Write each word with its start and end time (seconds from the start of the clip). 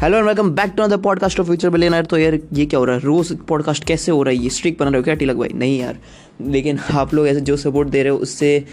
Hello 0.00 0.16
and 0.16 0.26
welcome 0.26 0.50
back 0.50 0.72
to 0.76 0.86
the 0.86 0.98
podcast 1.02 1.40
of 1.40 1.46
future 1.46 1.70
billionaire 1.70 2.04
तो 2.04 2.18
यार, 2.18 2.38
ये 2.52 2.64
क्या 2.66 2.78
हो 2.78 2.84
रहा 2.84 2.96
है? 2.96 3.02
रोज 3.02 3.32
पॉडकास्ट 3.48 3.84
कैसे 3.84 4.12
हो 4.12 4.22
रहा 4.22 4.34
है? 4.34 4.42
ये 4.42 4.50
स्ट्रिक 4.50 4.76
बना 4.80 4.90
रहे 4.90 4.98
हो 4.98 5.02
क्या, 5.02 5.14
टिलक 5.14 5.36
भाई? 5.36 5.48
नहीं 5.54 5.78
यार। 5.80 5.98
लेकिन 6.46 6.78
आप 6.90 7.14
लोग 7.14 7.28
ऐसे 7.28 7.40
जो 7.40 7.56
सपोर्ट 7.56 7.88
दे 7.88 8.02
रहे 8.02 8.12
हो, 8.12 8.18
उससे 8.18 8.64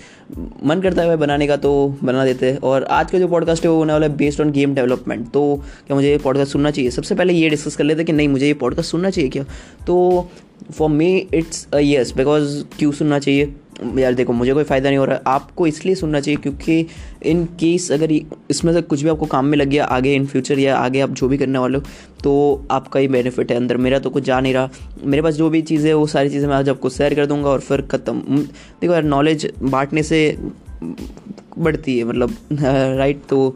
मन 0.65 0.81
करता 0.81 1.01
है 1.01 1.07
भाई 1.07 1.17
बनाने 1.17 1.47
का 1.47 1.55
तो 1.55 1.97
बना 2.03 2.25
देते 2.25 2.51
हैं। 2.51 2.57
और 2.57 2.83
आज 2.83 3.11
का 3.11 3.19
जो 3.19 3.27
पॉडकास्ट 3.27 3.63
है, 3.63 3.69
वो 3.69 3.77
होने 3.77 3.93
वाला 3.93 4.07
है 4.07 4.17
बेस्ड 4.17 4.41
ऑन 4.41 4.51
गेम 4.51 4.75
डेवलपमेंट 4.75 5.31
तो 5.31 5.63
क्या 5.87 5.95
मुझे 5.95 6.09
ये 6.09 6.17
पॉडकास्ट 6.17 6.51
सुनना 6.51 6.71
चाहिए? 6.71 6.91
सबसे 6.91 7.15
पहले 7.15 7.33
ये 7.33 7.49
डिस्कस 7.49 7.75
कर 7.75 7.83
लेते 7.83 8.03
कि 8.03 8.13
नहीं, 8.13 8.27
मुझे 8.27 8.47
ये 8.47 8.53
पॉडकास्ट 8.53 8.91
सुनना 8.91 9.09
चाहिए 9.09 9.29
क्या? 9.29 9.43
तो 9.87 10.29
for 10.77 10.89
me 10.89 11.27
it's 11.33 11.67
a 11.73 11.77
yes 11.77 12.13
because 12.17 12.63
क्यों 12.79 12.91
सुनना 12.91 13.19
चाहिए? 13.19 13.55
यार 13.97 14.13
देखो, 14.13 14.33
मुझे 14.33 14.53
कोई 14.53 14.63
फ़ायदा 14.63 14.89
नहीं 14.89 14.97
हो 14.97 15.05
रहा। 15.05 15.19
आपको 15.27 15.67
इसलिए 15.67 15.95
सुनना 15.95 16.19
चाहिए 16.19 16.37
क्योंकि 16.37 16.85
इन 17.25 17.43
केस 17.59 17.91
अगर 17.91 18.11
इसमें 18.11 18.71
से 18.73 18.81
कुछ 18.83 19.01
भी 19.03 19.09
आपको 19.09 19.25
काम 19.25 19.45
में 19.45 19.57
लग 19.57 19.67
गया, 19.67 19.85
आगे 19.85 20.13
इन 20.15 20.25
फ्यूचर 20.27 20.59
या 20.59 20.77
आगे 20.77 21.01
आप 21.01 21.09
जो 21.11 21.27
भी 21.27 21.37
करने 21.37 21.59
वाले 21.59 21.77
हो 21.77 21.83
तो 22.23 22.65
आपका 22.71 22.99
ही 22.99 23.07
बेनिफिट 23.07 23.51
है 23.51 23.57
अंदर। 23.57 23.77
मेरा 23.77 23.99
तो 23.99 24.09
कुछ 24.09 24.23
जा 24.23 24.39
नहीं 24.39 24.53
रहा। 24.53 24.69
मेरे 25.03 25.21
पास 25.21 25.33
जो 25.35 25.49
भी 25.49 25.61
चीज़ें 25.63 25.93
वो 25.93 26.05
सारी 26.07 26.29
चीज़ें 26.29 26.47
मैं 26.47 26.55
आज 26.55 26.69
आपको 26.69 26.89
शेयर 26.89 27.13
कर 27.15 27.25
दूँगा 27.25 27.49
और 27.49 27.59
फिर 27.59 27.81
ख़त्म। 27.91 28.37
देखो 28.81 28.93
यार 28.93 29.03
नॉलेज 29.05 29.51
बांटने 29.61 30.03
से 30.03 30.37
बढ़ती 31.57 31.97
है 31.97 32.03
मतलब 32.05 32.35
राइट 32.97 33.21
तो 33.29 33.55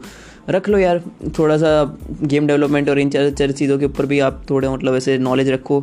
रख 0.50 0.68
लो 0.68 0.78
यार। 0.78 1.02
थोड़ा 1.38 1.56
सा 1.56 1.98
गेम 2.22 2.46
डेवलपमेंट 2.46 2.88
और 2.90 2.98
इन 2.98 3.10
चार 3.10 3.30
चार 3.30 3.52
चीज़ों 3.52 3.78
के 3.78 3.86
ऊपर 3.86 4.06
भी 4.06 4.18
आप 4.20 4.42
थोड़े 4.50 4.68
मतलब 4.68 4.94
ऐसे 4.96 5.18
नॉलेज 5.18 5.50
रखो। 5.50 5.80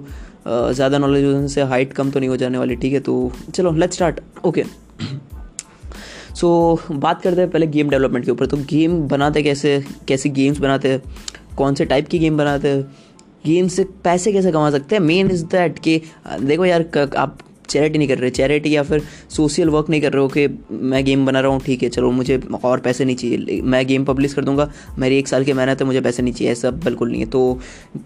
ज़्यादा 0.48 0.98
नॉलेज 0.98 1.52
से 1.52 1.61
हाइट 1.63 1.93
कम 1.93 2.11
तो 2.11 2.20
नहीं 2.20 2.29
हो 2.29 2.38
जाने 2.38 2.57
वाली, 2.57 2.75
ठीक 2.75 2.93
है? 2.93 2.99
तो 2.99 3.31
चलो 3.55 3.71
लेट्स 3.73 3.95
स्टार्ट 3.95 4.20
ओके 4.45 4.63
सो 6.35 6.80
बात 6.91 7.21
करते 7.21 7.41
हैं 7.41 7.49
पहले 7.52 7.67
गेम 7.67 7.89
डेवलपमेंट 7.89 8.25
के 8.25 8.31
ऊपर. 8.31 8.45
तो 8.45 8.57
गेम 8.70 9.02
बनाते 9.07 9.44
कैसे, 9.44 9.83
कैसी 10.08 10.30
गेम्स 10.30 10.59
बनाते, 10.59 10.97
कौन 11.58 11.75
से 11.75 11.86
टाइप 11.86 12.08
की 12.08 12.19
गेम 12.19 12.38
बनाते 12.38 12.69
हैं 12.69 12.83
गेम 13.45 13.67
से 13.67 13.83
पैसे 14.03 14.31
कैसे 14.33 14.52
कमा 14.52 14.69
सकते 14.72 14.95
हैं? 14.95 15.02
मेन 15.03 15.31
इज़ 15.31 15.45
दैट 15.45 15.80
कि, 15.80 16.02
देखो 16.41 16.66
यार 16.66 16.85
आप 17.17 17.38
चैरिटी 17.70 17.98
नहीं 17.98 18.08
कर 18.08 18.17
रहे 18.17 18.30
चैरिटी 18.31 18.75
या 18.75 18.84
फिर 18.84 19.02
सोशल 19.30 19.70
वर्क 19.70 19.89
नहीं 19.89 20.02
कर 20.02 20.14
रहे 20.14 20.22
हो 20.22 20.28
कि 20.28 20.48
मैं 20.72 21.03
गेम 21.06 21.25
बना 21.25 21.39
रहा 21.39 21.52
हूँ, 21.52 21.62
ठीक 21.62 21.84
है, 21.84 21.89
चलो 21.89 22.12
मुझे 22.12 22.39
और 22.64 22.80
पैसे 22.80 23.06
नहीं 23.06 23.16
चाहिए, 23.16 23.62
मैं 23.62 23.86
गेम 23.88 24.06
पब्लिश 24.06 24.34
कर 24.34 24.44
दूँगा, 24.44 24.72
मेरी 25.00 25.17
एक 25.20 25.28
साल 25.28 25.44
की 25.44 25.53
मेहनत 25.53 25.81
है, 25.81 25.88
मुझे 25.88 26.02
पैसे 26.02 26.23
नहीं 26.23 26.34
चाहिए, 26.34 26.52
ऐसा 26.52 26.72
बिल्कुल 26.72 27.12
नहीं 27.12 27.22
है। 27.22 27.30
तो 27.30 27.59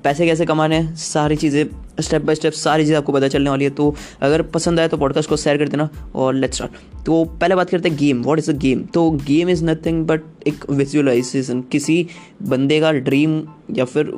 पैसे 0.03 0.25
कैसे 0.25 0.45
कमाने 0.45 0.75
हैं? 0.75 0.95
सारी 0.95 1.35
चीज़ें 1.35 1.65
स्टेप 1.99 2.21
बाय 2.21 2.35
स्टेप 2.35 2.53
सारी 2.53 2.83
चीज़ें 2.83 2.97
आपको 2.97 3.13
पता 3.13 3.27
चलने 3.27 3.49
वाली 3.49 3.63
है। 3.63 3.71
तो 3.71 3.93
अगर 4.21 4.41
पसंद 4.53 4.79
आए 4.79 4.87
तो 4.87 4.97
पॉडकास्ट 4.97 5.29
को 5.29 5.37
शेयर 5.37 5.57
कर 5.57 5.67
देना 5.67 5.89
और 6.15 6.33
लेट्स 6.33 6.55
स्टार्ट 6.55 7.05
तो 7.05 7.23
पहले 7.25 7.55
बात 7.55 7.69
करते 7.69 7.89
हैं 7.89 7.97
game 7.97 8.21
what 8.23 8.39
is 8.39 8.49
a 8.51 8.53
game 8.57 8.83
तो 8.93 9.09
गेम 9.27 9.49
इज़ 9.49 9.63
नथिंग 9.65 10.05
बट 10.07 10.21
एक 10.47 10.69
विजुअलाइजेशन 10.69 11.61
किसी 11.71 12.05
बंदे 12.43 12.79
का 12.79 12.91
ड्रीम 12.91 13.41
या 13.77 13.85
फिर 13.85 14.11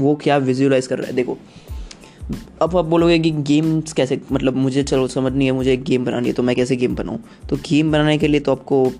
वो 0.00 0.14
क्या 0.22 0.36
विजुअलाइज 0.38 0.86
कर 0.86 0.98
रहा 0.98 1.06
है? 1.06 1.14
देखो 1.14 1.38
अब 2.62 2.76
आप 2.76 2.84
बोलोगे 2.84 3.18
कि 3.18 3.30
गेम्स 3.30 3.92
कैसे 3.92 4.20
मतलब 4.32 4.56
मुझे 4.56 4.82
चलो 4.82 5.06
समझ 5.08 5.32
नहीं 5.32 5.46
है, 5.46 5.52
मुझे 5.52 5.72
एक 5.72 5.82
गेम 5.84 6.04
बनानी 6.04 6.28
है 6.28 6.34
तो 6.34 6.42
मैं 6.42 6.54
कैसे 6.56 6.76
गेम 6.76 6.94
बनाऊँ? 6.94 7.18
तो 7.50 7.56
गेम 7.68 7.92
बनाने 7.92 8.18
के 8.18 8.28
लिए 8.28 8.40
तो 8.40 8.52
आपको 8.52 8.92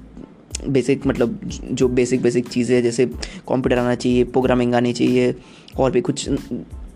बेसिक 0.68 1.06
मतलब 1.06 1.38
जो 1.72 1.88
बेसिक 1.88 2.22
बेसिक 2.22 2.48
चीज़ें 2.48 2.82
जैसे 2.82 3.06
कंप्यूटर 3.48 3.78
आना 3.78 3.94
चाहिए 3.94 4.24
प्रोग्रामिंग 4.24 4.74
आनी 4.74 4.92
चाहिए, 4.92 5.34
और 5.78 5.90
भी 5.90 6.00
कुछ 6.00 6.28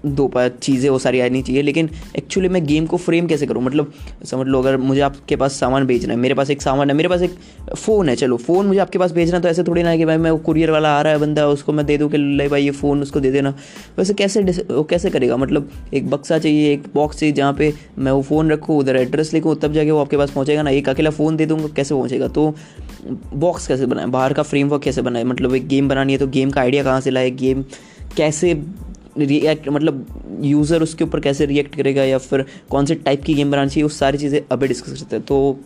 दो 0.07 0.27
पाँच 0.29 0.59
चीज़ें, 0.63 0.89
वो 0.91 0.99
सारी 0.99 1.21
आनी 1.21 1.43
चाहिए। 1.43 1.63
लेकिन 1.63 1.89
एक्चुअली 2.17 2.49
मैं 2.49 2.65
गेम 2.67 2.87
को 2.87 2.97
फ्रेम 2.97 3.27
कैसे 3.27 3.47
करूँ? 3.47 3.63
मतलब 3.63 3.93
समझ 4.25 4.47
लो, 4.47 4.61
अगर 4.61 4.77
मुझे 4.77 5.01
आपके 5.01 5.37
पास 5.37 5.53
सामान 5.53 5.87
भेजना 5.87 6.13
है, 6.13 6.19
मेरे 6.19 6.35
पास 6.35 6.51
एक 6.51 6.63
सामान 6.63 6.91
है, 6.91 6.97
मेरे 6.97 7.09
पास 7.09 7.23
एक 7.23 7.35
फ़ोन 7.77 8.09
है, 8.09 8.17
चलो 8.17 8.37
फ़ोन 8.37 8.67
मुझे 8.67 8.81
आपके 8.81 8.99
पास 8.99 9.13
भेजना 9.13 9.39
तो 9.41 9.49
ऐसे 9.49 9.63
थोड़ी 9.63 9.83
ना 9.83 9.91
है 9.91 9.99
कि 9.99 10.05
भाई 10.05 10.17
मैं 10.17 10.31
वो 10.31 10.39
कुरियर 10.39 10.71
वाला 10.71 10.97
आ 10.99 11.01
रहा 11.03 11.13
है 11.13 11.19
बंदा, 11.19 11.47
उसको 11.49 11.73
मैं 11.73 11.87
दे 11.87 11.97
दूँ 11.99 12.11
कि 12.11 12.19
ले 12.19 12.49
भाई 12.49 12.65
ये 12.65 12.71
फ़ोन 12.71 13.03
उसको 13.03 13.21
दे 13.21 13.31
देना। 13.31 13.55
वैसे 13.99 14.15
कैसे 14.15 14.43
वो 14.71 14.83
कैसे 14.85 15.11
करेगा? 15.11 15.37
मतलब 15.37 15.71
एक 15.95 16.11
बक्सा 16.11 16.39
चाहिए, 16.39 16.73
एक 16.73 16.85
बॉक्स 16.95 17.19
चाहिए, 17.19 17.35
जहाँ 17.35 17.53
पे 17.53 17.73
मैं 17.99 18.13
वो 18.13 18.23
फ़ोन 18.23 18.51
रखूँ, 18.51 18.79
उधर 18.79 18.97
एड्रेस 18.97 19.33
लिखूँ, 19.35 19.55
तब 19.55 19.73
जाके 19.73 19.91
वो 19.91 20.01
आपके 20.01 20.17
पास 20.17 20.31
पहुँचेगा 20.31 20.63
ना। 20.63 20.71
एक 20.71 20.89
अकेला 20.89 21.11
फ़ोन 21.11 21.37
दे 21.37 21.47
दूँगा, 21.47 21.69
कैसे 21.77 21.95
पहुँचेगा? 21.95 22.29
तो 22.29 22.55
बॉक्स 23.35 23.67
कैसे 23.67 23.87
बनाए? 23.87 24.07
बाहर 24.07 24.33
का 24.33 24.43
फ्रेमवर्क 24.43 24.83
कैसे 24.83 25.03
बनाए? 25.03 25.25
मतलब 25.25 25.55
एक 25.55 25.69
गेम 25.69 25.89
बनानी 25.89 26.13
है 26.13 26.19
तो 26.19 26.27
गेम 26.29 26.51
का 26.51 26.61
आइडिया 26.61 26.83
कहाँ 26.85 27.01
से 27.01 27.11
लाए? 27.11 27.31
गेम 27.31 27.65
कैसे 28.17 28.55
रिएक्ट 29.19 29.69
मतलब 29.69 30.41
यूज़र 30.43 30.83
उसके 30.83 31.05
ऊपर 31.05 31.21
कैसे 31.21 31.47
रिएक्ट 31.47 31.75
करेगा 31.77 32.05
या 32.05 32.19
फिर 32.19 32.45
कौन 32.71 32.87
से 32.87 32.95
टाइप 32.97 33.23
की 33.23 33.35
गेम 33.35 33.51
बनानी 33.51 33.71
चाहिए, 33.71 33.83
वो 33.83 33.89
सारी 33.89 34.19
चीज़ें 34.19 34.41
अभी 34.53 34.69
डिस्कस 34.69 34.93
करते 34.93 35.17
हैं। 35.17 35.25
तो 35.25 35.59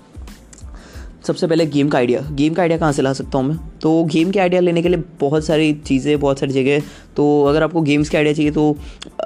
सबसे 1.26 1.46
पहले 1.46 1.66
गेम 1.66 1.88
का 1.88 1.98
आइडिया 1.98 2.20
गेम 2.32 2.54
का 2.54 2.62
आइडिया 2.62 2.78
कहाँ 2.78 2.92
से 2.92 3.02
ला 3.02 3.12
सकता 3.12 3.38
हूँ 3.38 3.46
मैं? 3.46 3.56
तो 3.82 4.04
गेम 4.04 4.30
के 4.30 4.38
आइडिया 4.40 4.60
लेने 4.60 4.82
के 4.82 4.88
लिए 4.88 5.02
बहुत 5.20 5.44
सारी 5.44 5.72
चीज़ें, 5.86 6.18
बहुत 6.20 6.38
सारी 6.38 6.52
जगह। 6.52 6.82
तो 7.16 7.42
अगर 7.44 7.62
आपको 7.62 7.80
गेम्स 7.82 8.08
के 8.08 8.16
आइडिया 8.16 8.34
चाहिए 8.34 8.50
तो 8.50 8.76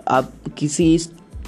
आप 0.09 0.33
किसी 0.59 0.99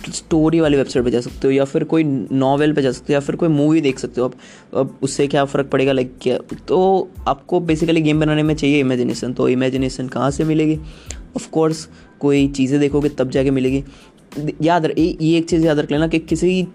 स्टोरी 0.09 0.61
वाली 0.61 0.77
वेबसाइट 0.77 1.05
पे 1.05 1.11
जा 1.11 1.21
सकते 1.21 1.47
हो 1.47 1.53
या 1.53 1.65
फिर 1.65 1.85
कोई 1.85 2.05
नॉवेल 2.05 2.73
पे 2.73 2.83
जा 2.83 2.91
सकते 2.93 3.13
हो 3.13 3.15
या 3.15 3.21
फिर 3.21 3.37
कोई 3.37 3.49
मूवी 3.49 3.81
देख 3.81 3.99
सकते 3.99 4.21
हो 4.21 4.27
आप। 4.27 4.35
अब 4.77 4.99
उससे 5.03 5.27
क्या 5.27 5.45
फ़र्क 5.45 5.67
पड़ेगा? 5.67 5.93
लाइक 5.93 6.13
क्या? 6.23 6.39
तो 6.69 7.09
आपको 7.29 7.61
बेसिकली 7.61 8.01
गेम 8.01 8.21
बनाने 8.21 8.43
में 8.43 8.55
चाहिए 8.55 8.81
इमेजिनेशन 8.81 9.33
तो 9.33 9.49
इमेजिनेशन 9.49 10.09
कहाँ 10.09 10.31
से 10.31 10.45
मिलेगी? 10.45 10.79
ऑफ़ 11.37 11.49
कोर्स 11.51 11.89
कोई 12.21 12.47
चीज़ें 12.51 12.79
देखोगे, 12.81 13.09
तब 13.11 13.31
जाके 13.31 13.51
मिलेगी। 13.51 13.85
याद 14.63 14.87
रहे 14.87 15.03
ये 15.03 15.37
एक 15.39 15.49
चीज़ 15.49 15.67
याद 15.67 15.79
रख 15.79 15.91
लेना 15.91 16.07
कि 16.09 16.19
किसी 16.21 16.67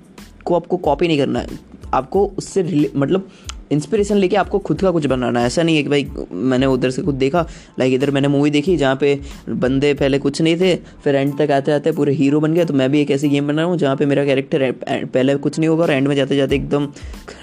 को 0.46 0.56
आपको 0.56 0.78
कॉपी 0.80 1.08
नहीं 1.08 1.18
करना 1.18 1.40
है। 1.40 1.59
आपको 1.94 2.25
उससे 2.38 2.92
मतलब 2.96 3.30
इंस्पिरेशन 3.72 4.16
लेके 4.16 4.36
आपको 4.36 4.59
खुद 4.59 4.81
का 4.81 4.92
कुछ 4.92 5.06
बनाना 5.06 5.40
है। 5.40 5.46
ऐसा 5.46 5.63
नहीं 5.63 5.75
है 5.75 5.84
कि 5.84 5.90
भाई, 5.90 6.08
मैंने 6.31 6.66
उधर 6.66 6.90
से 6.92 7.02
कुछ 7.02 7.16
देखा 7.16 7.46
लाइक 7.80 7.94
इधर 7.94 8.12
मैंने 8.12 8.28
मूवी 8.28 8.50
देखी 8.52 8.75
जहाँ 8.78 8.96
पे 8.96 9.19
बंदे 9.50 9.94
पहले 9.94 10.19
कुछ 10.19 10.42
नहीं 10.42 10.56
थे, 10.58 10.75
फिर 11.03 11.16
एंड 11.16 11.38
तक 11.38 11.52
आते 11.52 11.72
आते 11.72 11.92
पूरे 11.92 12.13
हीरो 12.13 12.40
बन 12.40 12.53
गया 12.53 12.66
तो 12.66 12.74
मैं 12.74 12.90
भी 12.92 13.02
एक 13.02 13.12
ऐसी 13.12 13.30
गेम 13.30 13.47
बना 13.47 13.62
रहा 13.62 13.69
हूँ 13.69 13.78
जहाँ 13.78 13.96
पे 13.96 14.06
मेरा 14.06 14.25
कैरेक्टर 14.25 14.72
पहले 14.84 15.36
कुछ 15.38 15.59
नहीं 15.59 15.69
होगा 15.69 15.84
और 15.84 15.92
एंड 15.92 16.08
में 16.08 16.16
जाते 16.16 16.36
जाते 16.36 16.56
एकदम 16.56 16.88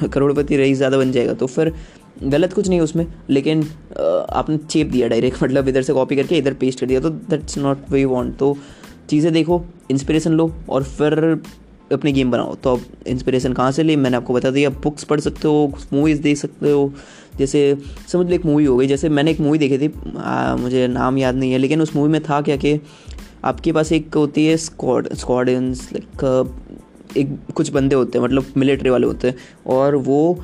करोड़पति 0.05 0.57
रही 0.57 0.75
ज़्यादा 0.75 0.99
बन 0.99 1.13
जाएगा। 1.13 1.35
तो 1.35 1.47
फिर 1.47 1.73
गलत 2.23 2.53
कुछ 2.53 2.69
नहीं 2.69 2.81
उसमें 2.81 3.07
लेकिन 3.31 3.63
आपने 4.31 4.57
चेप 4.57 4.87
दिया 4.87 5.09
डायरेक्ट 5.09 5.43
मतलब 5.43 5.69
इधर 5.69 5.83
से 5.83 5.93
कॉपी 5.93 6.17
करके 6.17 6.39
इधर 6.39 6.55
पेस्ट 6.55 6.81
कर 6.81 6.87
दिया 6.87 7.01
तो 7.01 7.11
दैट्स 7.11 7.59
नॉट 7.59 7.91
वे 7.91 8.05
वॉन्ट 8.05 8.37
तो 8.37 8.57
चीज़ें 9.11 9.33
देखो 9.33 9.63
इंस्पिरेशन 9.91 10.33
लो 10.33 10.53
और 10.69 10.83
फिर 10.83 11.43
अपनी 11.93 12.13
गेम 12.13 12.31
बनाओ। 12.31 12.55
तो 12.55 12.73
अब 12.73 12.83
इंस्पिरेशन 13.07 13.53
कहाँ 13.53 13.73
से 13.73 13.83
ली? 13.83 13.97
मैंने 13.97 14.17
आपको 14.17 14.35
बता 14.35 14.51
दिया 14.51 14.71
बुक्स 14.71 15.05
पढ़ 15.05 15.21
सकते 15.21 15.49
हो 15.49 15.73
मूवीज़ 15.93 16.21
देख 16.23 16.37
सकते 16.37 16.71
हो। 16.71 16.93
जैसे 17.37 17.77
समझ 18.09 18.27
लो 18.27 18.35
एक 18.35 18.45
मूवी 18.47 18.65
हो 18.65 18.77
गई 18.77 18.87
जैसे 18.87 19.09
मैंने 19.09 19.31
एक 19.31 19.41
मूवी 19.41 19.59
देखी 19.59 19.79
थी 19.79 19.93
आ, 20.17 20.57
मुझे 20.57 20.87
नाम 20.89 21.19
याद 21.19 21.35
नहीं 21.35 21.53
है 21.53 21.59
लेकिन 21.59 21.83
उस 21.83 21.97
मूवी 21.97 22.13
में 22.13 22.23
था 22.23 22.41
क्या 22.41 22.57
कि 22.57 22.81
आपके 23.45 23.73
पास 23.73 23.93
एक 23.93 24.15
होती 24.15 24.47
है 24.47 24.57
स्कॉड 24.57 25.09
स्क्वाडन्स 25.15 25.89
लाइक 25.93 27.17
एक 27.17 27.37
कुछ 27.55 27.71
बंदे 27.71 27.95
होते 27.95 28.19
हैं 28.19 28.25
मतलब 28.25 28.53
मिलिट्री 28.57 28.91
वाले 28.91 29.07
होते 29.07 29.29
हैं 29.29 29.37
और 29.67 29.97
वो 29.97 30.41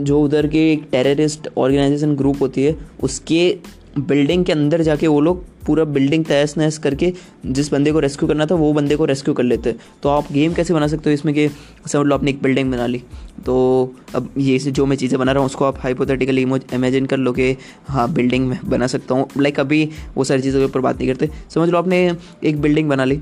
जो 0.00 0.20
उधर 0.20 0.46
के 0.46 0.70
एक 0.72 0.88
टेररिस्ट 0.92 1.48
ऑर्गेनाइजेशन 1.58 2.14
ग्रुप 2.16 2.42
होती 2.42 2.64
है, 2.64 2.76
उसके 3.00 3.56
बिल्डिंग 3.98 4.44
के 4.44 4.52
अंदर 4.52 4.82
जाके 4.82 5.06
वो 5.06 5.20
लोग 5.20 5.44
पूरा 5.66 5.84
बिल्डिंग 5.86 6.24
तहस 6.24 6.56
नहस 6.58 6.78
करके 6.78 7.12
जिस 7.46 7.70
बंदे 7.72 7.92
को 7.92 8.00
रेस्क्यू 8.00 8.28
करना 8.28 8.46
था, 8.46 8.54
वो 8.54 8.72
बंदे 8.72 8.96
को 8.96 9.04
रेस्क्यू 9.04 9.34
कर 9.34 9.42
लेते 9.42 9.74
तो 10.02 10.08
आप 10.08 10.32
गेम 10.32 10.54
कैसे 10.54 10.74
बना 10.74 10.86
सकते 10.88 11.10
हो 11.10 11.14
इसमें 11.14 11.34
कि 11.34 11.48
समझ 11.86 12.06
लो 12.06 12.14
आपने 12.14 12.30
एक 12.30 12.42
बिल्डिंग 12.42 12.70
बना 12.72 12.86
ली। 12.86 13.02
तो 13.46 13.94
अब 14.14 14.30
ये 14.38 14.58
जो 14.58 14.86
मैं 14.86 14.96
चीज़ें 14.96 15.18
बना 15.18 15.32
रहा 15.32 15.40
हूँ, 15.40 15.46
उसको 15.46 15.64
आप 15.64 15.78
हाइपोथेटिकली 15.80 16.42
इमेजिन 16.42 17.06
कर 17.06 17.16
लो 17.16 17.32
कि 17.32 17.56
हाँ 17.88 18.12
बिल्डिंग 18.12 18.48
में 18.48 18.58
बना 18.66 18.86
सकता 18.86 19.14
हूँ। 19.14 19.28
लाइक 19.38 19.60
अभी 19.60 19.88
वो 20.16 20.24
सारी 20.24 20.42
चीज़ों 20.42 20.60
के 20.60 20.66
ऊपर 20.66 20.80
बात 20.80 20.98
नहीं 20.98 21.08
करते। 21.08 21.30
समझ 21.50 21.68
लो 21.68 21.78
आपने 21.78 22.16
एक 22.44 22.60
बिल्डिंग 22.60 22.88
बना 22.88 23.04
ली। 23.04 23.18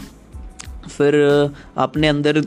फिर 0.88 1.14
आपने 1.78 2.08
अंदर 2.08 2.42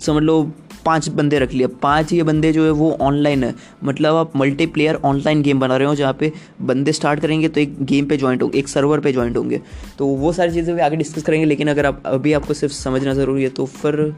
समझ 0.00 0.22
लो 0.22 0.42
पाँच 0.84 1.08
बंदे 1.10 1.38
रख 1.38 1.52
लिए। 1.52 1.66
पाँच 1.82 2.12
ये 2.12 2.22
बंदे 2.22 2.52
जो 2.52 2.64
है 2.64 2.70
वो 2.72 2.90
ऑनलाइन 3.00 3.44
है। 3.44 3.54
मतलब 3.84 4.16
आप 4.16 4.36
मल्टीप्लेयर 4.36 4.94
ऑनलाइन 5.04 5.42
गेम 5.42 5.60
बना 5.60 5.76
रहे 5.76 5.88
हो 5.88 5.94
जहाँ 5.94 6.12
पे 6.20 6.32
बंदे 6.62 6.92
स्टार्ट 6.92 7.20
करेंगे 7.20 7.48
तो 7.48 7.60
एक 7.60 7.76
गेम 7.82 8.06
पे 8.06 8.16
ज्वाइंट 8.16 8.42
होंगे, 8.42 8.58
एक 8.58 8.68
सर्वर 8.68 9.00
पे 9.00 9.12
ज्वाइंट 9.12 9.36
होंगे। 9.36 9.60
तो 9.98 10.06
वो 10.06 10.32
सारी 10.32 10.52
चीज़ें 10.52 10.74
भी 10.74 10.80
आगे 10.82 10.96
डिस्कस 10.96 11.22
करेंगे, 11.22 11.46
लेकिन 11.46 11.68
अगर 11.68 11.86
आप 11.86 12.02
अभी 12.06 12.32
आपको 12.32 12.54
सिर्फ़ 12.54 12.74
समझना 12.74 13.14
ज़रूरी 13.14 13.42
है 13.42 13.48
तो 13.50 13.66
फिर 13.66 14.14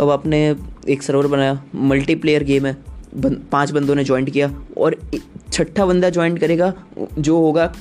अब 0.00 0.10
आपने 0.10 0.44
एक 0.88 1.02
सर्वर 1.02 1.26
बनाया 1.26 1.60
मल्टीप्लेयर 1.74 2.44
गेम 2.44 2.66
है। 2.66 2.76
पाँच 3.52 3.70
बंदों 3.70 3.94
ने 3.94 4.04
ज्वाइंट 4.04 4.30
किया 4.30 4.50
और 4.78 4.96
छठा 5.52 5.84
बंदा 5.86 6.10
ज्वाइंट 6.10 6.38
करेगा, 6.38 6.72
जो 7.18 7.36
होगा 7.38 7.72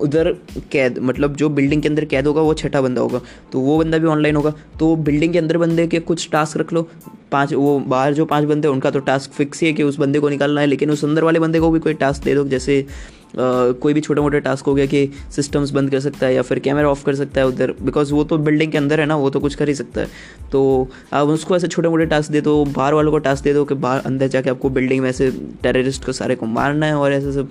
उधर 0.00 0.32
कैद 0.72 0.98
मतलब 0.98 1.36
जो 1.36 1.48
बिल्डिंग 1.48 1.82
के 1.82 1.88
अंदर 1.88 2.04
कैद 2.04 2.26
होगा 2.26 2.40
वो 2.40 2.54
छठा 2.54 2.80
बंदा 2.80 3.00
होगा। 3.00 3.20
तो 3.52 3.60
वो 3.60 3.78
बंदा 3.78 3.98
भी 3.98 4.06
ऑनलाइन 4.06 4.36
होगा। 4.36 4.54
तो 4.80 4.94
बिल्डिंग 4.96 5.32
के 5.32 5.38
अंदर 5.38 5.58
बंदे 5.58 5.86
के 5.86 5.98
कुछ 6.00 6.28
टास्क 6.32 6.56
रख 6.56 6.72
लो। 6.72 6.88
पाँच 7.32 7.52
वो 7.52 7.78
बाहर 7.80 8.14
जो 8.14 8.24
पाँच 8.24 8.44
बंदे 8.44 8.68
उनका 8.68 8.90
तो 8.90 8.98
टास्क 8.98 9.30
फिक्स 9.30 9.60
ही 9.60 9.66
है 9.66 9.72
कि 9.72 9.82
उस 9.82 9.98
बंदे 9.98 10.20
को 10.20 10.28
निकालना 10.28 10.60
है। 10.60 10.66
लेकिन 10.66 10.90
उस 10.90 11.04
अंदर 11.04 11.24
वाले 11.24 11.38
बंदे 11.38 11.60
को 11.60 11.70
भी 11.70 11.78
कोई 11.78 11.94
टास्क 11.94 12.24
दे 12.24 12.34
दो 12.34 12.44
जैसे 12.44 12.86
Uh, 13.30 13.74
कोई 13.78 13.94
भी 13.94 14.00
छोटे 14.00 14.20
मोटे 14.20 14.38
टास्क 14.40 14.66
हो 14.66 14.74
गया 14.74 14.86
कि 14.86 15.10
सिस्टम्स 15.36 15.70
बंद 15.70 15.90
कर 15.90 16.00
सकता 16.00 16.26
है 16.26 16.34
या 16.34 16.42
फिर 16.42 16.58
कैमरा 16.58 16.88
ऑफ़ 16.88 17.04
कर 17.04 17.14
सकता 17.14 17.40
है 17.40 17.46
उधर। 17.46 17.74
बिकॉज़ 17.82 18.12
वो 18.14 18.24
तो 18.24 18.38
बिल्डिंग 18.38 18.72
के 18.72 18.78
अंदर 18.78 19.00
है 19.00 19.06
ना 19.06 19.16
वो 19.16 19.30
तो 19.30 19.40
कुछ 19.40 19.54
कर 19.54 19.68
ही 19.68 19.74
सकता 19.74 20.00
है। 20.00 20.06
तो 20.52 20.88
आप 21.12 21.28
उसको 21.28 21.56
ऐसे 21.56 21.68
छोटे 21.68 21.88
मोटे 21.88 22.06
टास्क 22.06 22.32
दे 22.32 22.40
दो 22.40 22.64
बाहर 22.64 22.94
वालों 22.94 23.10
को 23.10 23.18
टास्क 23.18 23.44
दे 23.44 23.54
दो 23.54 23.64
कि 23.64 23.74
बाहर 23.74 24.00
अंदर 24.00 24.28
जाके 24.28 24.50
आपको 24.50 24.70
बिल्डिंग 24.70 25.02
में 25.02 25.08
ऐसे 25.10 25.30
टेररिस्ट 25.62 26.04
को 26.04 26.12
सारे 26.12 26.34
को 26.34 26.46
मारना 26.46 26.86
है 26.86 26.94
और 26.94 27.12
ऐसे 27.12 27.32
सब। 27.32 27.48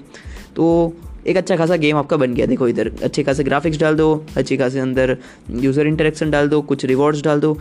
तो 0.56 0.94
एक 1.30 1.38
अच्छा 1.38 1.56
खासा 1.56 1.76
गेम 1.76 1.98
आपका 1.98 2.18
बन 2.18 2.34
गया। 2.34 2.46
देखो 2.46 2.68
इधर 2.68 2.92
अच्छे 3.04 3.24
खासे 3.24 3.44
ग्राफिक्स 3.44 3.78
डाल 3.78 3.96
दो, 3.96 4.26
अच्छे 4.38 4.58
खासे 4.58 4.80
अंदर 4.80 5.18
यूज़र 5.52 5.88
इंटरेक्शन 5.88 6.32
डाल 6.32 6.50
दो, 6.50 6.62
कुछ 6.62 6.86
रिवॉर्ड्स 6.86 7.22
डाल 7.22 7.40
दो 7.40 7.58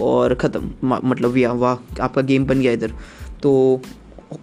और 0.00 0.34
ख़त्म। 0.34 0.70
मतलब 0.84 1.36
या, 1.36 1.52
वाह, 1.52 2.02
आपका 2.02 2.22
गेम 2.22 2.44
बन 2.44 2.60
गया 2.60 2.72
इधर। 2.72 2.92
तो 3.42 3.80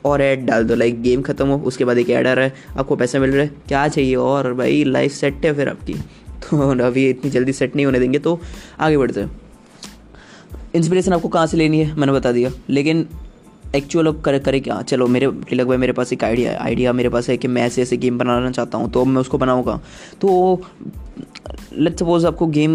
और 0.06 0.22
ऐड 0.22 0.46
डाल 0.46 0.64
दो 0.64 0.76
लाइक 0.76 1.02
गेम 1.02 1.22
ख़त्म 1.22 1.48
हो, 1.48 1.58
उसके 1.58 1.86
बाद 1.86 1.98
एक 1.98 2.10
ऐड 2.10 2.28
आ 2.28 2.34
रहा 2.34 2.46
है, 2.46 2.54
आपको 2.78 2.96
पैसे 2.96 3.20
मिल 3.20 3.32
रहे 3.32 3.46
हैं। 3.46 3.62
क्या 3.68 3.88
चाहिए? 3.88 4.16
और 4.16 4.54
भाई 4.54 4.84
लाइफ 4.84 5.12
सेट 5.12 5.46
है 5.46 5.54
फिर 5.54 5.70
आपकी। 5.70 5.94
तो 6.50 6.84
अभी 6.86 7.10
इतनी 7.10 7.32
जल्दी 7.32 7.54
सेट 7.54 7.76
नहीं 7.76 7.86
होने 7.86 8.00
देंगे 8.00 8.20
तो 8.20 8.40
आगे 8.80 8.98
बढ़ते 8.98 9.22
हैं। 9.22 9.32
इंस्पिरेशन 10.76 11.14
आपको 11.14 11.28
कहाँ 11.28 11.48
से 11.48 11.58
लेनी 11.58 11.80
है? 11.80 11.96
मैंने 11.96 12.14
बता 12.14 12.32
दिया। 12.32 12.52
लेकिन 12.70 13.06
एक्चुअल 13.76 14.08
अब 14.08 14.22
करे 14.22 14.40
करे 14.40 14.60
क्या? 14.60 14.82
चलो, 14.82 15.08
मेरे 15.08 15.28
तिलक 15.50 15.68
भाई 15.68 15.78
मेरे 15.78 15.94
पास 15.94 16.14
एक 16.14 16.24
आइडिया 16.24 16.52
है 16.52 16.58
आइडिया 16.58 16.94
मेरे 16.94 17.10
पास 17.10 17.30
है 17.30 17.38
कि 17.38 17.48
मैं 17.48 17.62
ऐसे 17.62 17.82
ऐसे 17.82 17.98
गेम 17.98 18.18
बनाना 18.18 18.52
चाहता 18.52 18.78
हूँ 18.78 18.90
तो 18.92 19.02
अब 19.02 19.08
मैं 19.08 19.22
उसको 19.22 19.38
बनाऊँगा। 19.38 19.80
तो 20.22 20.62
लेट 21.74 22.00
सपोज़ 22.00 22.26
आपको 22.28 22.48
गेम 22.48 22.72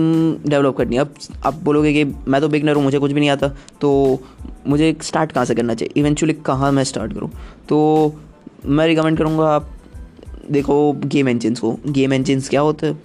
डेवलप 0.47 0.77
करनी 0.77 0.97
है। 0.97 1.03
अब, 1.03 1.15
आप 1.47 1.55
बोलोगे 1.55 1.93
कि 1.93 2.05
मैं 2.05 2.41
तो 2.41 2.49
बिगनर 2.49 2.77
हूँ, 2.77 2.85
मुझे 2.85 2.99
कुछ 2.99 3.13
भी 3.13 3.21
नहीं 3.21 3.31
आता 3.31 3.49
तो 3.81 4.21
मुझे 4.67 4.97
स्टार्ट 5.03 5.33
कहाँ 5.33 5.45
से 5.45 5.55
करना 5.55 5.75
चाहिए? 5.75 6.01
इवेंचुअली 6.01 6.35
कहाँ 6.47 6.73
मैं 6.73 6.85
स्टार्ट 6.85 7.13
करूँ? 7.13 7.31
तो 7.69 8.15
मैं 8.67 8.87
रिकमेंड 8.87 9.19
करूँगा 9.19 9.49
आप 9.49 9.71
देखो 10.51 10.93
गेम 10.93 11.29
इंजिन्स 11.29 11.61
को। 11.61 11.77
गेम 11.89 12.13
इंजिन्स 12.13 12.49
क्या 12.49 12.61
होते 12.61 12.87
हैं? 12.87 13.03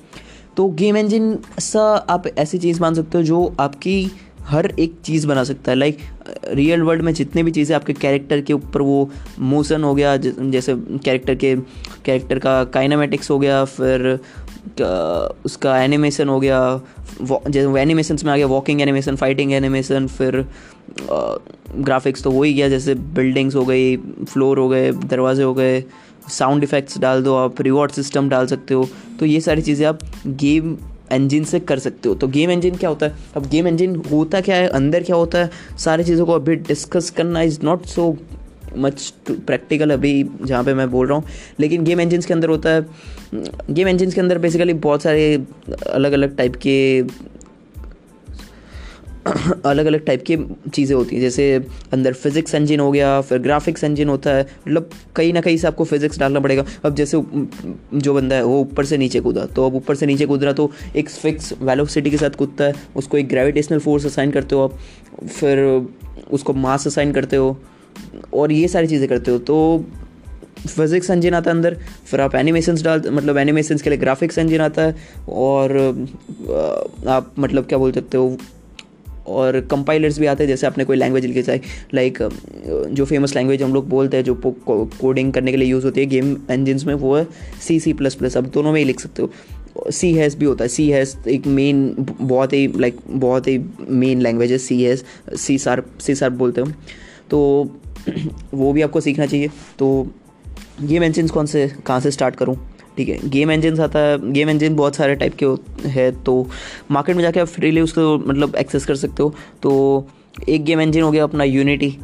तो 0.58 0.68
गेम 0.70 0.98
इंजिन 0.98 1.38
सा 1.60 1.82
आप 2.10 2.28
ऐसी 2.28 2.58
चीज़ 2.58 2.82
मान 2.82 2.94
सकते 2.94 3.18
हो 3.18 3.24
जो 3.24 3.56
आपकी 3.60 4.12
हर 4.50 4.72
एक 4.80 4.94
चीज़ 5.06 5.28
बना 5.28 5.44
सकता 5.44 5.72
है। 5.72 5.78
लाइक 5.78 5.98
रियल 6.50 6.82
वर्ल्ड 6.82 7.02
में 7.04 7.14
जितने 7.14 7.44
भी 7.44 7.52
चीज़ें 7.52 7.76
आपके 7.76 7.94
कैरेक्टर 7.96 8.42
के 8.42 8.54
ऊपर 8.54 8.82
वो 8.82 9.10
मोशन 9.40 9.84
हो 9.84 9.94
गया 9.96 10.16
जैसे 10.18 10.76
कैरेक्टर 10.76 11.36
के 11.36 11.56
कैरेक्टर 12.06 12.40
का 12.40 12.64
काइनामेटिक्स 12.74 13.32
हो 13.32 13.40
गया, 13.40 13.64
फिर 13.66 14.20
उसका 15.46 15.78
एनिमेशन 15.82 16.30
हो 16.30 16.40
गया 16.40 16.60
जैसे 17.22 17.82
एनिमेशन 17.82 18.18
में 18.26 18.32
आ 18.34 18.36
गया 18.38 18.48
वॉकिंग 18.48 18.82
एनिमेशन 18.82 19.16
फाइटिंग 19.16 19.54
एनिमेशन 19.54 20.08
फिर 20.08 20.46
ग्राफिक्स 21.02 22.24
तो 22.24 22.32
हो 22.32 22.44
ही 22.44 22.54
गया 22.54 22.70
जैसे 22.70 22.96
बिल्डिंग्स 22.96 23.56
हो 23.56 23.66
गई 23.66 23.96
फ्लोर 23.98 24.60
हो 24.60 24.68
गए, 24.70 24.92
दरवाजे 24.92 25.44
हो 25.44 25.54
गए 25.54 25.84
साउंड 26.30 26.64
इफ़ेक्ट्स 26.64 26.98
डाल 27.00 27.24
दो 27.24 27.36
आप 27.36 27.62
रिवॉर्ड 27.62 27.92
सिस्टम 27.92 28.30
डाल 28.30 28.48
सकते 28.48 28.74
हो। 28.74 28.88
तो 29.20 29.26
ये 29.26 29.40
सारी 29.42 29.62
चीज़ें 29.62 29.86
आप 29.88 30.00
गेम 30.28 30.78
इंजन 31.14 31.44
से 31.44 31.60
कर 31.60 31.80
सकते 31.80 32.10
हो। 32.10 32.16
तो 32.16 32.28
गेम 32.28 32.52
इंजिन 32.52 32.76
क्या 32.76 32.90
होता 32.90 33.06
है? 33.06 33.16
अब 33.36 33.50
गेम 33.50 33.68
इंजिन 33.68 33.96
होता 34.12 34.42
क्या 34.42 34.56
है? 34.56 34.68
अंदर 34.68 35.04
क्या 35.04 35.16
होता 35.16 35.40
है? 35.40 35.50
सारी 35.78 36.04
चीज़ों 36.04 36.26
को 36.26 36.32
अभी 36.32 36.56
डिस्कस 36.56 37.10
करना 37.10 37.42
is 37.42 37.60
not 37.64 37.86
so 37.86 38.18
much 38.78 39.14
practical 39.30 39.92
अभी 39.92 40.12
जहाँ 40.46 40.64
पे 40.64 40.74
मैं 40.74 40.90
बोल 40.92 41.08
रहा 41.08 41.18
हूँ। 41.18 41.26
लेकिन 41.60 41.84
गेम 41.84 42.02
इंजिन 42.02 42.22
के 42.22 42.34
अंदर 42.34 42.50
होता 42.50 42.70
है। 42.70 42.86
गेम 43.70 43.88
इंजिन 43.88 44.12
के 44.12 44.22
अंदर 44.22 44.38
बेसिकली 44.38 44.74
बहुत 44.74 45.02
सारे 45.02 45.46
अलग 45.92 46.12
अलग 46.12 46.36
टाइप 46.38 46.56
के 46.56 47.04
अलग 49.66 49.86
अलग 49.86 50.06
टाइप 50.06 50.24
की 50.24 50.36
चीज़ें 50.70 50.96
होती 50.96 51.16
हैं। 51.16 51.22
जैसे 51.22 51.54
अंदर 51.94 52.14
फिज़िक्स 52.14 52.56
इंजन 52.56 52.80
हो 52.80 52.92
गया, 52.92 53.20
फिर 53.22 53.38
ग्राफिक्स 53.40 53.84
इंजन 53.84 54.10
होता 54.10 54.32
है। 54.32 54.44
मतलब 54.44 54.90
कहीं 55.16 55.34
ना 55.34 55.42
कहीं 55.42 55.58
से 55.58 55.68
आपको 55.68 55.84
फिज़िक्स 55.86 56.20
डालना 56.20 56.40
पड़ेगा। 56.40 56.66
अब 56.86 56.96
जैसे 56.96 57.22
जो 57.96 58.14
बंदा 58.14 58.36
है, 58.36 58.44
वो 58.44 58.60
ऊपर 58.62 58.86
से 58.86 58.98
नीचे 58.98 59.20
कूदा। 59.20 59.46
तो 59.46 59.66
अब 59.66 59.76
ऊपर 59.76 59.96
से 59.96 60.06
नीचे 60.06 60.26
कूद 60.26 60.44
रहा 60.44 60.54
तो 60.54 60.70
एक 60.96 61.10
फिक्स 61.10 61.54
वेलोसिटी 61.62 62.12
के 62.12 62.18
साथ 62.18 62.38
कूदता 62.38 62.64
है। 62.64 62.74
उसको 62.96 63.18
एक 63.18 63.28
ग्रेविटेशनल 63.30 63.80
फोर्स 63.80 64.06
असाइन 64.06 64.32
करते 64.32 64.56
हो 64.56 64.64
आप। 64.64 64.78
फिर 65.28 65.88
उसको 66.32 66.54
मास 66.56 66.88
असाइन 66.88 67.12
करते 67.12 67.36
हो। 67.36 67.58
और 68.34 68.52
ये 68.52 68.68
सारी 68.68 68.88
चीज़ें 68.88 69.08
करते 69.10 69.32
हो। 69.32 69.38
तो 69.40 69.86
फिज़िक्स 70.68 71.10
इंजन 71.10 71.34
आता 71.34 71.52
है 71.52 71.56
अंदर। 71.56 71.78
फिर 72.06 72.22
आप 72.22 72.36
एनिमेशंस 72.36 72.84
डाल 72.84 73.02
मतलब 73.10 73.38
एनिमेशंस 73.38 73.82
के 73.82 73.90
लिए 73.90 74.00
ग्राफिक्स 74.00 74.38
इंजन 74.38 74.62
आता 74.62 74.82
है। 74.82 74.96
और 75.30 75.78
आप 77.08 77.34
मतलब 77.40 77.66
क्या 77.66 77.78
बोल 77.78 77.92
सकते 77.92 78.18
हो? 78.18 78.38
और 79.30 79.60
कंपाइलर्स 79.72 80.20
भी 80.20 80.26
आते 80.26 80.44
हैं, 80.44 80.48
जैसे 80.50 80.68
आपने 80.68 80.86
कोई 80.86 80.98
लैंग्वेज 80.98 81.26
लिखी, 81.26 81.42
चाहे 81.42 81.60
लाइक 81.94 82.18
जो 82.90 83.06
फ़ेमस 83.06 83.36
लैंग्वेज 83.36 83.64
हम 83.64 83.74
लोग 83.74 83.88
बोलते 83.90 84.18
हैं, 84.18 84.24
जो 84.24 84.36
कोडिंग 84.46 85.32
करने 85.34 85.52
के 85.52 85.58
लिए 85.58 85.70
यूज़ 85.70 85.86
होती 85.86 86.02
है 86.02 86.08
गेम 86.08 86.36
इंजिन 86.52 86.80
में, 86.88 86.94
वो 86.96 87.16
है 87.16 87.28
सी 87.62 87.80
सी 87.80 87.94
प्लस 87.94 88.16
प्लस 88.16 88.38
अब 88.38 88.46
दोनों 88.50 88.72
में 88.72 88.80
ही 88.80 88.86
लिख 88.86 89.00
सकते 89.00 89.22
हो। 89.22 89.92
सी 89.92 90.14
हैज़ 90.14 90.38
भी 90.38 90.46
होता 90.46 90.64
है 90.64 90.68
सी 90.70 90.90
हैज़ 90.90 91.16
एक 91.30 91.46
मेन 91.48 91.96
बहुत 92.00 92.54
ही 92.54 92.68
लाइक 92.78 92.98
बहुत 93.08 93.48
ही 93.48 93.58
मेन 93.90 94.22
लैंग्वेज 94.22 94.52
है 94.52 94.58
सी 94.58 94.82
हैज़ 94.84 95.04
सी 95.38 95.58
सार 95.58 95.84
सी 96.02 96.16
सार 96.16 96.30
बोलते 96.32 96.62
हो 96.62 96.72
तो 97.30 97.40
वो 98.54 98.72
भी 98.74 98.82
आपको 98.82 99.02
सीखना 99.02 99.26
चाहिए। 99.26 99.48
तो 99.80 100.08
गेम 100.82 101.04
इंजिन 101.04 101.28
कौन 101.28 101.46
से, 101.46 101.68
कहाँ 101.88 102.00
से 102.00 102.12
स्टार्ट 102.12 102.36
करूँ? 102.36 102.56
ठीक 103.00 103.10
है 103.10 103.30
गेम 103.30 103.52
इंजन 103.52 103.80
आता 103.82 104.00
है 104.00 104.32
गेम 104.34 104.50
इंजन 104.50 104.76
बहुत 104.76 104.96
सारे 104.96 105.16
टाइप 105.16 105.36
के 105.44 105.90
है 105.90 106.12
तो 106.24 106.34
मार्केट 106.92 107.16
में 107.16 107.22
जाके 107.24 107.40
आप 107.40 107.48
फ्रीली 107.48 107.82
उसको 107.82 108.18
मतलब 108.20 108.56
एक्सेस 108.56 108.86
कर 108.86 108.96
सकते 108.98 109.24
हो। 109.24 109.34
तो 109.64 110.08
एक 110.50 110.64
गेम 110.66 110.82
इंजन 110.82 111.02
हो 111.02 111.12
गया 111.12 111.24
अपना 111.24 111.44
यूनिटी 111.44 111.98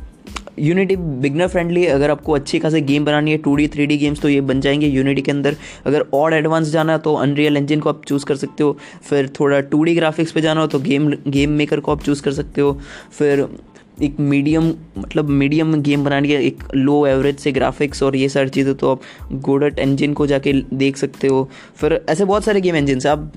यूनिटी 0.59 0.95
बिगनर 0.95 1.47
फ्रेंडली 1.47 1.85
अगर 1.85 2.11
आपको 2.11 2.31
अच्छी 2.31 2.59
खासी 2.59 2.81
गेम 2.81 3.05
बनानी 3.05 3.31
है 3.31 3.37
two 3.37 3.55
D 3.55 3.67
three 3.67 3.85
D 3.85 3.97
games 3.97 4.21
तो 4.21 4.29
ये 4.29 4.41
बन 4.41 4.61
जाएँगे 4.61 4.87
यूनिटी 4.87 5.21
के 5.21 5.31
अंदर। 5.31 5.55
अगर 5.85 6.05
और 6.13 6.33
एडवांस 6.33 6.67
जाना 6.67 6.93
है 6.93 6.99
तो 6.99 7.13
अनरियल 7.15 7.57
इंजन 7.57 7.79
को 7.79 7.89
आप 7.89 8.01
चूज़ 8.07 8.25
कर 8.25 8.35
सकते 8.35 8.63
हो। 8.63 8.77
फिर 9.09 9.29
थोड़ा 9.39 9.59
टू 9.61 9.83
डी 9.83 9.95
ग्राफिक्स 9.95 10.31
पे 10.31 10.41
जाना 10.41 10.61
हो 10.61 10.67
तो 10.67 10.79
गेम 10.79 11.11
गेम 11.27 11.51
मेकर 11.51 11.79
को 11.79 11.91
आप 11.91 12.03
चूज़ 12.03 12.23
कर 12.23 12.31
सकते 12.33 12.61
हो। 12.61 12.71
फिर 13.19 13.47
एक 13.97 14.19
मीडियम 14.19 14.71
मतलब 14.97 15.29
मीडियम 15.31 15.73
गेम 15.81 16.03
बनाने 16.05 16.27
के 16.27 16.35
एक 16.37 16.63
लो 16.75 17.05
एवरेज 17.07 17.37
से 17.39 17.51
ग्राफिक्स 17.51 18.03
और 18.03 18.15
ये 18.15 18.29
सारी 18.29 18.49
चीज़ें 18.49 18.73
तो 18.75 18.91
आप 18.91 19.01
गोडट 19.33 19.79
इंजन 19.79 20.13
को 20.13 20.27
जाके 20.27 20.53
देख 20.73 20.97
सकते 20.97 21.27
हो। 21.27 21.49
फिर 21.75 21.93
ऐसे 22.09 22.25
बहुत 22.25 22.43
सारे 22.43 22.61
गेम 22.61 22.75
इंजन 22.75 23.07
आप 23.09 23.31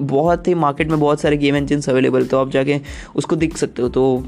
बहुत 0.00 0.48
ही 0.48 0.54
मार्केट 0.56 0.88
में 0.88 0.98
बहुत 1.00 1.20
सारे 1.20 1.36
गेम 1.36 1.56
इंजन 1.56 1.90
अवेलेबल 1.90 2.26
तो 2.26 2.38
आप 2.38 2.50
जाके 2.50 2.80
उसको 3.16 3.36
देख 3.36 3.56
सकते 3.56 3.82
हो। 3.82 3.88
तो 3.88 4.24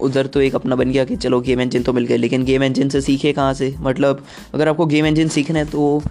उधर 0.00 0.26
तो 0.26 0.40
एक 0.40 0.54
अपना 0.54 0.76
बन 0.76 0.90
गया 0.90 1.04
कि 1.04 1.16
चलो 1.16 1.40
गेम 1.40 1.60
इंजन 1.60 1.82
तो 1.82 1.92
मिल 1.92 2.04
गया, 2.06 2.16
लेकिन 2.16 2.44
गेम 2.44 2.62
इंजन 2.64 2.88
से 2.88 3.00
सीखे 3.00 3.32
कहाँ 3.32 3.54
से? 3.54 3.74
मतलब 3.80 4.24
अगर 4.54 4.68
आपको 4.68 4.86
गेम 4.86 5.06
इंजन 5.06 5.28
सीखना 5.28 5.58
है 5.58 5.64
तो 5.64 6.02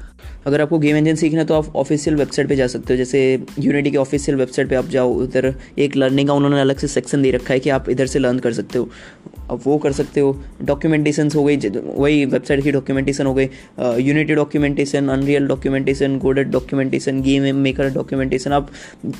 अगर 0.45 0.61
आपको 0.61 0.79
गेम 0.79 0.97
इंजन 0.97 1.15
सीखना 1.15 1.39
है 1.39 1.45
तो 1.45 1.53
आप 1.53 1.75
ऑफिशियल 1.75 2.15
वेबसाइट 2.15 2.47
पे 2.49 2.55
जा 2.55 2.67
सकते 2.67 2.93
हो। 2.93 2.97
जैसे 2.97 3.21
यूनिटी 3.59 3.91
के 3.91 3.97
ऑफिशियल 3.97 4.37
वेबसाइट 4.37 4.69
पे 4.69 4.75
आप 4.75 4.87
जाओ, 4.87 5.13
उधर 5.13 5.53
एक 5.79 5.95
लर्निंग 5.95 6.27
का 6.27 6.33
उन्होंने 6.33 6.61
अलग 6.61 6.77
से 6.77 6.87
सेक्शन 6.87 7.21
दे 7.21 7.31
रखा 7.31 7.53
है 7.53 7.59
कि 7.59 7.69
आप 7.69 7.89
इधर 7.89 8.05
से 8.05 8.19
लर्न 8.19 8.39
कर 8.39 8.53
सकते 8.53 8.79
हो। 8.79 8.89
अब 9.49 9.59
वो 9.63 9.77
कर 9.77 9.91
सकते 9.91 10.19
हो। 10.19 10.35
डॉक्यूमेंटेशन 10.63 11.29
हो 11.35 11.43
गई 11.43 11.57
वही 11.77 12.25
वेबसाइट 12.25 12.63
की 12.63 12.71
डॉक्यूमेंटेशन 12.71 13.25
हो 13.25 13.33
गई 13.33 13.47
Unity 14.01 14.35
documentation 14.35 15.07
Unreal 15.09 15.47
documentation 15.47 16.17
Godot 16.19 16.51
documentation 16.51 17.21
game 17.21 17.55
maker 17.57 17.89
documentation 17.93 18.53
आप 18.53 18.69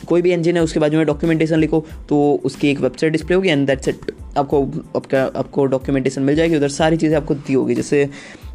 कोई 0.08 0.22
भी 0.22 0.32
इंजन 0.34 0.58
है, 0.58 0.64
उसके 0.64 0.80
बाजू 0.80 0.98
में 0.98 1.06
डॉक्यूमेंटेशन 1.06 1.60
लिखो 1.60 1.86
तो 2.10 2.22
उसकी 2.46 2.70
एक 2.72 2.80
वेबसाइट 2.82 3.12
डिस्प्ले 3.12 3.36
होगी 3.36 3.50
एंड 3.50 3.68
दैट्स 3.68 3.88
इट 3.88 4.12
आपको, 4.38 4.62
आपका, 4.96 5.24
आपको 5.24 5.66
डॉक्यूमेंटेशन 5.66 6.22
मिल 6.22 6.36
जाएगी। 6.36 6.56
उधर 6.56 6.70
सारी 6.70 6.98
चीज़ें 6.98 7.18
आपको 7.18 7.36
दी 7.36 7.54
होगी। 7.54 7.76
जैसे 7.76 8.10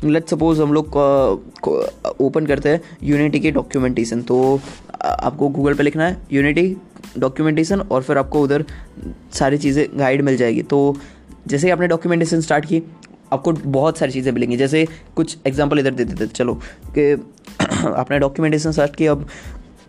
लेट 0.05 0.29
सपोज़ 0.29 0.63
हम 0.63 0.73
लोग 0.73 0.97
ओपन 2.21 2.47
करते 2.47 2.69
हैं 2.69 2.81
यूनिटी 3.05 3.41
की 3.41 3.51
डॉक्यूमेंटेशन 3.51 4.23
तो 4.23 4.39
आपको 5.03 5.49
गूगल 5.49 5.75
पे 5.75 5.83
लिखना 5.83 6.07
है 6.07 6.17
यूनिटी 6.33 6.77
डॉक्यूमेंटेशन 7.19 7.81
और 7.81 8.03
फिर 8.03 8.19
आपको 8.19 8.43
उधर 8.43 8.65
सारी 9.35 9.59
चीज़ें 9.59 9.87
गाइड 9.99 10.23
मिल 10.23 10.37
जाएगी। 10.37 10.63
तो 10.63 10.97
जैसे 11.49 11.67
ही 11.67 11.71
आपने 11.73 11.87
डॉक्यूमेंटेशन 11.89 12.41
स्टार्ट 12.41 12.65
की, 12.65 12.83
आपको 13.33 13.53
बहुत 13.53 13.99
सारी 13.99 14.13
चीज़ें 14.13 14.33
मिलेंगी। 14.33 14.57
जैसे 14.57 14.87
कुछ 15.17 15.37
एग्ज़ाम्पल 15.47 15.79
इधर 15.79 15.91
दे 15.91 16.05
देते 16.05 16.27
चलो, 16.27 16.55
कि 16.99 17.13
आपने 17.87 18.19
डॉक्यूमेंटेशन 18.19 18.73
स्टार्ट 18.73 18.97
किया 18.97 19.13
अब 19.13 19.27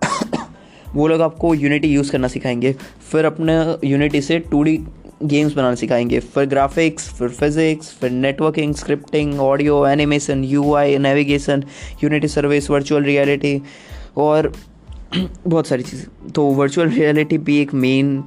वो 0.96 1.08
लोग 1.08 1.22
आपको 1.22 1.54
यूनिटी 1.56 1.88
यूज़ 1.88 2.12
करना 2.12 2.28
सिखाएँगे। 2.28 2.74
फिर 3.12 3.25
अपने 3.25 3.54
यूनिटी 3.88 4.22
से 4.22 4.39
टू 4.51 4.63
गेम्स 5.24 5.54
बनाना 5.54 5.75
सिखाएँगे। 5.75 6.20
फिर 6.20 6.46
ग्राफिक्स 6.46 7.10
फिर 7.13 7.30
फिजिक्स 7.30 7.92
फिर 8.01 8.12
networking 8.12 8.74
scripting 8.75 9.39
audio 9.42 9.86
animation 9.88 10.44
U 10.44 10.74
I 10.74 10.98
navigation 10.98 11.63
Unity 12.04 12.28
service 12.28 12.70
virtual 12.70 13.04
reality 13.04 13.62
और 14.18 14.51
बहुत 15.48 15.68
सारी 15.68 15.84
चीज़ें। 15.84 16.32
तो 16.32 16.46
वर्चुअल 16.54 16.89
रियलिटी 16.89 17.38
भी 17.38 17.58
एक 17.62 17.74
मेन 17.74 18.24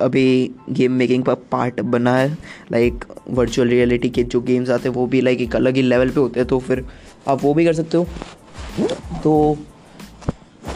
अभी 0.00 0.50
गेम 0.70 0.92
मेकिंग 0.92 1.24
का 1.24 1.34
पार्ट 1.52 1.80
बना 1.82 2.16
है 2.16 2.36
लाइक 2.72 3.04
वर्चुअल 3.30 3.68
रियलिटी 3.68 4.08
के 4.10 4.22
जो 4.24 4.40
गेम्स 4.42 4.70
आते 4.70 4.88
हैं, 4.88 4.94
वो 4.96 5.06
भी 5.06 5.20
लाइक 5.20 5.40
एक 5.40 5.56
अलग 5.56 5.76
ही 5.76 5.82
लेवल 5.82 6.10
पे 6.10 6.20
होते 6.20 6.40
हैं 6.40 6.48
तो 6.48 6.58
फिर 6.58 6.84
आप 7.28 7.42
वो 7.42 7.54
भी 7.54 7.64
कर 7.64 7.72
सकते 7.74 7.96
हो। 7.96 8.06
तो 9.22 9.56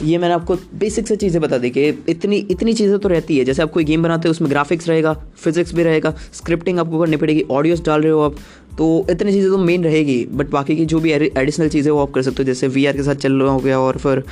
ये 0.02 0.18
मैंने 0.18 0.34
आपको 0.34 0.54
बेसिक 0.74 1.06
से 1.08 1.16
चीज़ें 1.16 1.40
बता 1.42 1.58
दी 1.58 1.70
कि 1.70 1.86
इतनी 2.08 2.36
इतनी 2.50 2.72
चीज़ें 2.72 2.98
तो 2.98 3.08
रहती 3.08 3.38
है, 3.38 3.44
जैसे 3.44 3.62
आप 3.62 3.70
कोई 3.72 3.84
गेम 3.84 4.02
बनाते 4.02 4.28
हो, 4.28 4.30
उसमें 4.30 4.50
ग्राफिक्स 4.50 4.88
रहेगा 4.88 5.12
फिजिक्स 5.36 5.74
भी 5.74 5.82
रहेगा 5.82 6.14
स्क्रिप्टिंग 6.32 6.78
आपको 6.78 7.00
करनी 7.00 7.16
पड़ेगी 7.16 7.44
ऑडियोस 7.50 7.84
डाल 7.84 8.02
रहे 8.02 8.12
हो 8.12 8.20
आप 8.20 8.36
तो 8.78 9.06
इतनी 9.10 9.32
चीज़ें 9.32 9.50
तो 9.50 9.58
मेन 9.58 9.84
रहेगी 9.84 10.24
बट 10.32 10.50
बाकी 10.50 10.76
की 10.76 10.86
जो 10.86 11.00
भी 11.00 11.12
एडिशनल 11.12 11.68
चीज़ें 11.68 11.90
वो 11.92 12.00
आप 12.02 12.10
कर 12.12 12.22
सकते 12.22 12.42
हो, 12.42 12.44
जैसे 12.44 12.68
वीआर 12.68 12.96
के 12.96 13.02
साथ 13.02 13.14
चल 13.16 13.42
रहा 13.42 13.52
हो 13.52 13.58
गया 13.58 13.78
और 13.80 13.98
फिर 13.98 14.24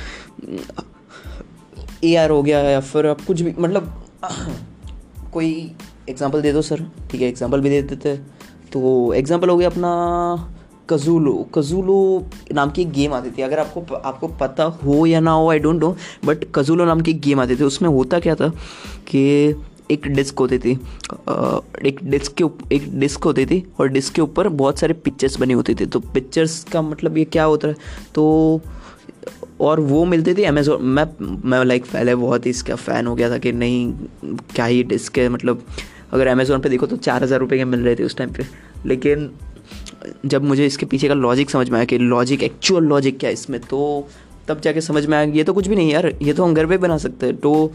एआर 2.03 2.29
हो 2.29 2.41
गया 2.43 2.59
या 2.61 2.79
फिर 2.81 3.05
आप 3.07 3.21
कुछ 3.27 3.41
भी 3.41 3.53
मतलब 3.59 3.93
कोई 5.33 5.51
एग्ज़ाम्पल 6.09 6.41
दे 6.41 6.51
दो 6.53 6.61
सर 6.61 6.85
ठीक 7.11 7.21
है 7.21 7.27
एग्ज़ाम्पल 7.27 7.61
भी 7.61 7.69
दे 7.69 7.81
देते 7.83 8.15
तो 8.71 9.13
एग्ज़ाम्पल 9.13 9.49
हो 9.49 9.57
गया 9.57 9.69
अपना 9.69 9.89
कजूलो 10.89 11.33
कजूलो 11.55 11.97
नाम 12.53 12.69
की 12.71 12.81
एक 12.81 12.91
गेम 12.91 13.13
आती 13.13 13.29
थी। 13.31 13.41
अगर 13.41 13.59
आपको 13.59 13.95
आपको 13.95 14.27
पता 14.39 14.63
हो 14.79 15.05
या 15.05 15.19
ना 15.19 15.31
हो 15.31 15.49
आई 15.49 15.59
डोंट 15.59 15.79
नो 15.81 15.95
बट 16.25 16.45
कजूलो 16.55 16.85
नाम 16.85 17.01
की 17.01 17.11
एक 17.11 17.21
गेम 17.21 17.39
आती 17.41 17.55
थी। 17.55 17.63
उसमें 17.63 17.89
होता 17.89 18.19
क्या 18.19 18.35
था 18.35 18.49
कि 19.07 19.21
एक 19.91 20.07
डिस्क 20.09 20.39
होती 20.39 20.57
थी। 20.59 20.71
एक 21.87 21.99
डिस्क 22.03 22.33
के 22.33 22.75
एक 22.75 22.89
डिस्क 22.99 23.23
होती 23.23 23.45
थी 23.45 23.63
और 23.79 23.87
डिस्क 23.89 24.13
के 24.13 24.21
ऊपर 24.21 24.49
बहुत 24.51 24.79
सारे 24.79 24.93
पिक्चर्स 25.05 25.39
बनी 25.39 25.53
होती 25.53 25.75
थी। 25.75 25.85
तो 25.85 25.99
पिक्चर्स 25.99 26.63
का 26.71 26.81
मतलब 26.81 27.17
ये 27.17 27.25
क्या 27.25 27.43
होता 27.43 27.67
है? 27.67 27.75
तो 28.15 28.61
और 29.61 29.79
वो 29.79 30.03
मिलती 30.05 30.33
थी 30.33 30.43
अमेज़ोन 30.43 30.83
मैं 30.83 31.05
मैं 31.45 31.63
लाइक 31.65 31.85
पहले 31.85 32.15
बहुत 32.15 32.45
ही 32.45 32.49
इसका 32.49 32.75
फ़ैन 32.75 33.07
हो 33.07 33.15
गया 33.15 33.29
था 33.29 33.37
कि 33.37 33.51
नहीं, 33.51 33.93
क्या 34.55 34.65
ही 34.65 34.83
डिस्क 34.83 35.17
है 35.17 35.27
मतलब 35.29 35.63
अगर 36.13 36.27
अमेज़ोन 36.27 36.61
पे 36.61 36.69
देखो 36.69 36.87
तो 36.87 36.97
चार 36.97 37.23
हज़ार 37.23 37.39
रुपये 37.39 37.57
के 37.59 37.65
मिल 37.65 37.79
रहे 37.79 37.95
थे 37.95 38.03
उस 38.03 38.15
टाइम 38.17 38.31
पे। 38.31 38.45
लेकिन 38.85 39.29
जब 40.25 40.43
मुझे 40.43 40.65
इसके 40.65 40.85
पीछे 40.85 41.07
का 41.07 41.13
लॉजिक 41.13 41.49
समझ 41.49 41.69
में 41.69 41.77
आया 41.77 41.85
कि 41.85 41.97
लॉजिक 41.97 42.43
एक्चुअल 42.43 42.83
लॉजिक 42.83 43.17
क्या 43.19 43.27
है 43.27 43.33
इसमें 43.33 43.59
तो 43.61 44.07
तब 44.47 44.61
जाके 44.61 44.81
समझ 44.81 45.05
में 45.05 45.17
आया 45.17 45.31
ये 45.31 45.43
तो 45.43 45.53
कुछ 45.53 45.67
भी 45.67 45.75
नहीं 45.75 45.91
यार, 45.91 46.11
ये 46.21 46.33
तो 46.33 46.43
हम 46.43 46.53
घर 46.53 46.65
पे 46.65 46.77
बना 46.77 46.97
सकते 46.97 47.25
हैं। 47.25 47.35
तो 47.37 47.71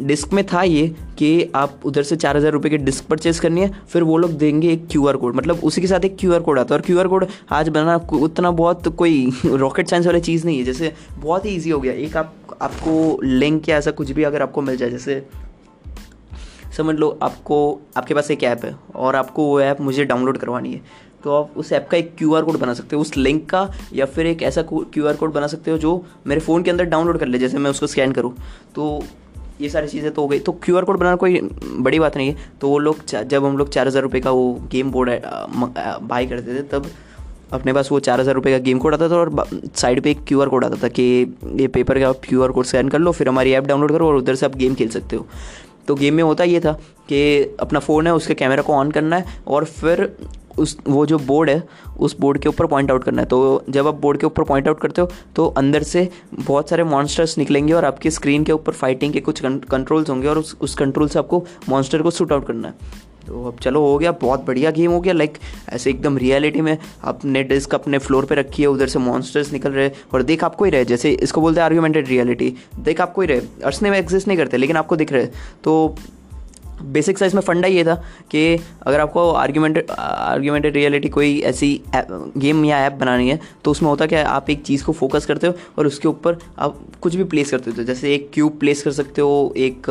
डिस्क 0.00 0.32
में 0.32 0.44
था 0.46 0.62
ये 0.62 0.86
कि 1.18 1.50
आप 1.54 1.80
उधर 1.86 2.02
से 2.02 2.16
चार 2.16 2.36
हज़ार 2.36 2.52
रुपये 2.52 2.70
की 2.70 2.76
डिस्क 2.78 3.04
परचेज 3.04 3.38
करनी 3.38 3.60
है, 3.60 3.70
फिर 3.88 4.02
वो 4.02 4.16
लोग 4.18 4.32
देंगे 4.32 4.72
एक 4.72 4.86
क्यू 4.90 5.06
आर 5.06 5.16
कोड 5.16 5.36
मतलब 5.36 5.60
उसी 5.64 5.80
के 5.80 5.86
साथ 5.86 6.04
एक 6.04 6.16
क्यू 6.20 6.32
आर 6.34 6.40
कोड 6.40 6.58
आता 6.58 6.74
है। 6.74 6.80
और 6.80 6.86
क्यू 6.86 6.98
आर 6.98 7.08
कोड 7.08 7.26
आज 7.50 7.68
बनाना 7.68 7.96
उतना 8.18 8.50
बहुत 8.52 8.88
कोई 8.88 9.30
रॉकेट 9.44 9.88
साइंस 9.88 10.06
वाली 10.06 10.20
चीज़ 10.20 10.46
नहीं 10.46 10.58
है। 10.58 10.64
जैसे 10.64 10.92
बहुत 11.16 11.44
ही 11.44 11.50
ईजी 11.50 11.70
हो 11.70 11.80
गया। 11.80 11.92
एक 11.94 12.16
आप, 12.16 12.34
आपको 12.62 13.20
लिंक 13.22 13.68
या 13.68 13.76
ऐसा 13.76 13.90
कुछ 13.90 14.10
भी 14.10 14.24
अगर 14.24 14.42
आपको 14.42 14.62
मिल 14.62 14.76
जाए, 14.76 14.90
जैसे 14.90 15.22
समझ 16.76 16.96
लो 16.96 17.18
आपको, 17.22 17.80
आपके 17.96 18.14
पास 18.14 18.30
एक 18.30 18.42
ऐप 18.44 18.64
है 18.64 18.74
और 18.96 19.16
आपको 19.16 19.44
वो 19.44 19.60
ऐप 19.60 19.80
मुझे 19.80 20.04
डाउनलोड 20.04 20.38
करवानी 20.38 20.72
है 20.72 21.08
तो 21.24 21.32
आप 21.34 21.56
उस 21.56 21.72
ऐप 21.72 21.88
का 21.90 21.96
एक 21.96 22.14
क्यू 22.18 22.34
आर 22.34 22.42
कोड 22.42 22.58
बना 22.58 22.74
सकते 22.74 22.96
हो। 22.96 23.02
उस 23.02 23.16
लिंक 23.16 23.48
का 23.50 23.68
या 23.92 24.04
फिर 24.06 24.26
एक 24.26 24.42
ऐसा 24.42 24.62
क्यू 24.64 25.06
आर 25.06 25.16
कोड 25.16 25.32
बना 25.32 25.46
सकते 25.46 25.70
हो 25.70 25.78
जो 25.78 25.90
मेरे 26.26 26.40
फ़ोन 26.40 26.62
के 26.62 26.70
अंदर 26.70 26.84
डाउनलोड 26.84 27.18
कर 27.18 27.26
ले, 27.26 27.38
जैसे 27.38 27.58
मैं 27.58 27.70
उसको 27.70 27.86
स्कैन 27.86 28.12
करूँ। 28.12 28.32
तो 28.74 29.02
ये 29.60 29.68
सारी 29.68 29.88
चीज़ें 29.88 30.10
तो 30.10 30.22
हो 30.22 30.28
गई। 30.28 30.38
तो 30.38 30.52
क्यू 30.64 30.76
आर 30.76 30.84
कोड 30.84 30.98
बनाना 30.98 31.16
कोई 31.16 31.40
बड़ी 31.64 31.98
बात 31.98 32.16
नहीं 32.16 32.28
है। 32.28 32.48
तो 32.60 32.68
वो 32.68 32.78
लोग 32.78 33.04
जब 33.06 33.44
हम 33.44 33.58
लोग 33.58 33.68
चार 33.70 33.86
हज़ार 33.86 34.02
रुपये 34.02 34.20
का 34.20 34.30
वो 34.30 34.52
गेम 34.72 34.90
बोर्ड 34.90 35.10
बाई 36.02 36.26
करते 36.26 36.54
थे, 36.54 36.62
तब 36.64 36.90
अपने 37.52 37.72
पास 37.72 37.90
वो 37.92 37.98
चार 38.00 38.20
हज़ार 38.20 38.34
रुपये 38.34 38.52
का 38.52 38.58
गेम 38.64 38.78
कोड 38.78 38.94
आता 38.94 39.08
था 39.08 39.16
और 39.16 39.48
साइड 39.76 40.00
पे 40.02 40.10
एक 40.10 40.24
क्यू 40.26 40.40
आर 40.40 40.48
कोड 40.48 40.64
आता 40.64 40.76
था 40.82 40.88
कि 40.90 41.02
ये 41.54 41.66
पेपर 41.68 41.98
का 42.00 42.08
आप 42.08 42.20
क्यू 42.24 42.42
आर 42.42 42.50
कोड 42.50 42.64
स्कैन 42.64 42.88
कर 42.88 42.98
लो, 42.98 43.12
फिर 43.12 43.28
हमारी 43.28 43.52
ऐप 43.52 43.64
डाउनलोड 43.64 43.92
करो 43.92 44.08
और 44.08 44.16
उधर 44.16 44.34
से 44.34 44.46
आप 44.46 44.56
गेम 44.56 44.74
खेल 44.74 44.88
सकते 44.90 45.16
हो। 45.16 45.26
तो 45.88 45.94
गेम 45.94 46.14
में 46.14 46.22
होता 46.22 46.44
ये 46.44 46.60
था 46.60 46.72
कि 47.08 47.56
अपना 47.60 47.78
फ़ोन 47.80 48.06
है, 48.06 48.14
उसके 48.14 48.34
कैमरा 48.34 48.62
को 48.62 48.72
ऑन 48.72 48.90
करना 48.90 49.16
है 49.16 49.38
और 49.46 49.64
फिर 49.64 50.04
उस, 50.58 50.76
वो 50.88 51.04
जो 51.06 51.18
बोर्ड 51.18 51.50
है, 51.50 51.62
उस 51.98 52.16
बोर्ड 52.20 52.38
के 52.38 52.48
ऊपर 52.48 52.66
पॉइंट 52.66 52.90
आउट 52.90 53.04
करना 53.04 53.22
है। 53.22 53.28
तो 53.28 53.64
जब 53.68 53.86
आप 53.86 54.00
बोर्ड 54.00 54.18
के 54.20 54.26
ऊपर 54.26 54.44
पॉइंट 54.44 54.68
आउट 54.68 54.80
करते 54.80 55.00
हो 55.00 55.10
तो 55.36 55.46
अंदर 55.48 55.82
से 55.82 56.08
बहुत 56.34 56.70
सारे 56.70 56.84
मॉन्स्टर्स 56.84 57.36
निकलेंगे 57.38 57.72
और 57.72 57.84
आपकी 57.84 58.10
स्क्रीन 58.10 58.44
के 58.44 58.52
ऊपर 58.52 58.72
फाइटिंग 58.72 59.12
के 59.12 59.20
कुछ 59.20 59.40
कंट्रोल्स 59.42 60.10
होंगे 60.10 60.28
और 60.28 60.38
उस 60.38 60.56
उस 60.60 60.74
कंट्रोल 60.74 61.08
से 61.08 61.18
आपको 61.18 61.44
मॉन्स्टर 61.68 62.02
को 62.02 62.10
शूट 62.10 62.32
आउट 62.32 62.46
करना 62.46 62.68
है। 62.68 63.08
तो 63.26 63.44
अब 63.46 63.58
चलो, 63.62 63.80
हो 63.80 63.98
गया, 63.98 64.12
बहुत 64.12 64.44
बढ़िया 64.46 64.70
गेम 64.70 64.90
हो 64.90 65.00
गया। 65.00 65.12
लाइक 65.12 65.36
ऐसे 65.68 65.90
एकदम 65.90 66.16
रियलिटी 66.18 66.60
में 66.60 66.76
अपने 67.04 67.42
डिस्क 67.44 67.74
अपने 67.74 67.98
फ्लोर 67.98 68.24
पे 68.26 68.34
रखी 68.34 68.62
है, 68.62 68.68
उधर 68.68 68.88
से 68.88 68.98
मॉन्स्टर्स 68.98 69.52
निकल 69.52 69.72
रहे 69.72 69.90
और 70.12 70.22
देख 70.22 70.44
आपको 70.44 70.64
ही 70.64 70.70
रहे। 70.70 70.84
जैसे 70.84 71.10
इसको 71.12 71.40
बोलते 71.40 71.60
हैं 71.60 71.64
आर्ग्यूमेंटेड 71.64 72.08
रियलिटी 72.08 72.54
देख 72.78 73.00
आपको 73.00 73.20
ही 73.20 73.26
रहे। 73.26 73.40
अर्सने 73.64 73.90
में 73.90 73.98
एग्जिस्ट 73.98 74.28
नहीं 74.28 74.38
करते, 74.38 74.56
लेकिन 74.56 74.76
आपको 74.76 74.96
दिख 74.96 75.12
रहे। 75.12 75.26
तो 75.64 75.94
बेसिक 76.82 77.18
साइज़ 77.18 77.34
में 77.34 77.42
फंडा 77.42 77.68
ये 77.68 77.84
था 77.84 77.94
कि 78.30 78.58
अगर 78.82 79.00
आपको 79.00 79.30
आर्ग्यूमेंट 79.32 79.90
आर्ग्यूमेंटेड 79.90 80.74
रियलिटी 80.74 81.08
कोई 81.08 81.40
ऐसी 81.40 81.80
गेम 81.96 82.64
या 82.64 82.78
ऐप 82.78 82.92
बनानी 82.92 83.28
है 83.30 83.38
तो 83.64 83.70
उसमें 83.70 83.88
होता 83.90 84.06
क्या 84.06 84.18
है 84.18 84.24
आप 84.24 84.50
एक 84.50 84.62
चीज़ 84.62 84.84
को 84.84 84.92
फोकस 84.92 85.26
करते 85.26 85.46
हो 85.46 85.54
और 85.78 85.86
उसके 85.86 86.08
ऊपर 86.08 86.38
आप 86.58 86.78
कुछ 87.02 87.14
भी 87.16 87.24
प्लेस 87.24 87.50
करते 87.50 87.70
हो 87.70 87.82
जैसे 87.84 88.14
एक 88.14 88.30
क्यूब 88.34 88.58
प्लेस 88.58 88.82
कर 88.82 88.90
सकते 88.90 89.22
हो 89.22 89.54
एक 89.56 89.82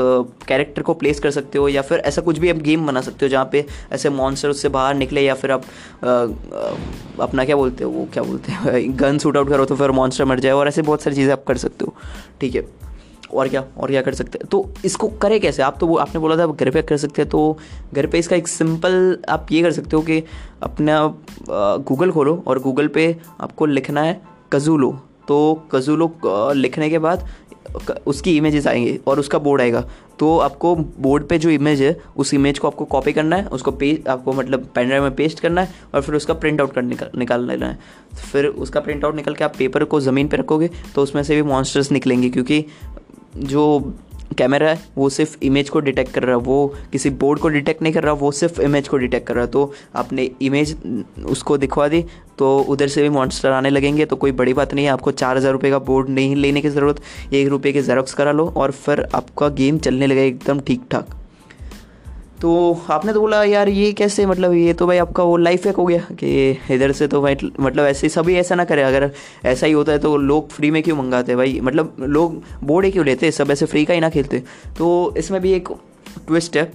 कैरेक्टर 0.48 0.82
को 0.82 0.94
प्लेस 0.94 1.20
कर 1.20 1.32
सकते 1.32 1.58
हो 1.58 1.68
या 1.70 1.82
फिर 1.82 2.00
ऐसा 2.00 2.22
कुछ 2.22 2.38
भी 2.38 2.50
आप 2.50 2.56
गेम 2.56 2.88
बना 2.88 3.02
सकते 3.02 3.26
हो 3.26 3.30
जहाँ 3.30 3.50
पे 3.52 3.66
ऐसे 3.92 4.10
मॉन्सर 4.10 4.50
उससे 4.50 4.70
बाहर 4.70 4.96
निकले 4.96 5.22
या 5.22 5.34
फिर 5.34 5.52
आप 5.52 5.64
आ, 6.06 6.28
अपना 7.24 7.46
क्या 7.46 7.56
बोलते 7.56 7.84
हो 7.84 7.92
वो 7.92 8.08
क्या 8.14 8.24
बोलते 8.24 8.52
हैं 8.52 9.00
गन 9.00 9.18
सूट 9.18 9.38
आउट 9.38 9.50
करो 9.50 9.66
तो 9.66 9.76
फिर 9.76 9.92
मॉन्स्टर 9.92 10.26
मर 10.26 10.40
जाए 10.40 10.52
और 10.52 10.68
ऐसे 10.68 10.82
बहुत 10.82 11.02
सारी 11.02 11.16
चीज़ें 11.16 11.32
आप 11.34 11.44
कर 11.48 11.58
सकते 11.58 11.86
हो 11.86 11.94
ठीक 12.42 12.56
है। 12.56 12.89
और 13.34 13.48
क्या 13.48 13.64
और 13.78 13.90
क्या 13.90 14.02
कर 14.02 14.14
सकते 14.14 14.40
हैं? 14.42 14.48
तो 14.48 14.70
इसको 14.86 15.08
करें 15.22 15.40
कैसे? 15.40 15.64
आप 15.64 15.78
तो 15.80 15.88
वो, 15.88 15.96
आपने 15.98 16.20
बोला 16.20 16.38
था 16.38 16.46
घर 16.48 16.70
पे 16.70 16.82
कर 16.82 16.98
सकते 16.98 17.22
हैं 17.22 17.30
तो 17.32 17.58
घर 17.94 18.08
पे 18.08 18.20
इसका 18.20 18.36
एक 18.36 18.48
सिंपल 18.48 19.18
आप 19.30 19.52
ये 19.52 19.62
कर 19.62 19.72
सकते 19.72 19.96
हो 19.96 20.02
कि 20.02 20.24
अपना 20.64 21.04
गूगल 21.50 22.12
खोलो 22.12 22.44
और 22.48 22.60
गूगल 22.60 22.88
पे 22.88 23.16
आपको 23.42 23.66
लिखना 23.66 24.02
है 24.02 24.22
कजूलो 24.54 24.92
तो 25.28 25.68
कजूलो 25.72 26.12
लिखने 26.54 26.90
के 26.90 27.00
बाद 27.00 27.28
उसकी 28.08 28.36
इमेजेस 28.38 28.68
आएँगे 28.68 29.00
और 29.08 29.20
उसका 29.20 29.38
बोर्ड 29.40 29.62
आएगा। 29.62 29.84
तो 30.20 30.38
आपको 30.40 30.76
बोर्ड 30.76 31.28
पे 31.28 31.38
जो 31.40 31.50
इमेज 31.50 31.82
है, 31.82 31.96
उस 32.18 32.34
इमेज 32.34 32.60
को 32.60 32.68
आपको 32.68 32.86
कॉपी 32.86 33.12
करना 33.14 33.36
है, 33.36 33.46
उसको 33.48 33.72
पे, 33.72 34.04
आपको 34.10 34.34
मतलब 34.34 34.66
पेन 34.76 34.88
ड्राइव 34.88 35.04
में 35.04 35.16
पेस्ट 35.16 35.40
करना 35.40 35.62
है 35.62 35.74
और 35.94 36.02
फिर 36.02 36.16
उसका 36.16 36.34
प्रिंट 36.34 36.62
आउट 36.62 36.74
कर 36.74 36.82
निकाल 36.82 37.10
निकाल 37.18 37.48
लेना 37.48 37.68
है। 37.68 37.80
फिर 38.32 38.46
उसका 38.46 38.80
प्रिंट 38.80 39.06
आउट 39.06 39.16
निकल 39.16 39.34
के 39.34 39.44
आप 39.44 39.54
पेपर 39.58 39.84
को 39.84 40.00
ज़मीन 40.02 40.28
पे 40.28 40.38
रखोगे 40.38 40.70
तो 40.96 41.04
उसमें 41.04 41.22
से 41.24 41.36
भी 41.36 41.42
मॉन्स्टर्स 41.42 41.92
निकलेंगे 41.92 42.30
क्योंकि 42.30 42.66
जो 43.36 43.94
कैमरा 44.38 44.70
है, 44.70 44.80
वो 44.98 45.10
सिर्फ़ 45.10 45.38
इमेज 45.44 45.70
को 45.70 45.80
डिटेक्ट 45.80 46.12
कर 46.14 46.24
रहा 46.24 46.36
है, 46.36 46.42
वो 46.42 46.76
किसी 46.92 47.10
बोर्ड 47.12 47.40
को 47.40 47.50
डिटेक्ट 47.50 47.82
नहीं 47.82 47.94
कर 47.94 48.04
रहा, 48.04 48.14
वो 48.14 48.32
सिर्फ़ 48.32 48.62
इमेज 48.62 48.88
को 48.88 48.98
डिटेक्ट 48.98 49.28
कर 49.28 49.36
रहा 49.36 49.44
है। 49.44 49.52
तो 49.52 49.72
आपने 49.96 50.30
इमेज 50.42 50.76
उसको 51.28 51.58
दिखवा 51.58 51.88
दी 51.88 52.04
तो 52.38 52.58
उधर 52.70 52.88
से 52.88 53.02
भी 53.02 53.10
मॉन्स्टर 53.10 53.52
आने 53.52 53.70
लगेंगे 53.70 54.06
तो 54.06 54.16
कोई 54.16 54.32
बड़ी 54.34 54.54
बात 54.54 54.74
नहीं 54.74 54.86
है। 54.86 54.92
आपको 54.92 55.12
चार 55.14 55.38
हज़ार 55.38 55.52
रुपये 55.54 55.72
का 55.72 55.80
बोर्ड 55.82 56.10
नहीं 56.10 56.36
लेने 56.36 56.62
की 56.62 56.70
ज़रूरत, 56.70 57.02
एक 57.34 57.48
रुपये 57.48 57.74
के 57.74 57.82
जेरोक्स 57.82 58.14
करा 58.14 58.32
लो, 58.32 58.46
और 58.48 58.72
फिर 58.72 59.06
आपका 59.16 59.50
गेम 59.52 59.78
चलने 59.80 60.08
लगे 60.08 60.28
एकदम 60.28 60.60
ठीक 60.60 60.84
ठाक 60.92 61.16
तो 62.42 62.50
आपने 62.90 63.14
तो 63.14 63.22
बोला, 63.22 63.44
यार, 63.44 63.70
ये 63.70 63.92
कैसे 63.94 64.26
मतलब 64.26 64.54
ये 64.54 64.74
तो 64.74 64.88
भाई 64.88 64.98
आपका 64.98 65.24
वो 65.24 65.38
लाइफ 65.38 65.66
हैक 65.66 65.76
हो 65.76 65.86
गया 65.86 66.02
कि 66.20 66.50
इधर 66.72 66.92
से 66.92 67.08
तो 67.08 67.22
भाई 67.22 67.36
मतलब 67.60 67.86
ऐसे 67.86 68.06
ही 68.08 68.10
सभी 68.10 68.36
ऐसा 68.36 68.56
ना 68.56 68.66
करें, 68.66 68.84
अगर 68.84 69.10
ऐसा 69.46 69.68
ही 69.68 69.74
होता 69.74 69.92
है 69.92 70.00
तो 70.00 70.16
लोग 70.18 70.50
फ्री 70.50 70.72
में 70.72 70.82
क्यों 70.84 70.98
मंगाते 70.98 71.36
भाई? 71.36 71.60
मतलब 71.60 71.96
लोग 72.00 72.42
बोर्ड 72.64 72.92
क्यों 72.92 73.06
लेते 73.06 73.32
सब 73.32 73.52
ऐसे 73.52 73.66
फ्री 73.66 73.84
का 73.86 73.94
ही 73.94 74.00
ना 74.00 74.10
खेलते? 74.10 74.44
तो 74.78 75.14
इसमें 75.18 75.42
भी 75.42 75.52
एक 75.54 75.70
ट्विस्ट 76.28 76.58
है। 76.58 76.72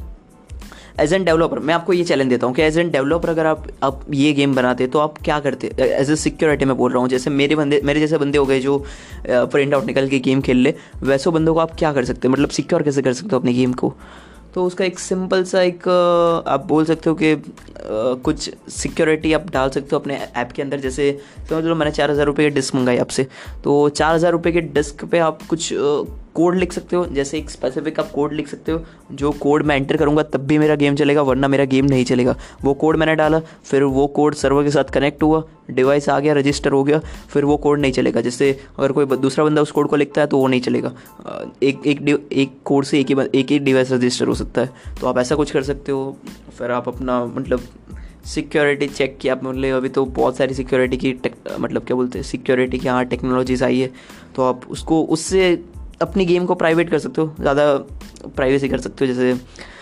एज 1.00 1.12
एन 1.12 1.25
डेवलपर 1.25 1.59
मैं 1.59 1.75
आपको 1.75 1.92
ये 1.92 2.02
चैलेंज 2.04 2.28
देता 2.30 2.47
हूँ 2.47 2.54
कि 2.54 2.62
एज 2.62 2.76
एन 2.78 2.90
डेवलपर 2.90 3.28
अगर 3.28 3.47
आप 3.47 3.66
आप 3.83 4.00
ये 4.14 4.33
गेम 4.33 4.54
बनाते 4.54 4.87
तो 4.87 4.99
आप 4.99 5.14
क्या 5.25 5.38
करते 5.40 5.71
एज 5.78 6.11
ए 6.11 6.16
सिक्योरिटी 6.16 6.64
मैं 6.64 6.76
बोल 6.76 6.92
रहा 6.92 7.00
हूँ, 7.00 7.09
जैसे 7.09 7.30
मेरे 7.30 7.54
बंदे, 7.56 7.80
मेरे 7.85 8.00
जैसे 8.00 8.18
बंदे 8.18 8.38
हो 8.38 8.44
गए 8.47 8.61
जो 8.61 8.78
प्रिंट 9.26 9.75
आउट 9.75 9.85
निकल 9.85 10.09
के 10.09 10.18
गेम 10.18 10.40
खेल 10.40 10.56
ले, 10.56 10.75
वैसे 11.02 11.30
बंदों 11.30 11.54
को 11.54 11.61
आप 11.61 11.75
क्या 11.78 11.92
कर 11.92 12.04
सकते 12.04 12.28
मतलब 12.28 12.49
सिक्योर 12.50 12.83
कैसे 12.83 13.02
कर 13.02 13.12
सकते 13.12 13.30
हो 13.33 13.38
अपनी 13.38 13.54
गेम 13.54 13.73
को? 13.73 13.94
तो 14.55 14.65
उसका 14.65 14.85
एक 14.85 14.99
सिंपल 14.99 15.45
सा 15.45 15.61
एक 15.63 15.89
आप 16.49 16.67
बोल 16.67 16.85
सकते 16.85 17.11
हो 17.11 17.17
कि 17.23 17.35
कुछ 18.25 18.51
सिक्योरिटी 18.73 19.33
आप 19.33 19.51
डाल 19.53 19.71
सकते 19.71 19.89
हो 19.93 19.99
अपने 19.99 20.19
ऐप 20.37 20.53
के 20.53 20.63
अंदर। 20.63 20.81
जैसे 20.81 21.11
समझ 21.51 21.65
लो 21.65 21.75
मैंने 21.75 21.93
चार 21.93 22.11
हज़ार 22.11 22.27
रुपये 22.27 22.49
की 22.49 22.55
डिस्क 22.55 22.75
मंगाई 22.75 22.99
आपसे। 22.99 23.27
तो 23.65 23.89
चार 23.89 24.15
हज़ार 24.15 24.33
रुपये 24.33 24.53
के 24.53 24.61
डिस्क 24.61 25.05
पे 25.05 25.19
आप 25.19 25.43
कुछ 25.51 25.73
कोड 26.35 26.57
लिख 26.57 26.73
सकते 26.73 26.97
हो, 26.97 27.05
जैसे 27.07 27.38
एक 27.38 27.50
स्पेसिफिक 27.50 27.99
आप 28.00 28.11
कोड 28.11 28.33
लिख 28.33 28.49
सकते 28.49 28.73
हो, 28.73 28.83
जो 29.12 29.31
कोड 29.33 29.62
मैं 29.62 29.76
एंटर 29.76 29.97
करूँगा, 29.97 30.23
तब 30.23 30.41
भी 30.41 30.59
मेरा 30.59 30.75
गेम 30.75 30.95
चलेगा, 30.95 31.23
वरना 31.23 31.49
मेरा 31.49 31.64
गेम 31.64 31.85
नहीं 31.85 32.05
चलेगा। 32.05 32.37
वो 32.64 32.75
कोड 32.75 32.97
मैंने 32.97 33.14
डाला, 33.14 33.41
फिर 33.64 33.83
वो 33.83 34.07
कोड 34.07 34.35
सर्वर 34.35 34.64
के 34.64 34.71
साथ 34.71 34.91
कनेक्ट 34.95 35.23
हुआ 35.23 35.43
डिवाइस 35.71 36.09
आ 36.09 36.19
गया 36.21 36.33
रजिस्टर 36.35 36.73
हो 36.73 36.83
गया, 36.85 36.99
फिर 37.29 37.45
वो 37.45 37.57
कोड 37.57 37.81
नहीं 37.81 37.93
चलेगा। 37.93 38.21
जैसे 38.21 38.50
अगर 38.79 38.93
कोई 38.93 39.07
दूसरा 39.07 39.45
बंदा 39.45 39.62
उस 39.62 39.71
कोड 39.71 39.88
को 39.88 39.97
लिखता 39.97 40.21
है 40.21 40.26
तो 40.26 40.38
वो 40.38 40.47
नहीं 40.47 40.61
चलेगा। 40.61 40.93
एक 41.62 41.87
एक 41.87 42.29
एक 42.33 42.59
कोड 42.64 42.85
से 42.85 43.00
एक 43.00 43.11
ही 43.11 43.17
एक 43.35 43.50
ही 43.50 43.59
डिवाइस 43.61 43.93
रजिस्टर 43.93 44.26
हो 44.26 44.35
सकता 44.35 44.61
है। 44.61 44.97
तो 45.00 45.07
आप 45.07 45.19
ऐसा 45.19 45.35
कुछ 45.35 45.50
कर 45.50 45.62
सकते 45.62 45.93
हो। 45.93 46.17
फिर 46.59 46.71
आप 46.71 46.88
अपना 46.88 47.25
मतलब 47.26 47.62
सिक्योरिटी 48.25 48.87
चेक 48.88 49.17
किया 49.21 49.35
मतलब 49.35 49.76
अभी 49.76 49.88
तो 49.88 50.05
बहुत 50.19 50.37
सारी 50.37 50.55
सिक्योरिटी 50.55 50.97
की 50.97 51.14
मतलब 51.59 51.85
क्या 51.85 51.97
बोलते 51.97 52.19
हैं 52.19 52.25
सिक्योरिटी 52.25 52.79
की 52.79 52.88
हाँ 52.88 53.05
टेक्नोलॉजीज़ 53.05 53.64
आई 53.64 53.79
है। 53.79 53.91
तो 54.37 54.43
आप 54.43 54.61
उसको, 54.71 55.03
उससे 55.05 55.64
अपनी 56.03 56.25
गेम 56.27 56.47
को 56.47 56.55
प्राइवेट 56.55 56.91
कर 56.91 56.99
सकते 56.99 57.21
हो, 57.21 57.35
ज़्यादा 57.41 57.77
प्राइवेसी 58.29 58.69
कर 58.69 58.79
सकते 58.79 59.07
हो, 59.07 59.13
जैसे 59.13 59.73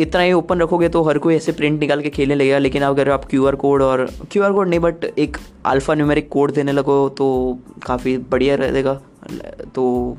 इतना 0.00 0.22
ही 0.22 0.32
ओपन 0.32 0.60
रखोगे 0.60 0.88
तो 0.88 1.02
हर 1.02 1.18
कोई 1.18 1.34
ऐसे 1.34 1.52
प्रिंट 1.52 1.78
निकाल 1.80 2.02
के 2.02 2.10
खेलने 2.10 2.34
लगेगा, 2.34 2.58
लेकिन 2.58 2.82
अगर 2.82 3.10
आप 3.10 3.24
क्यू 3.24 3.46
आर 3.46 3.54
कोड 3.56 3.82
और 3.82 4.04
क्यू 4.32 4.42
आर 4.42 4.52
कोड 4.52 4.68
नहीं 4.68 4.80
बट 4.80 5.04
एक 5.04 5.36
अल्फ़ा 5.66 5.94
न्यूमेरिक 5.94 6.28
कोड 6.28 6.52
देने 6.54 6.72
लगो 6.72 7.08
तो 7.08 7.58
काफ़ी 7.86 8.16
बढ़िया 8.30 8.54
रहेगा। 8.54 8.94
तो 9.74 10.16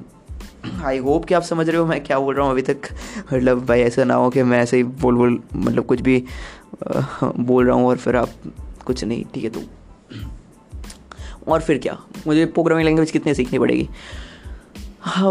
आई 0.83 0.97
होप 0.97 1.25
कि 1.25 1.33
आप 1.33 1.41
समझ 1.43 1.67
रहे 1.69 1.77
हो 1.77 1.85
मैं 1.85 2.03
क्या 2.03 2.19
बोल 2.19 2.35
रहा 2.35 2.45
हूँ 2.45 2.51
अभी 2.53 2.61
तक। 2.63 2.89
मतलब 3.33 3.65
भाई 3.65 3.81
ऐसा 3.81 4.03
ना 4.03 4.13
हो 4.13 4.29
कि 4.29 4.43
मैं 4.43 4.59
ऐसे 4.59 4.77
ही 4.77 4.83
बोल 4.83 5.15
बोल 5.15 5.39
मतलब 5.55 5.85
कुछ 5.85 6.01
भी 6.01 6.23
बोल 6.83 7.65
रहा 7.67 7.75
हूँ 7.75 7.87
और 7.87 7.97
फिर 7.97 8.15
आप 8.15 8.29
कुछ 8.85 9.03
नहीं, 9.03 9.23
ठीक 9.33 9.43
है 9.43 9.49
तो। 9.49 9.61
और 11.47 11.61
फिर 11.61 11.77
क्या? 11.77 11.97
मुझे 12.27 12.45
प्रोग्रामिंग 12.47 12.85
लैंग्वेज 12.85 13.11
कितनी 13.11 13.33
सीखनी 13.33 13.59
पड़ेगी? 13.59 13.89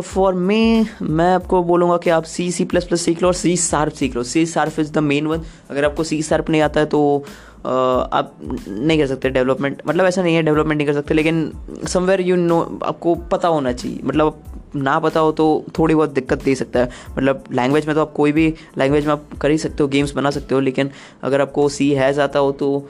फॉर 0.05 0.35
मे 0.35 0.87
मैं 1.03 1.33
आपको 1.35 1.63
बोलूँगा 1.63 1.97
कि 1.97 2.11
आप 2.11 2.25
सी 2.25 2.51
सी 2.53 2.65
प्लस 2.65 2.85
प्लस 2.85 3.03
सीख 3.03 3.23
लो 3.23 3.29
और 3.29 3.35
सी 3.35 3.57
शार्प 3.57 3.93
सीख 3.93 4.17
लो। 4.17 4.23
C 4.23 4.47
sharp 4.47 4.79
is 4.81 4.93
the 4.93 4.99
main 4.99 5.27
one 5.27 5.43
अगर 5.71 5.85
आपको 5.85 6.05
सी 6.05 6.23
शार्प 6.23 6.51
नहीं 6.51 6.63
आता 6.63 6.81
है 6.81 6.87
तो 6.87 7.25
आप 7.59 8.33
नहीं 8.69 8.99
कर 8.99 9.07
सकते 9.07 9.31
डेवलपमेंट 9.31 9.83
मतलब 9.87 10.05
ऐसा 10.05 10.23
नहीं 10.23 10.35
है 10.35 10.43
डेवलपमेंट 10.43 10.77
नहीं 10.79 10.87
कर 10.87 10.95
सकते, 10.95 11.15
लेकिन 11.15 11.53
समवेयर 11.89 12.21
यू 12.21 12.37
नो 12.37 12.61
आपको 12.85 13.15
पता 13.33 13.49
होना 13.49 13.73
चाहिए। 13.73 14.01
मतलब 14.05 14.43
ना 14.77 14.99
पता 14.99 15.21
हो 15.21 15.33
तो 15.33 15.65
थोड़ी 15.79 15.95
बहुत 15.95 16.11
दिक्कत 16.11 16.43
दे 16.45 16.55
सकता 16.55 16.81
है। 16.81 16.91
मतलब 17.11 17.45
लैंग्वेज 17.53 17.87
में 17.87 17.95
तो 17.95 18.03
आप 18.03 18.13
कोई 18.13 18.33
भी 18.33 18.47
लैंग्वेज 18.79 19.07
में 19.07 19.13
आप 19.13 19.25
कर 19.41 19.51
ही 19.51 19.59
सकते 19.59 19.83
हो 19.83 19.89
गेम्स 19.89 20.13
बना 20.15 20.31
सकते 20.31 20.55
हो, 20.55 20.61
लेकिन 20.61 20.91
अगर 21.23 21.41
आपको 21.41 21.69
सी 21.69 21.91
हैज़ 21.93 22.21
आता 22.21 22.39
हो 22.39 22.53
तो 22.53 22.89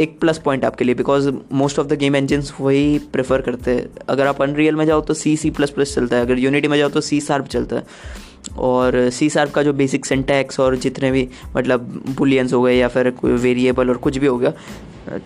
एक 0.00 0.18
प्लस 0.20 0.38
पॉइंट 0.38 0.64
आपके 0.64 0.84
लिए 0.84 0.94
because 0.94 1.28
most 1.52 1.78
of 1.78 1.86
the 1.86 1.98
game 1.98 2.16
engines 2.16 2.52
वही 2.60 2.98
प्रेफर 3.12 3.40
करते 3.40 3.70
हैं। 3.70 3.88
अगर 4.08 4.26
आप 4.26 4.42
अनरियल 4.42 4.76
में 4.76 4.84
जाओ 4.86 5.00
तो 5.00 5.14
सी 5.14 5.36
सी 5.36 5.50
प्लस 5.50 5.70
प्लस 5.70 5.94
चलता 5.94 6.16
है। 6.16 6.22
अगर 6.22 6.38
यूनिटी 6.38 6.68
में 6.68 6.78
जाओ 6.78 6.88
तो 6.88 7.00
सी 7.00 7.20
शार्प 7.20 7.46
चलता 7.46 7.76
है। 7.76 7.82
और 8.58 9.08
सी 9.10 9.28
शार्प 9.30 9.50
का 9.52 9.62
जो 9.62 9.72
बेसिक 9.72 10.06
सेंटैक्स 10.06 10.60
और 10.60 10.76
जितने 10.76 11.10
भी 11.10 11.28
मतलब 11.56 11.80
बुलियंस 12.18 12.52
हो 12.52 12.62
गए 12.62 12.76
या 12.76 12.88
फिर 12.88 13.10
कोई 13.10 13.32
वेरिएबल 13.32 13.88
और 13.90 13.96
कुछ 13.96 14.18
भी 14.18 14.26
हो 14.26 14.36
गया 14.38 14.52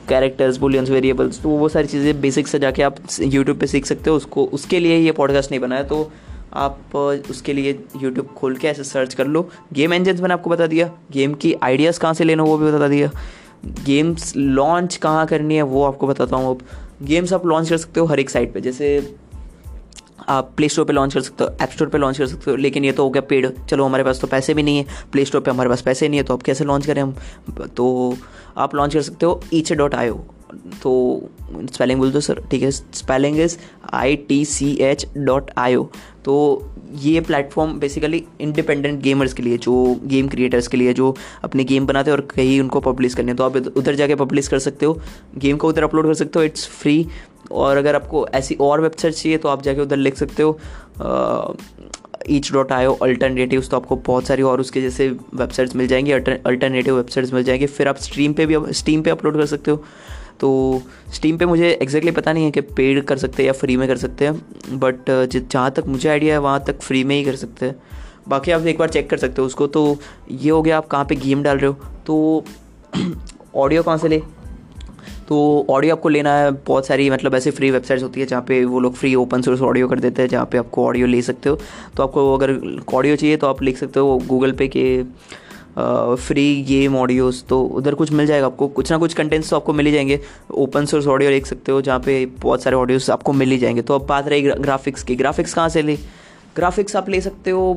कैरेक्टर्स 0.09 0.57
बुलियंस 0.57 0.91
वेरिएबल्स 0.91 1.41
तो 1.43 1.49
वो 1.49 1.69
सारी 1.69 1.87
चीज़ें 1.87 2.21
बेसिक 2.21 2.49
से 2.49 2.59
जाके 2.59 2.83
आप 2.83 2.97
यूट्यूब 3.21 3.59
पे 3.59 3.67
सीख 3.67 3.87
सकते 3.87 4.11
हो। 4.11 4.17
उसको, 4.17 4.45
उसके 4.45 4.81
लिए 4.81 4.97
ये 4.97 5.13
पॉडकास्ट 5.13 5.51
नहीं 5.51 5.61
बनाया 5.61 5.83
तो 5.83 6.11
आप, 6.55 6.97
उसके 7.31 7.53
लिए 7.53 7.79
यूट्यूब 8.03 8.27
खोल 8.37 8.57
के 8.57 8.69
ऐसे 8.69 8.85
सर्च 8.85 9.15
कर 9.15 9.27
लो। 9.27 9.49
गेम 9.73 9.95
इंजन्स 9.95 10.21
मैंने 10.21 10.35
आपको 10.35 10.51
बता 10.51 10.67
दिया। 10.67 10.91
गेम 11.13 11.35
की 11.35 11.55
आइडियाज़ 11.63 12.01
कहाँ 12.01 12.15
से 12.15 12.25
लेना 12.25 12.43
वो 12.43 12.57
भी 12.59 12.73
बता 12.73 12.89
दिया। 12.89 13.11
गेम्स 13.65 14.33
लॉन्च 14.37 14.97
कहाँ 14.97 15.27
करनी 15.27 15.57
है 15.57 15.63
वो 15.63 15.85
आपको 15.85 16.07
बताता 16.07 16.37
हूँ 16.37 16.51
अब। 16.51 16.63
गेम्स 17.03 17.33
आप 17.33 17.47
लॉन्च 17.47 17.69
कर 17.69 17.77
सकते 17.77 18.01
हो 18.01 18.07
हर 18.07 18.21
एक 18.21 18.31
साइट 18.31 18.53
पे, 18.55 18.61
जैसे 18.61 19.15
आप 20.29 20.53
प्ले 20.57 20.69
स्टोर 20.69 20.85
पर 20.85 20.93
लॉन्च 20.93 21.15
कर 21.15 21.21
सकते 21.21 21.45
हो 21.45 21.51
ऐप 21.61 21.71
स्टोर 21.71 21.89
पर 21.89 21.99
लॉन्च 21.99 22.19
कर 22.19 22.27
सकते 22.27 22.51
हो, 22.51 22.57
लेकिन 22.57 22.85
ये 22.85 22.93
तो 22.93 23.05
हो 23.05 23.11
गया 23.11 23.23
पेड 23.23 23.49
चलो 23.67 23.85
हमारे 23.85 24.05
पास 24.05 24.21
तो 24.21 24.27
पैसे 24.27 24.55
भी 24.55 24.63
नहीं 24.63 24.79
है 24.79 24.87
प्ले 25.13 25.25
स्टोर 25.25 25.41
पर 25.41 25.51
हमारे 25.51 25.69
पास 25.69 25.83
पैसे 25.83 26.09
नहीं 26.09 26.21
है 26.21 26.25
तो 26.25 26.35
आप 26.35 26.43
कैसे 26.43 26.65
लॉन्च 26.65 26.87
करें 26.87 27.03
हम? 27.03 27.15
तो 27.77 28.17
आप 28.57 28.75
लॉन्च 28.75 28.95
कर 28.95 29.03
सकते 29.03 29.27
हो 29.27 29.41
ईच 29.53 29.73
डॉट 29.73 29.95
आई 29.95 30.11
तो 30.83 30.93
स्पेलिंग 31.73 32.01
बोल 32.01 32.11
दो 32.13 32.21
सर 32.21 32.41
ठीक 32.51 32.63
है? 32.63 32.71
Spelling 32.71 33.39
is 33.41 33.57
I 33.93 34.17
T 34.17 34.45
C 34.45 34.73
H 34.81 35.07
dot 35.17 35.51
I 35.59 35.75
O 35.75 35.87
तो 36.25 36.35
ये 37.01 37.21
प्लेटफॉर्म 37.21 37.79
बेसिकली 37.81 38.23
इंडिपेंडेंट 38.41 39.01
गेमर्स 39.03 39.33
के 39.33 39.43
लिए, 39.43 39.59
जो 39.59 40.01
गेम 40.05 40.29
क्रिएटर्स 40.29 40.69
के 40.69 40.77
लिए, 40.77 40.93
जो 40.95 41.15
अपने 41.45 41.65
गेम 41.65 41.87
बनाते 41.87 42.11
हैं 42.11 42.19
और 42.19 42.27
कहीं 42.27 42.61
उनको 42.61 42.81
पब्लिश 42.81 43.15
करने 43.15 43.35
तो 43.35 43.45
आप 43.45 43.57
उधर 43.57 43.95
जाके 43.95 44.15
पब्लिश 44.15 44.49
कर 44.49 44.59
सकते 44.59 44.87
हो। 44.87 44.99
गेम 45.39 45.57
को 45.57 45.69
उधर 45.69 45.83
अपलोड 45.83 46.07
कर 46.07 46.15
सकते 46.15 46.39
हो 46.39 46.45
इट्स 46.45 46.69
फ्री 46.71 47.07
और 47.53 47.77
अगर 47.77 47.95
आपको 47.95 48.27
ऐसी 48.35 48.55
और 48.61 48.81
वेबसाइट 48.81 49.15
चाहिए 49.15 49.39
तो 49.39 49.49
आप 49.49 49.63
जाके 49.63 49.81
उधर 49.81 49.97
लिख 49.97 50.17
सकते 50.17 50.43
हो 50.43 50.59
ईच 52.31 52.53
डॉट 52.53 52.73
आई 52.73 52.85
अल्टरनेटिव 53.03 53.63
तो 53.71 53.77
आपको 53.77 53.97
बहुत 53.97 54.27
सारी 54.27 54.43
और 54.43 54.61
उसके 54.61 54.81
जैसे 54.81 55.09
वेबसाइट्स 55.09 55.77
मिल 55.77 55.87
जाएँगी 55.87 56.13
अल्टरनेटिव 56.13 56.97
वेबसाइट्स 56.97 57.33
मिल 57.35 57.45
जाएँगी। 57.45 57.67
फिर 57.67 57.89
आप 57.89 57.97
स्ट्रीम 57.99 58.33
पे 58.33 58.47
भी 58.47 58.57
स्टीम 58.73 59.03
पे 59.03 59.11
अपलोड 59.11 59.37
कर 59.37 59.47
सकते 59.47 59.71
हो। 59.71 59.85
तो 60.41 60.83
स्टीम 61.15 61.37
पे 61.39 61.47
मुझे 61.47 61.71
एग्जैक्टली 61.73 62.11
पता 62.11 62.33
नहीं 62.33 62.45
है 62.45 62.51
कि 62.51 62.61
पेड 62.61 63.03
कर 63.05 63.19
सकते 63.19 63.43
हैं 63.43 63.47
या 63.47 63.53
फ्री 63.53 63.77
में 63.77 63.87
कर 63.89 63.97
सकते 63.97 64.27
हैं 64.27 64.79
बट 64.79 65.11
जहाँ 65.33 65.71
तक 65.71 65.85
मुझे 65.87 66.09
आइडिया 66.09 66.35
है, 66.35 66.41
वहाँ 66.41 66.65
तक 66.67 66.81
फ्री 66.81 67.05
में 67.05 67.17
ही 67.17 67.25
कर 67.25 67.37
सकते 67.37 67.67
हैं। 67.67 67.77
बाकी 68.29 68.51
आप 68.51 68.67
एक 68.67 68.79
बार 68.79 68.89
चेक 68.89 69.11
कर 69.11 69.17
सकते 69.17 69.43
हो 69.43 69.47
उसको। 69.47 69.67
तो 69.67 69.99
ये 70.31 70.51
हो 70.51 70.63
गया 70.63 70.77
आप 70.79 70.87
कहाँ 70.87 71.05
पे 71.05 71.15
गेम 71.17 71.43
डाल 71.43 71.59
रहे 71.59 71.67
हो। 71.67 71.77
तो 72.07 72.45
ऑडियो 73.57 73.83
कहाँ 73.83 73.97
से 73.99 74.09
ले? 74.09 74.23
तो 75.29 75.67
ऑडियो 75.71 75.95
आपको 75.97 76.09
लेना 76.09 76.35
है, 76.35 76.51
बहुत 76.51 76.87
सारी 76.87 77.09
मतलब 77.11 77.35
ऐसे 77.35 77.51
फ्री 77.51 77.71
वेबसाइट्स 77.71 78.03
होती 78.05 78.21
है 78.21 78.27
जहाँ 78.27 78.43
पे 78.43 78.65
वो 78.65 78.81
लोग 78.81 78.95
फ्री 78.95 79.15
ओपन 79.15 79.43
सोर्स 79.43 79.61
ऑडियो 79.61 79.89
कर 79.89 80.01
देते 80.01 80.23
हैं, 80.23 80.29
जहाँ 80.29 80.47
पे 80.47 80.59
आपको 80.59 80.87
ऑडियो 80.87 81.07
ले 81.07 81.23
सकते 81.23 81.49
हो। 81.49 81.59
तो 81.97 82.03
आपको 82.03 82.35
अगर 82.35 82.59
ऑडियो 82.95 83.17
चाहिए 83.17 83.37
तो 83.37 83.47
आप 83.47 83.63
लिख 83.63 83.79
सकते 83.79 84.01
हो 84.01 84.19
गूगल 84.27 84.53
पे 84.53 84.69
के 84.69 85.03
फ्री 85.77 86.63
गेम 86.63 86.97
ऑडियोज़ 86.97 87.43
तो 87.49 87.61
उधर 87.65 87.95
कुछ 87.95 88.11
मिल 88.13 88.27
जाएगा 88.27 88.47
आपको। 88.47 88.69
कुछ 88.69 88.91
ना 88.93 88.99
कुछ 88.99 89.15
कंटेंट्स 89.15 89.51
तो 89.51 89.57
आपको 89.57 89.73
मिल 89.73 89.87
ही 89.87 89.93
जाएँगे। 89.93 90.21
ओपन 90.53 90.87
सोर्स 90.87 91.07
ऑडियो 91.07 91.31
देख 91.31 91.47
सकते 91.47 91.73
हो, 91.73 91.81
जहाँ 91.81 92.01
पे 92.01 92.25
बहुत 92.41 92.63
सारे 92.63 92.77
ऑडियोज 92.77 93.11
आपको 93.11 93.33
मिल 93.33 93.51
ही 93.51 93.59
जाएँगे। 93.59 93.83
तो 93.83 93.95
अब 93.95 94.07
बात 94.07 94.29
रही 94.29 94.43
ग्राफिक्स 94.43 95.03
की। 95.03 95.17
ग्राफिक्स 95.17 95.55
कहाँ 95.55 95.69
से 95.69 95.83
ले? 95.83 95.97
ग्राफिक्स 96.57 96.97
आप 96.97 97.09
ले 97.09 97.21
सकते 97.21 97.51
हो 97.51 97.73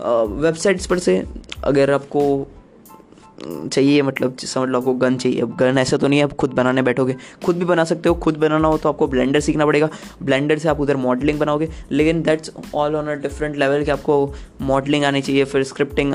वेबसाइट्स 0.00 0.86
पर 0.86 0.98
से। 0.98 1.22
अगर 1.64 1.90
आपको 1.90 2.46
चाहिए 3.38 4.02
मतलब 4.02 4.36
समझ 4.38 4.68
लो 4.68 4.78
आपको 4.78 4.92
गन 4.94 5.16
चाहिए। 5.16 5.40
अब 5.40 5.56
गन 5.56 5.78
ऐसा 5.78 5.96
तो 5.96 6.08
नहीं 6.08 6.18
है, 6.18 6.24
आप 6.24 6.32
खुद 6.32 6.50
बनाने 6.52 6.82
बैठोगे। 6.82 7.16
खुद 7.44 7.56
भी 7.56 7.64
बना 7.64 7.84
सकते 7.84 8.08
हो, 8.08 8.14
खुद 8.16 8.36
बनाना 8.36 8.68
हो 8.68 8.78
तो 8.78 8.88
आपको 8.88 9.06
ब्लेंडर 9.06 9.40
सीखना 9.40 9.66
पड़ेगा। 9.66 9.88
ब्लेंडर 10.22 10.58
से 10.58 10.68
आप 10.68 10.80
उधर 10.80 10.96
मॉडलिंग 10.96 11.38
बनाओगे, 11.38 11.68
लेकिन 11.92 12.22
that's 12.22 12.50
all 12.74 12.96
on 12.96 13.08
a 13.08 13.14
different 13.22 13.56
level 13.56 13.84
कि 13.84 13.90
आपको 13.90 14.34
मॉडलिंग 14.62 15.04
आनी 15.04 15.22
चाहिए, 15.22 15.44
फिर 15.44 15.64
स्क्रिप्टिंग 15.64 16.14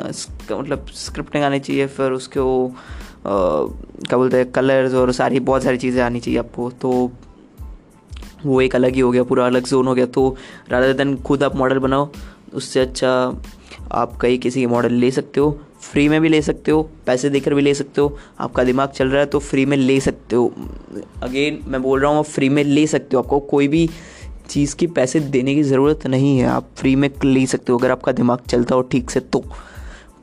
मतलब 0.51 0.85
स्क्रिप्टिंग 0.95 1.43
आनी 1.43 1.59
चाहिए, 1.59 1.87
फिर 1.87 2.11
उसको 2.11 2.67
क्या 3.25 4.17
बोलते 4.17 4.37
हैं 4.37 4.51
कलर्स 4.51 4.93
और 4.93 5.11
सारी, 5.11 5.39
बहुत 5.41 5.63
सारी 5.63 5.77
चीज़ें 5.77 6.01
आनी 6.03 6.19
चाहिए 6.19 6.39
आपको। 6.39 6.69
तो 6.71 7.11
वो 8.45 8.61
एक 8.61 8.75
अलग 8.75 8.93
ही 8.95 8.99
हो 8.99 9.11
गया, 9.11 9.23
पूरा 9.23 9.45
अलग 9.45 9.67
जोन 9.67 9.87
हो 9.87 9.93
गया। 9.95 10.05
तो 10.07 10.35
राधा 10.69 10.93
दिन 10.93 11.15
खुद 11.17 11.43
आप 11.43 11.55
मॉडल 11.55 11.79
बनाओ, 11.79 12.09
उससे 12.53 12.79
अच्छा 12.79 13.11
आप 13.91 14.15
कहीं 14.15 14.39
किसी 14.39 14.59
के 14.61 14.67
मॉडल 14.67 14.93
ले 14.93 15.11
सकते 15.11 15.39
हो। 15.39 15.59
फ्री 15.81 16.07
में 16.09 16.19
भी 16.21 16.29
ले 16.29 16.41
सकते 16.41 16.71
हो, 16.71 16.81
पैसे 17.05 17.29
देकर 17.29 17.53
भी 17.53 17.61
ले 17.61 17.73
सकते 17.73 18.01
हो। 18.01 18.17
आपका 18.39 18.63
दिमाग 18.63 18.89
चल 18.89 19.07
रहा 19.07 19.19
है 19.19 19.25
तो 19.25 19.39
फ्री 19.39 19.65
में 19.65 19.75
ले 19.77 19.99
सकते 19.99 20.35
हो। 20.35 20.53
अगेन 21.23 21.59
मैं 21.67 21.81
बोल 21.81 21.99
रहा 21.99 22.11
हूँ 22.11 22.23
फ्री 22.25 22.49
में 22.49 22.63
ले 22.63 22.85
सकते 22.87 23.15
हो। 23.15 23.21
आपको 23.23 23.39
कोई 23.39 23.67
भी 23.67 23.89
चीज़ 24.49 24.75
की 24.75 24.87
पैसे 24.89 25.19
देने 25.19 25.55
की 25.55 25.63
ज़रूरत 25.63 26.05
नहीं 26.07 26.37
है। 26.39 26.47
आप 26.47 26.69
फ्री 26.77 26.95
में 26.95 27.09
ले 27.23 27.45
सकते 27.47 27.71
हो। 27.71 27.77
अगर 27.77 27.91
आपका 27.91 28.11
दिमाग 28.11 28.39
चलता 28.49 28.75
हो 28.75 28.81
ठीक 28.81 29.11
से 29.11 29.19
तो 29.19 29.43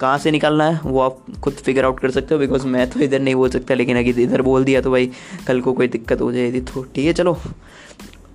कहाँ 0.01 0.18
से 0.18 0.31
निकालना 0.31 0.64
है? 0.64 0.81
वो 0.85 1.01
आप 1.01 1.18
खुद 1.42 1.53
फिगर 1.55 1.85
आउट 1.85 2.01
कर 2.01 2.11
सकते 2.11 2.35
हो 2.35 2.38
बिकॉज़ 2.40 2.66
मैं 2.66 2.88
तो 2.90 3.01
इधर 3.01 3.21
नहीं 3.21 3.35
बोल 3.35 3.51
सकता, 3.51 3.75
लेकिन 3.75 3.99
अगर 3.99 4.21
इधर 4.21 4.42
बोल 4.42 4.64
दिया 4.64 4.81
तो 4.81 4.90
भाई 4.90 5.11
कल 5.47 5.61
को 5.61 5.73
कोई 5.73 5.88
दिक्कत 5.88 6.21
हो 6.21 6.33
जाएगी 6.33 6.61
तो 6.62 6.83
ठीक 6.94 7.07
है, 7.07 7.12
चलो। 7.12 7.37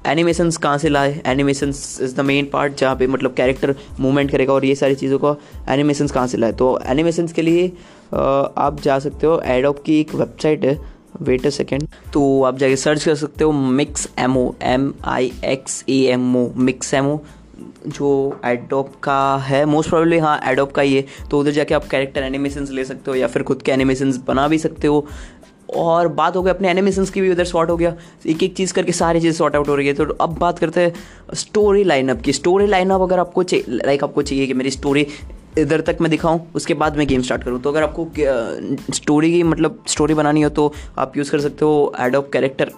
एनिमेशंस 0.07 0.57
कहाँ 0.57 0.77
से 0.77 0.89
लाए? 0.89 1.21
Animations 1.25 1.99
is 2.01 2.15
the 2.15 2.21
main 2.21 2.49
part 2.53 2.77
जहाँ 2.77 2.95
पे 2.95 3.07
मतलब 3.07 3.33
कैरेक्टर 3.33 3.75
मूवमेंट 3.99 4.31
करेगा 4.31 4.53
और 4.53 4.65
ये 4.65 4.75
सारी 4.75 4.95
चीज़ों 4.95 5.19
का 5.19 5.35
एनिमेशंस 5.69 6.11
कहाँ 6.11 6.27
से 6.27 6.37
लाए? 6.37 6.51
तो 6.53 6.79
एनिमेशंस 6.85 7.33
के 7.33 7.41
लिए 7.41 7.67
आप 8.13 8.79
जा 8.83 8.97
सकते 8.99 9.27
हो। 9.27 9.39
एडोप 9.47 9.83
की 9.85 9.99
एक 9.99 10.15
वेबसाइट 10.15 10.65
है। 10.65 10.79
वेट 11.21 11.45
अ 11.45 11.49
सेकेंड 11.51 11.87
तो 12.13 12.43
आप 12.43 12.57
जाके 12.57 12.75
सर्च 12.75 13.03
कर 13.03 13.15
सकते 13.15 13.43
हो 13.43 13.51
Mixamo 14.37 14.51
M 14.63 14.93
I 15.05 15.31
X 15.45 15.83
A 15.89 15.99
M 16.11 16.35
O 16.37 16.47
Mixamo 17.07 17.17
जो 17.87 18.39
एडोप 18.45 18.93
का 19.03 19.35
है। 19.37 19.63
मोस्ट 19.65 19.89
प्रॉब्लली 19.89 20.17
हाँ 20.19 20.39
एडोप 20.45 20.71
का 20.71 20.81
ही 20.81 20.95
है। 20.95 21.05
तो 21.31 21.39
उधर 21.39 21.51
जाके 21.51 21.73
आप 21.73 21.87
कैरेक्टर 21.87 22.23
एनिमेशंस 22.23 22.71
ले 22.71 22.85
सकते 22.85 23.11
हो 23.11 23.15
या 23.17 23.27
फिर 23.27 23.43
खुद 23.43 23.61
के 23.61 23.71
एनिमेशंस 23.71 24.17
बना 24.27 24.47
भी 24.47 24.57
सकते 24.57 24.87
हो। 24.87 25.05
और 25.75 26.07
बात 26.13 26.35
हो 26.35 26.41
गई 26.43 26.51
अपने 26.51 26.69
एनिमेशन 26.69 27.05
की 27.05 27.21
भी, 27.21 27.31
उधर 27.31 27.45
शॉर्ट 27.45 27.69
हो 27.69 27.77
गया। 27.77 27.95
एक 28.27 28.43
एक 28.43 28.55
चीज़ 28.55 28.73
करके 28.73 28.91
सारी 28.91 29.19
चीज़ 29.21 29.37
शॉर्ट 29.37 29.55
आउट 29.55 29.67
हो 29.67 29.75
रही 29.75 29.87
है। 29.87 29.93
तो 29.93 30.05
अब 30.05 30.37
बात 30.39 30.59
करते 30.59 30.81
हैं 30.81 31.35
स्टोरी 31.35 31.83
लाइनअप 31.83 32.21
की। 32.21 32.33
स्टोरी 32.33 32.67
लाइनअप 32.67 33.01
अगर 33.01 33.19
आपको 33.19 33.43
लाइक 33.69 34.03
आपको 34.03 34.21
चाहिए 34.21 34.47
कि 34.47 34.53
मेरी 34.53 34.71
स्टोरी 34.71 35.07
इधर 35.57 35.81
तक 35.81 35.97
मैं 36.01 36.09
दिखाऊँ, 36.11 36.39
उसके 36.55 36.73
बाद 36.73 36.97
मैं 36.97 37.07
गेम 37.07 37.21
स्टार्ट 37.21 37.43
करूँ। 37.43 37.61
तो 37.61 37.69
अगर 37.69 37.83
आपको 37.83 38.07
स्टोरी 38.93 39.31
की 39.31 39.43
मतलब 39.43 39.83
स्टोरी 39.87 40.13
बनानी 40.13 40.41
हो 40.41 40.49
तो 40.51 40.71
आप 40.97 41.17
यूज़ 41.17 41.31
कर 41.31 41.39
सकते 41.39 41.65
हो 41.65 41.93
Adobe 41.99 42.31
character 42.33 42.71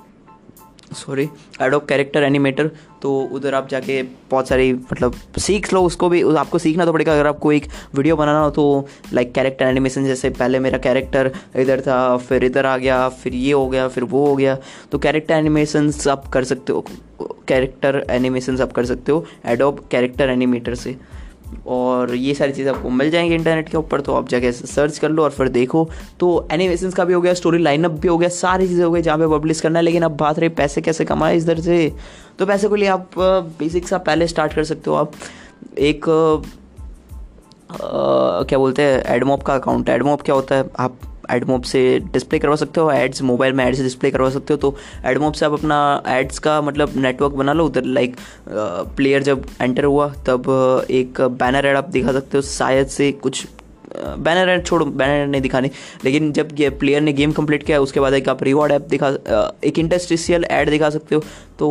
sorry 0.92 1.28
Adobe 1.62 1.86
character 1.88 2.24
animator 2.24 2.68
तो 3.02 3.20
उधर 3.34 3.54
आप 3.54 3.68
जाके 3.70 4.02
बहुत 4.32 4.48
सारी 4.48 4.72
मतलब 4.74 5.16
सीख 5.38 5.72
लो 5.74 5.82
उसको 5.82 6.10
भी 6.10 6.22
आपको 6.36 6.58
सीखना 6.58 6.86
तो 6.86 6.94
पड़ेगा। 6.94 7.14
अगर 7.14 7.28
आपको 7.28 7.52
एक 7.52 7.68
वीडियो 7.96 8.16
बनाना 8.16 8.40
हो 8.40 8.50
तो 8.52 8.88
लाइक 9.14 9.34
कैरेक्टर 9.34 9.66
एनिमेशन 9.66 10.06
जैसे 10.06 10.30
पहले 10.32 10.60
मेरा 10.60 10.78
कैरेक्टर 10.78 11.32
इधर 11.56 11.82
था, 11.82 12.18
फिर 12.18 12.44
इधर 12.44 12.66
आ 12.66 12.78
गया, 12.78 13.08
फिर 13.10 13.34
ये 13.36 13.52
हो 13.52 13.68
गया, 13.70 13.88
फिर 13.88 14.04
वो 14.04 14.26
हो 14.28 14.36
गया। 14.36 14.58
तो 14.92 14.98
कैरेक्टर 14.98 15.34
एनिमेशंस 15.34 16.08
आप 16.08 16.28
कर 16.28 16.44
सकते 16.44 16.74
हो 16.74 16.86
कैरेक्टर 17.48 18.06
एनिमेशंस 18.10 18.62
आप 18.62 18.72
कर 18.72 18.86
सकते 18.86 19.12
हो 19.12 19.26
एडोप 19.46 19.88
कैरेक्टर 19.92 20.30
एनिमेटर 20.30 20.76
से। 20.76 20.98
और 21.68 22.14
ये 22.16 22.34
सारी 22.34 22.52
चीज़ें 22.52 22.72
आपको 22.74 22.90
मिल 22.90 23.10
जाएँगी 23.10 23.36
इंटरनेट 23.36 23.70
के 23.70 23.78
ऊपर 23.78 24.02
तो 24.02 24.14
आप 24.14 24.28
जाके 24.30 24.52
सर्च 24.52 24.98
कर 24.98 25.10
लो 25.10 25.24
और 25.24 25.32
फिर 25.32 25.48
देखो। 25.50 25.88
तो 26.20 26.48
एनिमेशन 26.52 26.92
का 26.92 27.06
भी 27.06 27.14
हो 27.14 27.22
गया 27.22 27.34
स्टोरी 27.34 27.58
लाइनअप 27.58 27.92
भी 27.92 28.08
हो 28.08 28.18
गया 28.18 28.30
सारी 28.30 28.68
चीज़ें 28.68 28.84
हो 28.86 28.92
गई 28.92 29.02
जहाँ 29.02 29.18
पे 29.18 29.28
पब्लिश 29.28 29.62
करना 29.62 29.80
है 29.80 29.86
लेकिन 29.86 30.04
अब 30.04 30.18
बात 30.18 30.40
रही 30.40 30.50
पैसे 30.52 30.82
कैसे 30.82 31.06
कमाए 31.06 31.38
इधर 31.38 31.60
से। 31.60 31.92
तो 32.40 32.46
पैसे 32.46 32.70
के 32.70 32.76
लिए 32.76 32.90
आप 32.90 33.10
बेसिक 33.20 33.88
सा 33.88 33.98
पहले 34.00 34.28
स्टार्ट 34.28 34.54
कर 34.54 34.64
सकते 34.64 34.90
हो 34.90 34.96
आप। 34.96 35.12
एक 35.80 36.10
आ, 37.72 38.44
क्या 38.44 38.58
बोलते 38.60 38.82
हैं 38.82 39.04
एडमोप 39.16 39.44
का 39.44 39.56
अकाउंट 39.56 39.90
एडमोप 39.90 40.22
क्या 40.22 40.36
होता 40.36 40.56
है? 40.56 40.70
आप 40.80 40.98
एडमोब 41.32 41.64
से 41.64 41.82
डिस्प्ले 42.14 42.40
करवा 42.40 42.56
सकते 42.56 42.82
हो 42.82 42.92
एड्स 42.92 43.22
मोबाइल 43.24 43.54
में 43.54 43.66
एड्स 43.66 43.82
डिस्प्ले 43.82 44.12
करवा 44.12 44.30
सकते 44.30 44.54
हो 44.54 44.58
तो 44.60 44.76
एडमोब 45.06 45.34
से 45.34 45.46
आप 45.46 45.54
अपना 45.54 45.80
एड्स 46.10 46.40
का 46.40 46.62
मतलब 46.62 46.94
नेटवर्क 46.98 47.34
बना 47.34 47.54
लो, 47.54 47.66
उधर 47.66 47.86
लाइक 47.86 48.16
प्लेयर 48.50 49.24
जब 49.24 49.46
एंटर 49.62 49.84
हुआ, 49.84 50.14
तब 50.28 50.86
एक 50.92 51.22
बैनर 51.22 51.66
एड 51.66 51.78
आप 51.78 51.90
दिखा 51.90 52.12
सकते 52.14 52.38
हो, 52.38 52.42
शायद 52.44 52.88
से 52.88 53.12
कुछ 53.12 53.46
बैनर 53.98 54.50
एड 54.50 54.66
छोड़ो 54.66 54.86
बैनर 54.86 55.22
एड 55.22 55.30
नहीं 55.30 55.42
दिखाने, 55.42 55.70
लेकिन 56.06 56.32
जब 56.34 56.50
ये 56.60 56.70
प्लेयर 56.70 57.02
ने 57.02 57.12
गेम 57.14 57.32
कंप्लीट 57.32 57.64
किया, 57.64 57.80
उसके 57.82 58.00
बाद 58.00 58.14
एक 58.14 58.30
आप 58.30 58.44
रिवॉर्ड 58.44 58.72
ऐप 58.72 58.88
दिखा 58.90 59.10
एक 59.64 59.80
इंटरस्टिशियल 59.80 60.44
ऐड 60.46 60.70
दिखा 60.70 60.90
सकते 60.90 61.16
हो 61.16 61.24
तो 61.60 61.68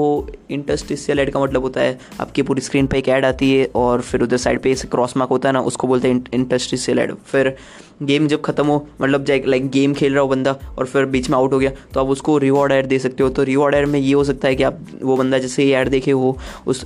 इंटरस्टिशियल 0.50 1.20
ऐड 1.20 1.30
का 1.32 1.40
मतलब 1.40 1.62
होता 1.62 1.80
है, 1.80 1.98
आपकी 2.20 2.42
पूरी 2.42 2.60
स्क्रीन 2.60 2.86
पे 2.86 2.98
एक 2.98 3.08
ऐड 3.08 3.24
आती 3.24 3.52
है, 3.52 3.68
और 3.74 4.00
फिर 4.00 4.22
उधर 4.22 4.36
साइड 4.36 4.60
पे 4.62 4.74
क्रॉस 4.90 5.16
मार्क 5.16 5.30
होता 5.30 5.48
है 5.48 5.52
ना, 5.52 5.60
उसको 5.62 5.86
बोलते 5.88 6.08
हैं 6.08 6.24
इंटरस्टिशियल 6.34 6.98
ऐड 6.98 7.14
फिर 7.26 7.54
गेम 8.00 8.26
जब 8.28 8.40
खत्म 8.42 8.66
हो 8.66 8.86
मतलब 9.00 9.24
लाइक 9.28 9.68
गेम 9.70 9.92
खेल 9.94 10.12
रहा 10.12 10.22
हो 10.22 10.28
बंदा 10.28 10.56
और 10.78 10.86
फिर 10.86 11.04
बीच 11.06 11.28
में 11.30 11.36
आउट 11.38 11.52
हो 11.52 11.58
गया 11.58 11.70
तो 11.94 12.00
आप 12.00 12.06
उसको 12.06 12.36
रिवॉर्ड 12.38 12.72
एड 12.72 12.86
दे 12.86 12.98
सकते 12.98 13.22
हो। 13.22 13.28
तो 13.30 13.42
रिवॉर्ड 13.42 13.74
एड 13.74 13.86
में 13.88 13.98
ये 13.98 14.12
हो 14.14 14.24
सकता 14.24 14.48
है 14.48 14.56
कि 14.56 14.62
आप, 14.62 14.78
वो 15.02 15.16
बंदा 15.16 15.38
जैसे 15.38 15.70
ऐड 15.72 15.88
देखे 15.88 16.10
हो 16.10 16.36
उस 16.66 16.84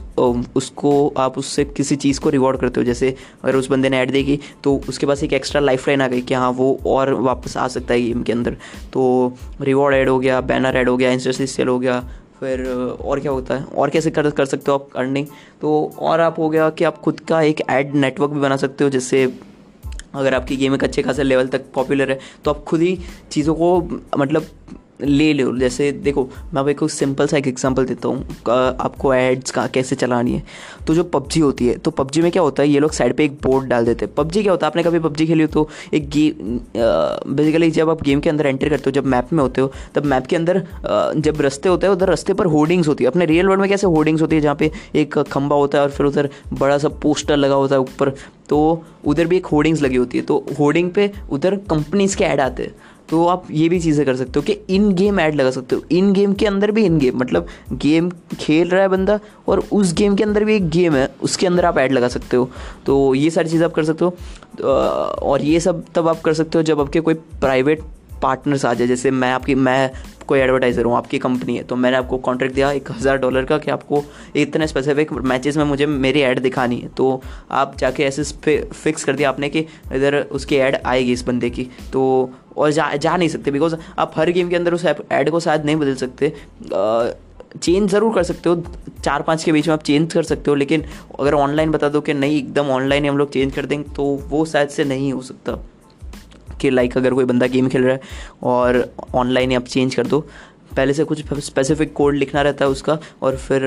उसको 0.56 1.08
आप 1.18 1.38
उससे 1.38 1.64
किसी 1.66 1.96
चीज़ 1.96 2.20
को 2.20 2.30
रिवॉर्ड 2.30 2.60
करते 2.60 2.80
हो। 2.80 2.84
जैसे 2.84 3.14
अगर 3.44 3.56
उस 3.56 3.70
बंदे 3.70 3.88
ने 3.88 3.98
ऐड 3.98 4.10
देखी 4.10 4.38
तो 4.64 4.76
उसके 4.88 5.06
पास 5.06 5.22
एक 5.22 5.32
एक्स्ट्रा 5.32 5.60
लाइफ 5.60 5.88
लाइन 5.88 6.02
आ 6.02 6.06
गई 6.08 6.20
कि 6.20 6.34
हाँ 6.34 6.50
वो 6.52 6.78
और 6.86 7.12
वापस 7.12 7.56
आ 7.56 7.66
सकता 7.68 7.94
है 7.94 8.02
गेम 8.02 8.22
के 8.22 8.32
अंदर। 8.32 8.56
तो 8.92 9.32
रिवॉर्ड 9.60 9.94
ऐड 9.94 10.08
हो 10.08 10.18
गया 10.18 10.40
बैनर 10.42 10.76
ऐड 10.76 10.88
हो 10.88 10.96
गया 10.96 11.10
इंस्टा 11.10 11.64
हो 11.64 11.78
गया, 11.78 12.00
फिर 12.40 12.64
और 13.00 13.20
क्या 13.20 13.32
होता 13.32 13.54
है? 13.54 13.64
और 13.64 13.90
कैसे 13.90 14.10
कर 14.10 14.30
कर 14.30 14.44
सकते 14.46 14.70
हो 14.70 14.78
आप 14.78 14.96
अर्निंग 14.96 15.26
तो 15.60 15.90
और 15.98 16.20
आप 16.20 16.38
हो 16.38 16.48
गया 16.50 16.68
कि 16.70 16.84
आप 16.84 16.98
खुद 16.98 17.20
का 17.20 17.40
एक 17.42 17.60
ऐड 17.70 17.94
नेटवर्क 17.96 18.30
भी 18.30 18.40
बना 18.40 18.56
सकते 18.56 18.84
हो 18.84 18.90
जिससे 18.90 19.26
अगर 20.14 20.34
आपकी 20.34 20.56
गेम 20.56 20.74
एक 20.74 20.84
अच्छे 20.84 21.02
खासे 21.02 21.22
लेवल 21.22 21.48
तक 21.48 21.64
पॉपुलर 21.74 22.10
है 22.10 22.18
तो 22.44 22.50
आप 22.50 22.64
खुद 22.64 22.80
ही 22.80 22.98
चीज़ों 23.30 23.54
को 23.54 23.80
मतलब 24.18 24.46
ले 25.00 25.32
लो। 25.32 25.56
जैसे 25.58 25.90
देखो, 25.94 26.22
मैं 26.24 26.60
आपको 26.60 26.70
एक 26.70 26.90
सिंपल 26.90 27.26
सा 27.26 27.36
एक 27.36 27.46
एग्जांपल 27.48 27.84
देता 27.86 28.08
हूँ 28.08 28.36
आपको 28.46 29.12
एड्स 29.14 29.50
का 29.50 29.66
कैसे 29.68 29.96
चलानी 29.96 30.32
है। 30.32 30.42
तो 30.86 30.94
जो 30.94 31.04
पबजी 31.06 31.40
होती 31.40 31.66
है 31.66 31.76
तो 31.78 31.90
पबजी 31.90 32.22
में 32.22 32.30
क्या 32.32 32.42
होता 32.42 32.62
है, 32.62 32.68
ये 32.68 32.80
लोग 32.80 32.92
साइड 32.92 33.14
पे 33.16 33.24
एक 33.24 33.32
बोर्ड 33.42 33.68
डाल 33.68 33.84
देते 33.84 34.04
हैं। 34.04 34.14
पबजी 34.14 34.42
क्या 34.42 34.52
होता 34.52 34.66
है, 34.66 34.70
आपने 34.70 34.82
कभी 34.82 34.98
पबजी 34.98 35.26
खेली 35.26 35.42
हो 35.42 35.48
तो 35.48 35.68
एक 35.94 36.08
गेम 36.10 36.58
बेसिकली 37.28 37.70
जब 37.70 37.90
आप 37.90 38.02
गेम 38.02 38.20
के 38.20 38.30
अंदर 38.30 38.46
एंटर 38.46 38.68
करते 38.68 38.82
हो, 38.86 38.90
जब 38.92 39.06
मैप 39.06 39.32
में 39.32 39.42
होते 39.42 39.60
हो, 39.60 39.72
तब 39.94 40.04
मैप 40.04 40.26
के 40.26 40.36
अंदर 40.36 40.62
जब 41.18 41.40
रस्ते 41.40 41.68
होते 41.68 41.86
हैं, 41.86 41.94
उधर 41.94 42.10
रस्ते 42.10 42.34
पर 42.34 42.46
होर्डिंग्स 42.48 42.88
होती 42.88 43.04
है। 43.04 43.10
अपने 43.10 43.26
रियल 43.26 43.46
वर्ल्ड 43.46 43.60
में 43.60 43.68
कैसे 43.70 43.86
होर्डिंग्स 43.86 44.22
होती 44.22 44.36
है, 44.36 44.42
जहाँ 44.42 44.56
पे 44.56 44.70
एक 44.94 45.18
खंबा 45.30 45.56
होता 45.56 45.78
है 45.78 45.84
और 45.84 45.90
फिर 45.90 46.06
उधर 46.06 46.28
बड़ा 46.52 46.78
सा 46.78 46.88
पोस्टर 47.02 47.36
लगा 47.36 47.54
होता 47.54 47.74
है 47.74 47.80
ऊपर 47.80 48.14
तो 48.48 48.58
उधर 49.04 49.26
भी 49.26 49.36
एक 49.36 49.46
होर्डिंग्स 49.46 49.82
लगी 49.82 49.96
होती 49.96 50.18
है। 50.18 50.24
तो 50.24 50.44
होर्डिंग 50.58 50.90
पे 50.90 51.10
उधर 51.30 51.56
कंपनीज़ 51.70 52.16
के 52.16 52.24
ऐड 52.24 52.40
आते 52.40 52.62
हैं। 52.62 52.74
तो 53.10 53.24
आप 53.26 53.46
ये 53.50 53.68
भी 53.68 53.80
चीज़ें 53.80 54.04
कर 54.06 54.16
सकते 54.16 54.38
हो 54.38 54.42
कि 54.42 54.58
इन 54.74 54.92
गेम 54.94 55.20
ऐड 55.20 55.34
लगा 55.34 55.50
सकते 55.50 55.76
हो। 55.76 55.82
इन 55.92 56.12
गेम 56.12 56.32
के 56.32 56.46
अंदर 56.46 56.70
भी 56.70 56.84
इन 56.84 56.98
गेम 56.98 57.18
मतलब 57.18 57.46
गेम 57.74 58.10
खेल 58.40 58.68
रहा 58.68 58.82
है 58.82 58.88
बंदा 58.88 59.18
और 59.48 59.64
उस 59.72 59.92
गेम 59.94 60.16
के 60.16 60.24
अंदर 60.24 60.44
भी 60.44 60.56
एक 60.56 60.68
गेम 60.70 60.94
है, 60.94 61.08
उसके 61.22 61.46
अंदर 61.46 61.64
आप 61.64 61.78
ऐड 61.78 61.92
लगा 61.92 62.08
सकते 62.08 62.36
हो। 62.36 62.50
तो 62.86 63.14
ये 63.14 63.30
सारी 63.30 63.48
चीज़ें 63.48 63.64
आप 63.66 63.72
कर 63.72 63.84
सकते 63.84 64.04
हो। 64.04 64.16
और 65.22 65.42
ये 65.42 65.60
सब 65.60 65.84
तब 65.94 66.08
आप 66.08 66.20
कर 66.20 66.34
सकते 66.34 66.58
हो 66.58 66.62
जब 66.64 66.80
आपके 66.80 67.00
कोई 67.00 67.14
प्राइवेट 67.14 67.82
पार्टनर्स 68.22 68.64
आ 68.64 68.72
जाए। 68.74 68.86
जैसे 68.86 69.10
मैं 69.10 69.30
आपकी, 69.32 69.54
मैं 69.54 69.90
कोई 70.26 70.38
एडवर्टाइज़र 70.38 70.84
हूँ, 70.84 70.96
आपकी 70.96 71.18
कंपनी 71.18 71.56
है 71.56 71.62
तो 71.62 71.76
मैंने 71.76 71.96
आपको 71.96 72.16
कॉन्ट्रैक्ट 72.18 72.54
दिया 72.54 72.70
एक 72.72 72.90
हज़ार 72.90 73.18
डॉलर 73.18 73.44
का 73.44 73.58
कि 73.58 73.70
आपको 73.70 74.02
इतने 74.36 74.66
स्पेसिफिक 74.66 75.12
मैचेस 75.12 75.56
में 75.56 75.64
मुझे 75.64 75.86
मेरी 75.86 76.20
ऐड 76.22 76.40
दिखानी 76.40 76.76
है। 76.76 76.88
तो 76.88 77.20
आप 77.52 77.76
जाके 77.78 78.02
ऐसे 78.04 78.22
फिक्स 78.64 79.04
कर 79.04 79.16
दिया 79.16 79.28
आपने 79.28 79.48
कि 79.48 79.60
इधर 79.94 80.20
उसकी 80.32 80.56
ऐड 80.56 80.76
आएगी 80.76 81.12
इस 81.12 81.22
बंदे 81.26 81.50
की। 81.50 81.68
तो 81.92 82.30
और 82.58 82.70
जा 82.72 82.94
जा 82.96 83.16
नहीं 83.16 83.28
सकते 83.28 83.50
बिकॉज़ 83.50 83.74
आप 83.98 84.12
हर 84.16 84.30
गेम 84.30 84.48
के 84.48 84.56
अंदर 84.56 84.74
उस 84.74 84.84
ऐड 84.84 85.30
को 85.30 85.40
शायद 85.40 85.64
नहीं 85.64 85.76
बदल 85.76 85.94
सकते। 85.96 86.32
चेंज 87.56 87.90
ज़रूर 87.90 88.14
कर 88.14 88.22
सकते 88.22 88.48
हो 88.48 88.62
चार 89.04 89.22
पाँच 89.22 89.44
के 89.44 89.52
बीच 89.52 89.68
में 89.68 89.72
आप 89.74 89.82
चेंज 89.82 90.12
कर 90.12 90.22
सकते 90.24 90.50
हो, 90.50 90.54
लेकिन 90.56 90.84
अगर 91.20 91.34
ऑनलाइन 91.34 91.70
बता 91.70 91.88
दो 91.88 92.00
कि 92.00 92.14
नहीं, 92.14 92.36
एकदम 92.38 92.70
ऑनलाइन 92.70 93.02
ही 93.02 93.08
हम 93.08 93.18
लोग 93.18 93.32
चेंज 93.32 93.54
कर 93.54 93.66
देंगे 93.66 93.88
तो 93.96 94.04
वो 94.28 94.44
शायद 94.46 94.68
से 94.68 94.84
नहीं 94.84 95.12
हो 95.12 95.22
सकता। 95.22 95.58
कि 96.60 96.70
लाइक 96.70 96.96
अगर 96.96 97.14
कोई 97.14 97.24
बंदा 97.24 97.46
गेम 97.46 97.68
खेल 97.68 97.82
रहा 97.82 97.94
है 97.94 98.00
और 98.44 98.84
ऑनलाइन 99.14 99.50
ही 99.50 99.56
आप 99.56 99.64
चेंज 99.64 99.94
कर 99.94 100.06
दो, 100.06 100.20
पहले 100.76 100.92
से 100.92 101.04
कुछ 101.04 101.24
स्पेसिफिक 101.40 101.92
कोड 101.94 102.14
लिखना 102.14 102.42
रहता 102.42 102.64
है 102.64 102.70
उसका, 102.70 102.98
और 103.22 103.36
फिर 103.36 103.64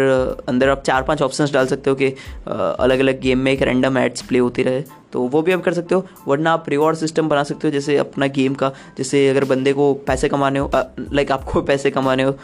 अंदर 0.48 0.70
आप 0.70 0.84
चार 0.84 1.04
पाँच 1.04 1.22
ऑप्शंस 1.22 1.54
डाल 1.54 1.68
सकते 1.68 1.90
हो 1.90 1.96
कि 1.96 2.14
अलग 2.48 3.00
अलग 3.00 3.22
गेम 3.22 3.40
में 3.40 3.52
एक 3.52 3.62
रैंडम 3.62 3.98
एड्स 3.98 4.22
प्ले 4.22 4.40
होती 4.40 4.64
रहे। 4.64 4.84
तो 5.14 5.22
वो 5.24 5.42
भी 5.42 5.52
आप 5.52 5.62
कर 5.62 5.74
सकते 5.74 5.96
हो, 5.96 6.06
वरना 6.28 6.52
आप 6.54 6.70
रिवॉर्ड 6.70 6.98
सिस्टम 6.98 7.30
बना 7.30 7.44
सकते 7.44 7.68
हो, 7.68 7.72
जैसे 7.72 7.98
अपना 7.98 8.28
गेम 8.30 8.54
का, 8.54 8.72
जैसे 8.98 9.28
अगर 9.30 9.46
बंदे 9.46 9.74
को 9.74 9.94
पैसे 10.08 10.30
कमाने 10.30 10.60
हो 10.60 10.70
लाइक 10.74 11.32
आपको 11.32 11.62
पैसे 11.72 11.92
कमाने 11.92 12.24
हो, 12.24 12.36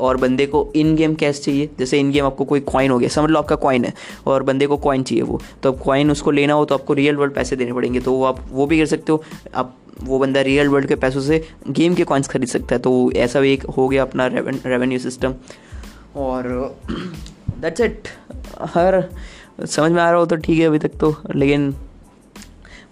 और 0.00 0.16
बंदे 0.16 0.46
को 0.46 0.60
इन 0.76 0.94
गेम 0.96 1.14
कैश 1.14 1.40
चाहिए, 1.40 1.68
जैसे 1.78 1.98
इन 2.00 2.10
गेम 2.12 2.26
आपको 2.26 2.44
कोई 2.44 2.60
कॉइन 2.62 2.90
हो 2.90 2.98
गया, 2.98 3.08
समझ 3.08 3.30
लो 3.30 3.38
आपका 3.38 3.56
कॉइन 3.56 3.84
है, 3.84 3.92
और 4.26 4.42
बंदे 4.42 4.66
को 4.66 4.76
कॉइन 4.78 5.02
चाहिए 5.02 5.22
वो 5.22 5.40
तो 5.62 5.72
अब 5.72 5.80
कॉइन 5.82 6.10
उसको 6.10 6.30
लेना 6.30 6.52
हो 6.52 6.64
तो 6.64 6.74
आपको 6.74 6.94
रियल 6.94 7.16
वर्ल्ड 7.16 7.34
पैसे 7.34 7.56
देने 7.56 7.72
पड़ेंगे 7.72 8.00
तो 8.00 8.12
वो 8.12 8.24
आप 8.24 8.44
वो 8.50 8.66
भी 8.66 8.78
कर 8.78 8.86
सकते 8.86 9.12
हो, 9.12 9.22
आप 9.54 9.76
वो 10.02 10.18
बंदा 10.18 10.40
रियल 10.42 10.68
वर्ल्ड 10.68 10.88
के 10.88 10.94
पैसों 10.94 11.20
से 11.20 11.42
गेम 11.68 11.94
के 11.94 12.04
कॉइन्स 12.04 12.28
खरीद 12.28 12.48
सकता 12.48 12.74
है 12.74 12.80
तो 12.80 12.90
ऐसा 13.16 13.40
भी 13.40 13.52
एक 13.52 13.64
हो 13.76 13.88
गया 13.88 14.02
अपना 14.02 14.26
रेवेन्यू 14.26 14.98
सिस्टम 14.98 15.34
और 16.16 16.76
दैट्स 17.60 17.80
इट 17.80 18.08
हर 18.74 19.02
समझ 19.60 19.90
में 19.92 20.02
आ 20.02 20.10
रहा 20.10 20.18
हो 20.20 20.26
तो 20.26 20.36
ठीक 20.36 20.58
है 20.58 20.66
अभी 20.66 20.78
तक 20.78 20.98
तो 21.00 21.14
लेकिन 21.34 21.74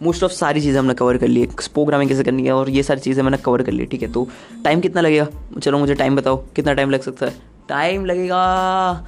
मोस्ट 0.02 0.24
ऑफ़ 0.24 0.32
सारी 0.32 0.60
चीज़ें 0.60 0.78
हमने 0.78 0.94
कवर 0.94 1.16
कर 1.18 1.28
ली 1.28 1.40
है 1.40 1.46
प्रोग्रामिंग 1.74 2.10
कैसे 2.10 2.24
करनी 2.24 2.44
है 2.44 2.52
और 2.52 2.70
ये 2.70 2.82
सारी 2.82 3.00
चीज़ें 3.00 3.22
मैंने 3.22 3.36
कवर 3.36 3.62
कर 3.62 3.72
ली, 3.72 3.84
ठीक 3.86 4.02
है? 4.02 4.12
तो 4.12 4.26
टाइम 4.64 4.80
कितना 4.80 5.00
लगेगा? 5.00 5.26
चलो 5.62 5.78
मुझे 5.78 5.94
टाइम 5.94 6.16
बताओ, 6.16 6.36
कितना 6.56 6.72
टाइम 6.72 6.90
लग 6.90 7.02
सकता 7.02 7.26
है? 7.26 7.34
टाइम 7.68 8.04
लगेगा 8.04 9.06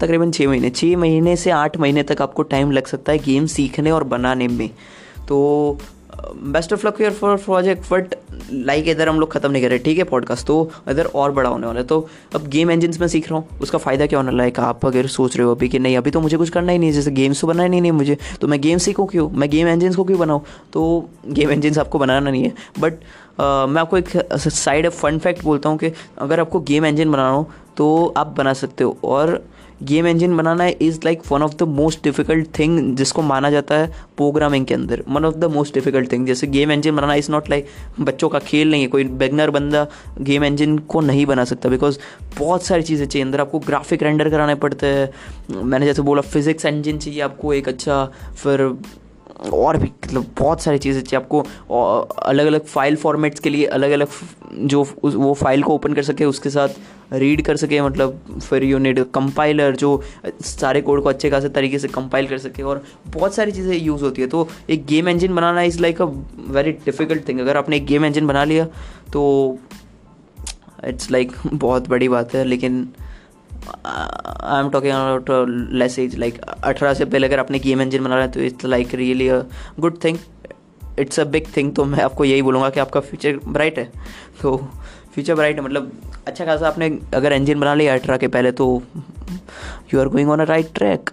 तकरीबन 0.00 0.30
छः 0.30 0.48
महीने 0.48 0.70
छः 0.70 0.96
महीने 0.96 1.36
से 1.36 1.50
आठ 1.50 1.76
महीने 1.76 2.02
तक 2.02 2.22
आपको 2.22 2.42
टाइम 2.42 2.70
लग 2.70 2.86
सकता 2.86 3.12
है 3.12 3.18
गेम 3.18 3.46
सीखने 3.46 3.90
और 3.90 4.04
बनाने 4.04 4.48
में। 4.48 4.68
तो 5.28 5.78
best 6.46 6.72
of 6.72 6.86
luck 6.86 7.02
for 7.12 7.36
project 7.36 7.90
but 7.90 8.14
like 8.52 8.88
इधर 8.88 9.08
हम 9.08 9.20
लोग 9.20 9.32
ख़त्म 9.32 9.50
नहीं 9.50 9.62
कर 9.62 9.68
रहे, 9.68 9.78
ठीक 9.78 9.98
है 9.98 10.04
पॉडकास्ट 10.04 10.46
तो 10.46 10.70
इधर 10.90 11.04
और 11.04 11.32
बड़ा 11.32 11.50
होने 11.50 11.66
वाला 11.66 11.80
है। 11.80 11.86
तो 11.86 12.08
अब 12.34 12.46
गेम 12.48 12.70
इंजिन 12.70 12.94
में 13.00 13.06
सीख 13.08 13.30
रहा 13.30 13.38
हूँ, 13.38 13.58
उसका 13.62 13.78
फ़ायदा 13.78 14.06
क्या 14.06 14.18
होने 14.18 14.30
होना 14.30 14.38
लाइक 14.38 14.60
आप 14.60 14.86
अगर 14.86 15.06
सोच 15.08 15.36
रहे 15.36 15.46
हो 15.46 15.54
अभी 15.54 15.68
कि 15.68 15.78
नहीं, 15.78 15.96
अभी 15.96 16.10
तो 16.10 16.20
मुझे 16.20 16.36
कुछ 16.36 16.50
करना 16.50 16.72
ही 16.72 16.78
नहीं, 16.78 16.92
जैसे 16.92 17.10
गेम्स 17.10 17.40
तो 17.40 17.46
बनाना 17.46 17.74
ही 17.74 17.80
नहीं 17.80 17.92
मुझे 17.92 18.16
तो 18.40 18.48
मैं 18.48 18.60
गेम 18.60 18.78
सीखूँ 18.78 19.06
क्यों? 19.08 19.28
मैं 19.30 19.48
गेम 19.50 19.68
इंजिन 19.68 19.94
को 19.94 20.04
क्यों 20.04 20.18
बनाऊँ? 20.18 20.42
तो 20.72 21.08
गेम 21.28 21.50
इंजिन 21.50 21.78
आपको 21.80 21.98
बनाना 21.98 22.30
नहीं 22.30 22.44
है। 22.44 22.52
बट 22.80 22.92
मैं 23.40 23.80
आपको 23.80 23.98
एक 23.98 24.08
साइड 24.38 24.88
फन 24.90 25.18
फैक्ट 25.18 25.42
बोलता 25.44 25.68
हूँ 25.68 25.78
कि 25.78 25.92
अगर 26.18 26.40
आपको 26.40 26.60
गेम 26.62 26.86
इंजन 26.86 27.10
बनाना 27.10 27.30
हो 27.30 27.48
तो 27.76 28.14
आप 28.16 28.34
बना 28.36 28.52
सकते 28.54 28.84
हो। 28.84 28.96
और 29.04 29.42
game 29.82 30.06
engine 30.06 30.36
banana 30.36 30.66
is 30.66 30.98
like 31.04 31.22
one 31.30 31.42
of 31.42 31.54
the 31.56 31.62
most 31.68 32.02
difficult 32.04 32.48
thing 32.58 32.96
जिसको 32.96 33.22
माना 33.22 33.50
जाता 33.50 33.74
है 33.74 33.86
प्रोग्रामिंग 34.16 34.66
के 34.66 34.74
अंदर। 34.74 35.02
One 35.08 35.24
of 35.24 35.34
the 35.34 35.44
most 35.52 35.74
difficult 35.74 36.10
thing 36.12 36.26
जैसे 36.26 36.46
गेम 36.46 36.72
इंजन 36.72 36.96
बनाना 36.96 37.14
इज़ 37.14 37.30
नॉट 37.32 37.50
लाइक 37.50 37.66
बच्चों 38.00 38.28
का 38.28 38.38
खेल 38.38 38.70
नहीं 38.70 38.82
है, 38.82 38.88
कोई 38.88 39.04
बेगनर 39.04 39.50
बंदा 39.50 39.86
गेम 40.20 40.44
इंजन 40.44 40.78
को 40.78 41.00
नहीं 41.00 41.26
बना 41.26 41.44
सकता 41.44 41.68
बिकॉज़ 41.68 41.98
बहुत 42.38 42.64
सारी 42.64 42.82
चीज़ें 42.82 43.06
चाहिए। 43.06 43.24
अंदर 43.24 43.40
आपको 43.40 43.58
ग्राफिक 43.60 44.02
रेंडर 44.02 44.30
कराने 44.30 44.54
पड़ते 44.56 44.86
हैं। 44.86 45.62
मैंने 45.62 45.86
जैसे 45.86 46.02
बोला 46.02 46.22
फिजिक्स 46.22 46.66
इंजन 46.66 46.98
चाहिए 46.98 47.20
आपको 47.20 47.52
एक 47.54 47.68
अच्छा 47.68 48.04
फिर 48.36 48.68
और 49.52 49.76
भी 49.76 49.86
मतलब 50.04 50.26
बहुत 50.38 50.60
सारी 50.62 50.78
चीज़ें 50.78 51.00
चाहिए 51.02 51.24
आपको 51.24 51.40
अलग 52.22 52.46
अलग 52.46 52.64
फ़ाइल 52.64 52.96
फॉर्मेट्स 52.96 53.40
के 53.40 53.50
लिए 53.50 53.66
अलग 53.66 53.90
अलग 53.90 54.08
जो 54.66 54.82
वो 55.04 55.32
फ़ाइल 55.34 55.62
को 55.62 55.74
ओपन 55.74 55.92
कर 55.92 56.02
सके 56.02 56.24
उसके 56.24 56.50
साथ 56.50 56.68
रीड 57.12 57.42
कर 57.42 57.56
सके 57.56 57.80
मतलब 57.80 58.40
फिर 58.42 58.64
यूनिट 58.64 58.98
कंपाइलर 59.14 59.76
जो 59.76 60.00
सारे 60.42 60.80
कोड 60.80 61.02
को 61.02 61.08
अच्छे 61.08 61.30
खासे 61.30 61.48
तरीके 61.48 61.78
से 61.78 61.88
कंपाइल 61.88 62.28
कर 62.28 62.38
सके 62.38 62.62
और 62.62 62.84
बहुत 63.08 63.34
सारी 63.34 63.52
चीज़ें 63.52 63.76
यूज़ 63.76 64.02
होती 64.04 64.22
है। 64.22 64.28
तो 64.28 64.48
एक 64.70 64.86
game 64.86 65.08
engine 65.08 65.34
banana 65.34 65.62
is 65.62 65.80
like 65.82 66.02
a 66.02 66.04
very 66.48 66.72
difficult 66.84 67.28
thing 67.28 67.40
अगर 67.40 67.56
आपने 67.56 67.76
एक 67.76 67.86
गेम 67.86 68.04
इंजन 68.04 68.26
बना 68.26 68.44
लिया 68.44 68.64
तो 69.12 69.58
इट्स 70.84 71.10
लाइक 71.10 71.32
like, 71.32 71.54
बहुत 71.54 71.88
बड़ी 71.88 72.08
बात 72.08 72.34
है 72.34 72.44
लेकिन 72.44 72.86
I 74.44 74.60
am 74.60 74.70
talking 74.70 74.92
about 74.92 75.46
less 75.72 75.98
age 75.98 76.18
like 76.18 76.40
अठारह 76.40 76.94
से 76.94 77.04
पहले 77.04 77.26
अगर 77.26 77.38
आपने 77.38 77.58
गेम 77.58 77.82
इंजन 77.82 78.04
बना 78.04 78.14
रहे 78.14 78.24
हैं 78.24 78.32
तो 78.32 78.40
it's 78.40 78.64
like 78.64 78.94
really 78.94 79.28
a 79.28 79.42
good 79.80 80.04
thing 80.04 80.18
it's 80.98 81.20
a 81.20 81.24
big 81.24 81.46
thing 81.56 81.74
तो 81.74 81.84
मैं 81.84 82.02
आपको 82.02 82.24
यही 82.24 82.42
बोलूँगा 82.42 82.70
कि 82.70 82.80
आपका 82.80 83.00
फ्यूचर 83.00 83.40
ब्राइट 83.48 83.78
है. 83.78 83.92
तो 84.42 84.56
फ्यूचर 85.14 85.34
ब्राइट 85.34 85.56
है 85.56 85.62
मतलब 85.62 85.92
अच्छा 86.26 86.44
खासा 86.44 86.68
आपने 86.68 86.98
अगर 87.14 87.32
इंजन 87.32 87.60
बना 87.60 87.74
लिया 87.74 87.94
अठारह 87.94 88.16
के 88.16 88.28
पहले 88.28 88.52
तो 88.52 88.82
you 89.94 90.00
are 90.00 90.08
going 90.08 90.30
on 90.30 90.40
a 90.40 90.44
right 90.44 90.68
track 90.74 91.10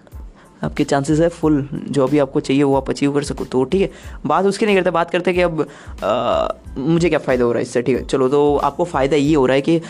आपके 0.62 0.84
चांसेस 0.84 1.20
है 1.20 1.28
फुल 1.28 1.68
जो 1.90 2.06
भी 2.06 2.18
आपको 2.18 2.40
चाहिए 2.40 2.62
वो 2.62 2.76
आप 2.76 2.90
अचीव 2.90 3.14
कर 3.14 3.22
सको. 3.22 3.44
तो 3.44 3.64
ठीक 3.64 3.82
है 3.82 3.90
बात 4.26 4.44
उसकी 4.44 4.66
नहीं 4.66 4.76
करते 4.76 4.90
बात 4.90 5.10
करते 5.10 5.32
कि 5.32 5.40
अब 5.40 5.68
आ, 6.04 6.48
मुझे 6.78 7.08
क्या 7.08 7.18
फ़ायदा 7.18 7.44
हो 7.44 7.52
रहा 7.52 7.58
है 7.58 7.62
इससे 7.62 7.82
ठीक 7.82 7.96
है? 7.96 8.04
चलो 8.04 8.28
तो 8.28 8.56
आपको 8.56 8.84
फ़ायदा 8.84 9.16
ये 9.16 9.34
हो 9.34 9.46
रहा 9.46 9.54
है 9.54 9.60
कि 9.60 9.80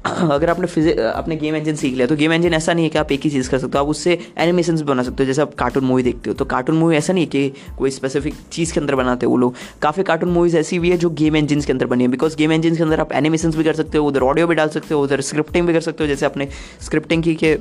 अगर 0.06 0.50
आपने 0.50 0.66
फिजिक 0.66 0.98
अपने 0.98 1.36
गेम 1.36 1.56
इंजन 1.56 1.74
सीख 1.74 1.94
लिया 1.94 2.06
तो 2.06 2.16
गेम 2.16 2.32
इंजन 2.32 2.54
ऐसा 2.54 2.72
नहीं 2.72 2.84
है 2.84 2.90
कि 2.90 2.98
आप 2.98 3.10
एक 3.12 3.20
ही 3.20 3.30
चीज़ 3.30 3.50
कर 3.50 3.58
सकते 3.58 3.78
हो 3.78 3.84
आप 3.84 3.90
उससे 3.90 4.18
एनिमेशन 4.38 4.76
बना 4.82 5.02
सकते 5.02 5.22
हो 5.22 5.26
जैसे 5.26 5.42
आप 5.42 5.54
कार्टून 5.54 5.84
मूवी 5.84 6.02
देखते 6.02 6.30
हो। 6.30 6.34
तो 6.34 6.44
कार्टून 6.44 6.76
मूवी 6.76 6.96
ऐसा 6.96 7.12
नहीं 7.12 7.24
है 7.24 7.30
कि 7.30 7.52
कोई 7.78 7.90
स्पेसिफिक 7.90 8.34
चीज़ 8.52 8.72
के 8.74 8.80
अंदर 8.80 8.94
बनाते 8.94 9.26
हो 9.26 9.32
वो 9.32 9.38
लोग। 9.38 9.54
काफ़ी 9.82 10.02
कार्टून 10.02 10.28
मूवीज़ 10.28 10.56
ऐसी 10.56 10.78
भी 10.78 10.90
है 10.90 10.96
जो 10.96 11.10
गेम 11.10 11.36
इंजन 11.36 11.60
के 11.60 11.72
अंदर 11.72 11.86
बनी 11.86 12.04
है। 12.04 12.10
बिकॉज़ 12.10 12.36
गेम 12.36 12.52
इंजन 12.52 12.76
के 12.76 12.82
अंदर 12.82 13.00
आप 13.00 13.12
एनिमेशन 13.12 13.50
भी 13.50 13.64
कर 13.64 13.74
सकते 13.74 13.98
हो 13.98 14.06
उधर 14.08 14.22
ऑडियो 14.22 14.46
भी 14.46 14.54
डाल 14.54 14.68
सकते 14.68 14.94
हो 14.94 15.02
उधर 15.02 15.20
स्क्रिप्टिंग 15.20 15.66
भी 15.66 15.72
कर 15.72 15.80
सकते 15.80 16.04
हो। 16.04 16.08
जैसे 16.08 16.26
आपने 16.26 16.48
स्क्रिप्टिंग 16.80 17.22
की 17.22 17.34
कि 17.34 17.56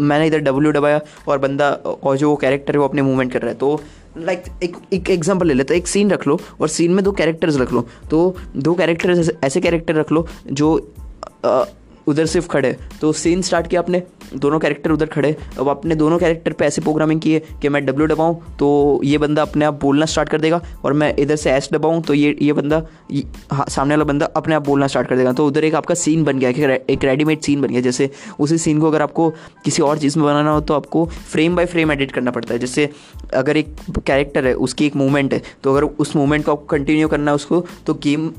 मैंने 0.00 0.26
इधर 0.26 0.38
डब्ल्यू 0.38 0.72
दबाया 0.72 1.00
और 1.28 1.38
बंदा 1.38 1.70
और 1.70 2.16
जो 2.16 2.30
वो 2.30 2.36
कैरेक्टर 2.36 2.72
है 2.72 2.78
वो 2.78 2.88
अपने 2.88 3.02
मूवमेंट 3.02 3.32
कर 3.32 3.40
रहा 3.42 3.50
है। 3.50 3.56
तो 3.56 3.80
लाइक 4.18 4.42
like, 4.44 4.62
एक 4.62 4.76
एक 4.92 5.10
एग्जांपल 5.10 5.46
ले 5.46 5.54
लेते 5.54 5.76
एक 5.76 5.86
सीन 5.88 6.10
रख 6.10 6.26
लो 6.26 6.40
और 6.60 6.68
सीन 6.68 6.94
में 6.94 7.04
दो 7.04 7.12
कैरेक्टर्स 7.12 7.56
रख 7.56 7.72
लो। 7.72 7.86
तो 8.10 8.36
दो 8.56 8.74
कैरेक्टर्स 8.74 9.30
ऐसे 9.44 9.60
कैरेक्टर 9.60 9.94
रख 9.94 10.12
लो 10.12 10.26
जो 10.52 10.94
उधर 12.08 12.26
सिर्फ़ 12.26 12.46
खड़े 12.48 12.72
तो 13.00 13.12
सीन 13.12 13.42
स्टार्ट 13.42 13.66
किया 13.66 13.80
आपने, 13.80 14.02
दोनों 14.34 14.58
कैरेक्टर 14.58 14.90
उधर 14.90 15.06
खड़े 15.06 15.34
अब 15.60 15.68
आपने 15.68 15.94
दोनों 15.94 16.18
कैरेक्टर 16.18 16.52
पे 16.52 16.64
ऐसे 16.64 16.82
प्रोग्रामिंग 16.82 17.20
किए 17.20 17.40
कि 17.62 17.68
मैं 17.68 17.84
डब्ल्यू 17.86 18.06
दबाऊँ 18.08 18.56
तो 18.58 19.00
ये 19.04 19.18
बंदा 19.18 19.42
अपने 19.42 19.64
आप 19.64 19.78
बोलना 19.80 20.06
स्टार्ट 20.06 20.28
कर 20.28 20.40
देगा, 20.40 20.60
और 20.84 20.92
मैं 20.92 21.14
इधर 21.16 21.36
से 21.36 21.50
एस 21.52 21.68
दबाऊँ 21.72 22.02
तो 22.02 22.14
ये 22.14 22.36
ये 22.42 22.52
बंदा 22.52 22.82
हाँ 23.52 23.66
सामने 23.70 23.94
वाला 23.94 24.04
बंदा 24.04 24.26
अपने 24.36 24.54
आप 24.54 24.66
बोलना 24.66 24.86
स्टार्ट 24.86 25.08
कर 25.08 25.16
देगा। 25.16 25.32
तो 25.32 25.46
उधर 25.46 25.64
एक 25.64 25.74
आपका 25.74 25.94
सीन 25.94 26.24
बन 26.24 26.38
गया, 26.38 26.50
एक 26.50 27.04
रेडीमेड 27.04 27.40
सीन 27.40 27.62
बन 27.62 27.68
गया। 27.68 27.80
जैसे 27.80 28.10
उसी 28.40 28.58
सीन 28.58 28.80
को 28.80 28.86
अगर 28.86 29.02
आपको 29.02 29.30
किसी 29.64 29.82
और 29.82 29.98
चीज़ 29.98 30.18
में 30.18 30.26
बनाना 30.26 30.50
हो 30.50 30.60
तो 30.60 30.74
आपको 30.74 31.04
फ्रेम 31.06 31.56
बाय 31.56 31.66
फ्रेम 31.66 31.92
एडिट 31.92 32.12
करना 32.12 32.30
पड़ता 32.30 32.54
है। 32.54 32.60
जैसे 32.60 32.90
अगर 33.34 33.56
एक 33.56 33.74
कैरेक्टर 33.98 34.46
है, 34.46 34.54
उसकी 34.54 34.86
एक 34.86 34.96
मूवमेंट 34.96 35.34
है 35.34 35.42
तो 35.64 35.72
अगर 35.72 35.84
उस 35.84 36.16
मूवमेंट 36.16 36.44
को 36.44 36.52
आपको 36.52 36.66
कंटिन्यू 36.68 37.08
करना 37.08 37.30
है 37.30 37.34
उसको 37.34 37.66
तो 37.86 37.94
गेम 38.02 38.32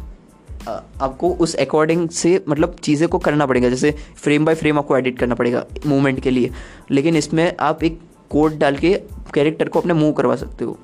आपको 0.67 1.33
उस 1.33 1.55
अकॉर्डिंग 1.55 2.07
से 2.09 2.43
मतलब 2.49 2.75
चीज़ें 2.83 3.07
को 3.09 3.19
करना 3.19 3.45
पड़ेगा। 3.45 3.69
जैसे 3.69 3.95
फ्रेम 4.15 4.45
बाय 4.45 4.55
फ्रेम 4.55 4.77
आपको 4.77 4.97
एडिट 4.97 5.19
करना 5.19 5.35
पड़ेगा 5.35 5.65
मूवमेंट 5.85 6.19
के 6.19 6.31
लिए। 6.31 6.51
लेकिन 6.91 7.15
इसमें 7.15 7.51
आप 7.59 7.83
एक 7.83 7.99
कोड 8.29 8.57
डाल 8.57 8.77
के 8.77 8.93
कैरेक्टर 9.33 9.69
को 9.69 9.79
अपने 9.79 9.93
मूव 9.93 10.11
करवा 10.11 10.35
सकते 10.35 10.65
हो। 10.65 10.77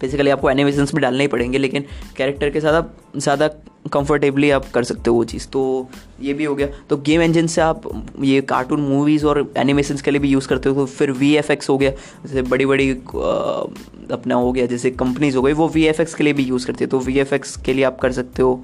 बेसिकली 0.00 0.30
आपको 0.30 0.50
एनिमेशंस 0.50 0.94
में 0.94 1.00
डालने 1.02 1.24
ही 1.24 1.28
पड़ेंगे, 1.28 1.58
लेकिन 1.58 1.84
कैरेक्टर 2.16 2.50
के 2.50 2.60
साथ 2.60 2.72
आप 2.72 2.94
ज़्यादा 3.16 3.48
कंफर्टेबली 3.92 4.50
आप 4.50 4.70
कर 4.70 4.84
सकते 4.84 5.10
हो 5.10 5.16
वो 5.16 5.24
चीज़। 5.24 5.46
तो 5.48 5.88
ये 6.20 6.32
भी 6.34 6.44
हो 6.44 6.54
गया। 6.54 6.68
तो 6.90 6.96
गेम 6.96 7.22
इंजन 7.22 7.46
से 7.46 7.60
आप 7.60 7.82
ये 8.20 8.40
कार्टून 8.40 8.80
मूवीज़ 8.80 9.26
और 9.26 9.52
एनिमेशंस 9.56 10.02
के 10.02 10.10
लिए 10.10 10.20
भी 10.20 10.28
यूज़ 10.28 10.48
करते 10.48 10.68
हो। 10.68 10.74
तो 10.74 10.86
फिर 10.86 11.10
वी 11.10 11.32
एफ़ 11.36 11.52
एक्स 11.52 11.68
हो 11.68 11.76
गया। 11.78 11.90
जैसे 11.90 12.42
बड़ी 12.42 12.66
बड़ी 12.66 12.90
अपना 12.90 14.34
हो 14.34 14.52
गया। 14.52 14.66
जैसे 14.66 14.90
कंपनीज़ 14.90 15.36
हो 15.36 15.42
गई, 15.42 15.52
वो 15.52 15.68
वी 15.68 15.84
एफ़ 15.84 16.02
एक्स 16.02 16.14
के 16.14 16.24
लिए 16.24 16.32
भी 16.32 16.42
यूज़ 16.42 16.66
करती 16.66 16.84
है। 16.84 16.90
तो 16.90 16.98
वी 16.98 17.18
एफ़ 17.18 17.34
एक्स 17.34 17.56
के 17.56 17.72
लिए 17.72 17.84
आप 17.84 17.98
कर 17.98 18.12
सकते 18.12 18.42
हो। 18.42 18.62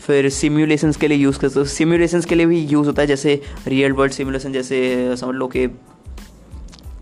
फिर 0.00 0.28
सिम्युलेशंस 0.30 0.96
के 0.96 1.08
लिए 1.08 1.18
यूज़ 1.18 1.38
करते 1.38 1.58
हो 1.60 1.64
सिम्युलेशंस 1.66 2.24
के 2.24 2.34
लिए 2.34 2.46
भी 2.46 2.60
यूज़ 2.60 2.86
होता 2.86 3.02
है, 3.02 3.08
जैसे 3.08 3.40
रियल 3.66 3.92
वर्ल्ड 3.92 4.12
सिम्युलेशन 4.12 4.52
जैसे 4.52 5.16
समझ 5.16 5.34
लो 5.34 5.46
कि 5.46 5.66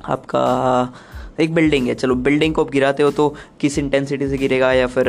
आपका 0.05 0.95
एक 1.41 1.55
बिल्डिंग 1.55 1.87
है, 1.89 1.95
चलो 1.95 2.15
बिल्डिंग 2.17 2.55
को 2.55 2.65
आप 2.65 2.71
गिराते 2.71 3.03
हो 3.03 3.11
तो 3.11 3.29
किस 3.61 3.79
इंटेंसिटी 3.79 4.29
से 4.29 4.39
गिरेगा 4.39 4.73
या 4.73 4.87
फिर 4.87 5.09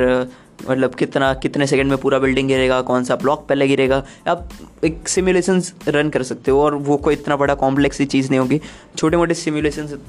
मतलब 0.69 0.95
कितना, 0.95 1.33
कितने 1.33 1.67
सेकंड 1.67 1.89
में 1.89 1.97
पूरा 1.97 2.19
बिल्डिंग 2.19 2.47
गिरेगा, 2.47 2.81
कौन 2.81 3.03
सा 3.03 3.15
ब्लॉक 3.15 3.45
पहले 3.49 3.67
गिरेगा, 3.67 4.03
आप 4.27 4.49
एक 4.85 5.07
सिमुलेशन 5.09 5.61
रन 5.87 6.09
कर 6.09 6.23
सकते 6.23 6.51
हो 6.51 6.61
और 6.61 6.75
वो 6.75 6.97
कोई 6.97 7.13
इतना 7.13 7.35
बड़ा 7.35 7.55
कॉम्प्लेक्स 7.55 8.01
चीज़ 8.01 8.29
नहीं 8.29 8.39
होगी। 8.39 8.59
छोटे 8.97 9.17
मोटे 9.17 9.33
सिमुलेशन 9.33 9.99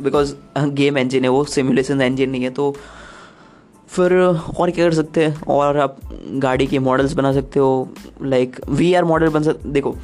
बिकॉज़ 0.00 0.34
गेम 0.58 0.98
इंजन 0.98 1.22
है, 1.22 1.28
वो 1.28 1.44
सिमुलेशन 1.46 2.00
इंजन 2.02 2.30
नहीं 2.30 2.42
है 2.42 2.50
तो 2.50 2.74
फिर 3.90 4.12
और 4.12 4.70
क्या 4.70 4.84
कर 4.84 4.94
सकते 4.94 5.24
हैं? 5.24 5.42
और 5.48 5.76
आप 5.78 5.96
गाड़ी 6.36 6.66
के 6.66 6.78
मॉडल्स 6.80 7.12
बना 7.14 7.32
सकते 7.32 7.60
हो 7.60 7.88
लाइक 8.24 8.56
वी 8.70 8.92
आर 8.94 9.04
मॉडल 9.04 9.28
बन 9.28 9.42
सकते 9.42 9.68
देखो, 9.70 9.94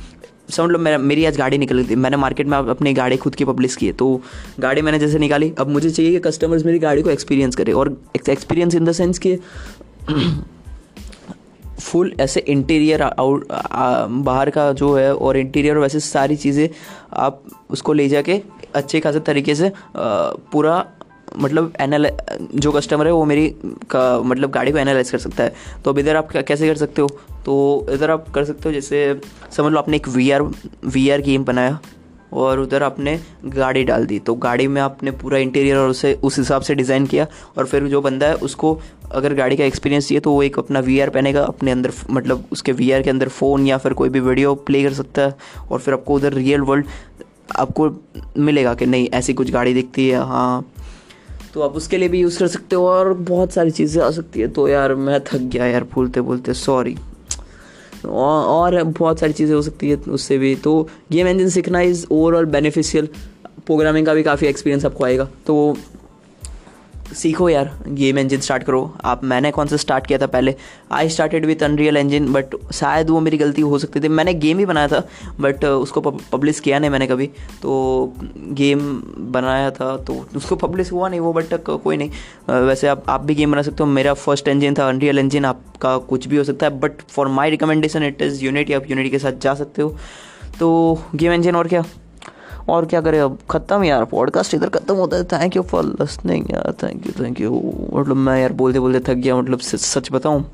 समझ 0.50 0.70
लो 0.70 0.78
मेरा, 0.78 0.98
मेरी 0.98 1.24
आज 1.24 1.36
गाड़ी 1.36 1.58
निकल 1.58 1.84
थी। 1.84 1.96
मैंने 1.96 2.16
मार्केट 2.16 2.46
में 2.46 2.56
अपनी 2.58 2.92
गाड़ी 2.94 3.16
खुद 3.16 3.34
की 3.34 3.44
पब्लिश 3.44 3.76
की 3.76 3.86
है 3.86 3.92
तो 3.92 4.20
गाड़ी 4.60 4.82
मैंने 4.82 4.98
जैसे 4.98 5.18
निकाली, 5.18 5.52
अब 5.58 5.68
मुझे 5.68 5.90
चाहिए 5.90 6.12
कि 6.12 6.18
कस्टमर्स 6.20 6.64
मेरी 6.64 6.78
गाड़ी 6.78 7.02
को 7.02 7.10
एक्सपीरियंस 7.10 7.56
करें। 7.56 7.72
और 7.72 7.96
एक्सपीरियंस 8.28 8.74
इन 8.74 8.84
द 8.84 8.92
सेंस 8.92 9.18
कि 9.18 9.36
फुल 11.80 12.12
ऐसे 12.20 12.40
इंटीरियर 12.40 13.02
आउट 13.02 13.46
बाहर 13.50 14.50
का 14.50 14.72
जो 14.72 14.94
है, 14.94 15.14
और 15.14 15.36
इंटीरियर 15.36 15.78
वैसे 15.78 16.00
सारी 16.00 16.36
चीज़ें 16.36 16.68
आप 17.12 17.42
उसको 17.70 17.92
ले 17.92 18.08
जाके 18.08 18.40
अच्छे 18.74 19.00
खासे 19.00 19.20
तरीके 19.20 19.54
से 19.54 19.72
पूरा 19.96 20.84
मतलब 21.36 21.72
एनाल 21.80 22.10
जो 22.54 22.72
कस्टमर 22.72 23.06
है, 23.06 23.12
वो 23.12 23.24
मेरी 23.24 23.48
का 23.90 24.20
मतलब 24.20 24.50
गाड़ी 24.50 24.72
को 24.72 24.78
एनालाइज 24.78 25.10
कर 25.10 25.18
सकता 25.18 25.44
है। 25.44 25.54
तो 25.84 25.90
अब 25.90 25.98
इधर 25.98 26.16
आप 26.16 26.32
कैसे 26.32 26.68
कर 26.68 26.76
सकते 26.76 27.02
हो? 27.02 27.08
तो 27.44 27.86
इधर 27.90 28.10
आप 28.10 28.28
कर 28.34 28.44
सकते 28.44 28.68
हो, 28.68 28.72
जैसे 28.72 29.20
समझ 29.52 29.72
लो 29.72 29.78
आपने 29.78 29.96
एक 29.96 30.08
V 30.08 30.30
R 30.30 30.42
V 30.84 31.08
R 31.10 31.20
game 31.22 31.44
बनाया 31.44 31.78
और 32.32 32.60
उधर 32.60 32.82
आपने 32.82 33.18
गाड़ी 33.46 33.82
डाल 33.84 34.06
दी। 34.06 34.18
तो 34.18 34.34
गाड़ी 34.36 34.66
में 34.68 34.80
आपने 34.82 35.10
पूरा 35.12 35.38
इंटीरियर 35.38 35.76
और 35.76 35.88
उसे, 35.88 36.12
उस 36.14 36.38
हिसाब 36.38 36.62
से 36.62 36.74
डिज़ाइन 36.74 37.06
किया 37.06 37.26
और 37.58 37.66
फिर 37.66 37.86
जो 37.88 38.00
बंदा 38.02 38.26
है, 38.26 38.34
उसको 38.36 38.78
अगर 39.12 39.34
गाड़ी 39.34 39.56
का 39.56 39.64
एक्सपीरियंस 39.64 40.08
चाहिए 40.08 40.20
तो 40.20 40.32
वो 40.32 40.42
एक 40.42 40.58
अपना 40.58 40.80
वीआर 40.80 41.10
पहनेगा, 41.10 41.42
अपने 41.42 41.70
अंदर 41.70 41.92
मतलब 42.10 42.44
उसके 42.52 42.72
वीआर 42.72 43.02
के 43.02 43.10
अंदर 43.10 43.28
फ़ोन 43.30 43.66
या 43.66 43.78
फिर 43.78 43.92
कोई 43.92 44.08
भी 44.08 44.20
वीडियो 44.20 44.54
प्ले 44.56 44.82
कर 44.82 44.92
सकता 44.92 45.22
है 45.22 45.36
और 45.70 45.78
फिर 45.78 45.94
आपको 45.94 46.14
उधर 46.14 46.32
रियल 46.34 46.60
वर्ल्ड 46.62 46.86
आपको 47.56 47.90
मिलेगा 48.38 48.74
कि 48.74 48.86
नहीं, 48.86 49.08
ऐसी 49.10 49.34
कुछ 49.34 49.50
गाड़ी 49.50 49.74
दिखती 49.74 50.08
है 50.08 50.24
हाँ। 50.26 50.64
तो 51.54 51.60
आप 51.62 51.76
उसके 51.76 51.96
लिए 51.96 52.08
भी 52.08 52.20
यूज़ 52.20 52.38
कर 52.38 52.46
सकते 52.48 52.76
हो 52.76 52.86
और 52.88 53.12
बहुत 53.14 53.52
सारी 53.52 53.70
चीज़ें 53.70 54.02
आ 54.02 54.10
सकती 54.10 54.40
है। 54.40 54.48
तो 54.48 54.66
यार, 54.68 54.94
मैं 54.94 55.20
थक 55.24 55.40
गया 55.52 55.66
यार 55.66 55.84
बोलते 55.94 56.20
बोलते 56.20 56.54
सॉरी 56.54 56.96
और 58.06 58.82
बहुत 58.82 59.20
सारी 59.20 59.32
चीज़ें 59.32 59.54
हो 59.54 59.62
सकती 59.62 59.90
है 59.90 59.96
उससे 59.96 60.38
भी। 60.38 60.54
तो 60.56 60.88
गेम 61.12 61.28
इंजन 61.28 61.48
सीखना 61.48 61.80
इज़ 61.80 62.04
ओवरऑल 62.10 62.46
बेनिफिशियल 62.46 63.08
प्रोग्रामिंग 63.66 64.06
का 64.06 64.14
भी 64.14 64.22
काफ़ी 64.22 64.46
एक्सपीरियंस 64.46 64.84
आपको 64.84 65.04
आएगा। 65.04 65.28
तो 65.46 65.76
सीखो 67.12 67.48
यार 67.48 67.70
गेम 67.88 68.18
इंजन 68.18 68.40
स्टार्ट 68.40 68.62
करो। 68.62 68.92
आप, 69.04 69.24
मैंने 69.24 69.50
कौन 69.50 69.66
सा 69.66 69.76
स्टार्ट 69.76 70.06
किया 70.06 70.18
था 70.18 70.26
पहले? 70.26 70.54
I 70.92 71.08
started 71.08 71.46
with 71.46 71.62
Unreal 71.62 71.96
Engine 71.96 72.32
but 72.32 72.54
शायद 72.72 73.10
वो 73.10 73.20
मेरी 73.20 73.36
गलती 73.38 73.62
हो 73.62 73.78
सकती 73.78 74.00
थी। 74.00 74.08
मैंने 74.08 74.34
गेम 74.34 74.58
ही 74.58 74.66
बनाया 74.66 74.88
था 74.88 75.02
बट 75.40 75.64
उसको 75.64 76.00
पब्लिश 76.00 76.60
किया 76.60 76.78
नहीं 76.78 76.90
मैंने 76.90 77.06
कभी। 77.06 77.26
तो 77.62 78.12
गेम 78.52 78.80
बनाया 79.32 79.70
था 79.70 79.96
तो 79.96 80.14
उसको 80.36 80.56
पब्लिश 80.56 80.92
हुआ 80.92 81.08
नहीं 81.08 81.20
वो 81.20 81.32
बट 81.32 81.54
कोई 81.64 81.96
नहीं। 81.96 82.60
वैसे 82.66 82.88
आप 82.88 83.04
आप 83.08 83.20
भी 83.20 83.34
गेम 83.34 83.52
बना 83.52 83.62
सकते 83.62 83.82
हो। 83.82 83.90
मेरा 83.90 84.14
फ़र्स्ट 84.14 84.48
इंजन 84.48 84.74
था 84.74 84.88
अनरियल 84.88 85.18
इंजन 85.18 85.44
आपका 85.44 85.96
कुछ 86.08 86.28
भी 86.28 86.36
हो 86.36 86.44
सकता 86.44 86.66
है 86.66 86.78
but 86.80 87.02
for 87.10 87.28
my 87.28 87.50
recommendation 87.50 88.02
it 88.02 88.22
is 88.22 88.44
Unity 88.44 88.72
आप 88.72 88.90
यूनिटी 88.90 89.10
के 89.10 89.18
साथ 89.18 89.40
जा 89.42 89.54
सकते 89.54 89.82
हो। 89.82 89.96
तो 90.58 90.98
गेम 91.14 91.32
इंजन 91.32 91.56
और 91.56 91.68
क्या? 91.68 91.84
और 92.68 92.86
क्या 92.86 93.00
करें 93.00 93.18
अब? 93.20 93.38
ख़त्म 93.50 93.84
यार 93.84 94.04
पॉडकास्ट 94.04 94.54
इधर 94.54 94.68
ख़त्म 94.70 94.94
होता 94.94 95.16
है। 95.16 95.24
थैंक 95.24 95.56
यू 95.56 95.62
फॉर 95.62 95.84
लिसनिंग 95.84 96.50
यार। 96.50 96.72
थैंक 96.82 97.06
यू 97.06 97.12
थैंक 97.22 97.40
यू 97.40 97.50
मतलब 97.94 98.16
मैं 98.16 98.40
यार 98.40 98.52
बोलते 98.54 98.80
बोलते 98.80 99.12
थक 99.12 99.16
गया 99.16 99.36
मतलब 99.36 99.60
सच 99.60 100.10
बताऊँ, 100.12 100.44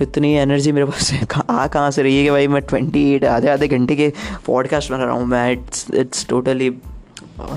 इतनी 0.00 0.32
एनर्जी 0.36 0.72
मेरे 0.72 0.86
पास 0.86 1.10
कहाँ 1.30 1.68
कहाँ 1.68 1.90
से 1.90 2.02
रही 2.02 2.16
है 2.18 2.24
कि 2.24 2.30
भाई 2.30 2.48
मैं 2.48 2.62
ट्वेंटी 2.62 3.10
एट 3.14 3.24
आधे 3.24 3.48
आधे 3.48 3.68
घंटे 3.68 3.96
के 3.96 4.12
पॉडकास्ट 4.46 4.90
बना 4.92 5.04
रहा 5.04 5.14
हूँ। 5.14 5.26
मैं 5.26 5.52
इट्स 5.52 5.86
इट्स 5.94 6.26
टोटली 6.28 6.68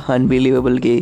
अनबिलीवेबल 0.10 0.78
कि 0.80 0.94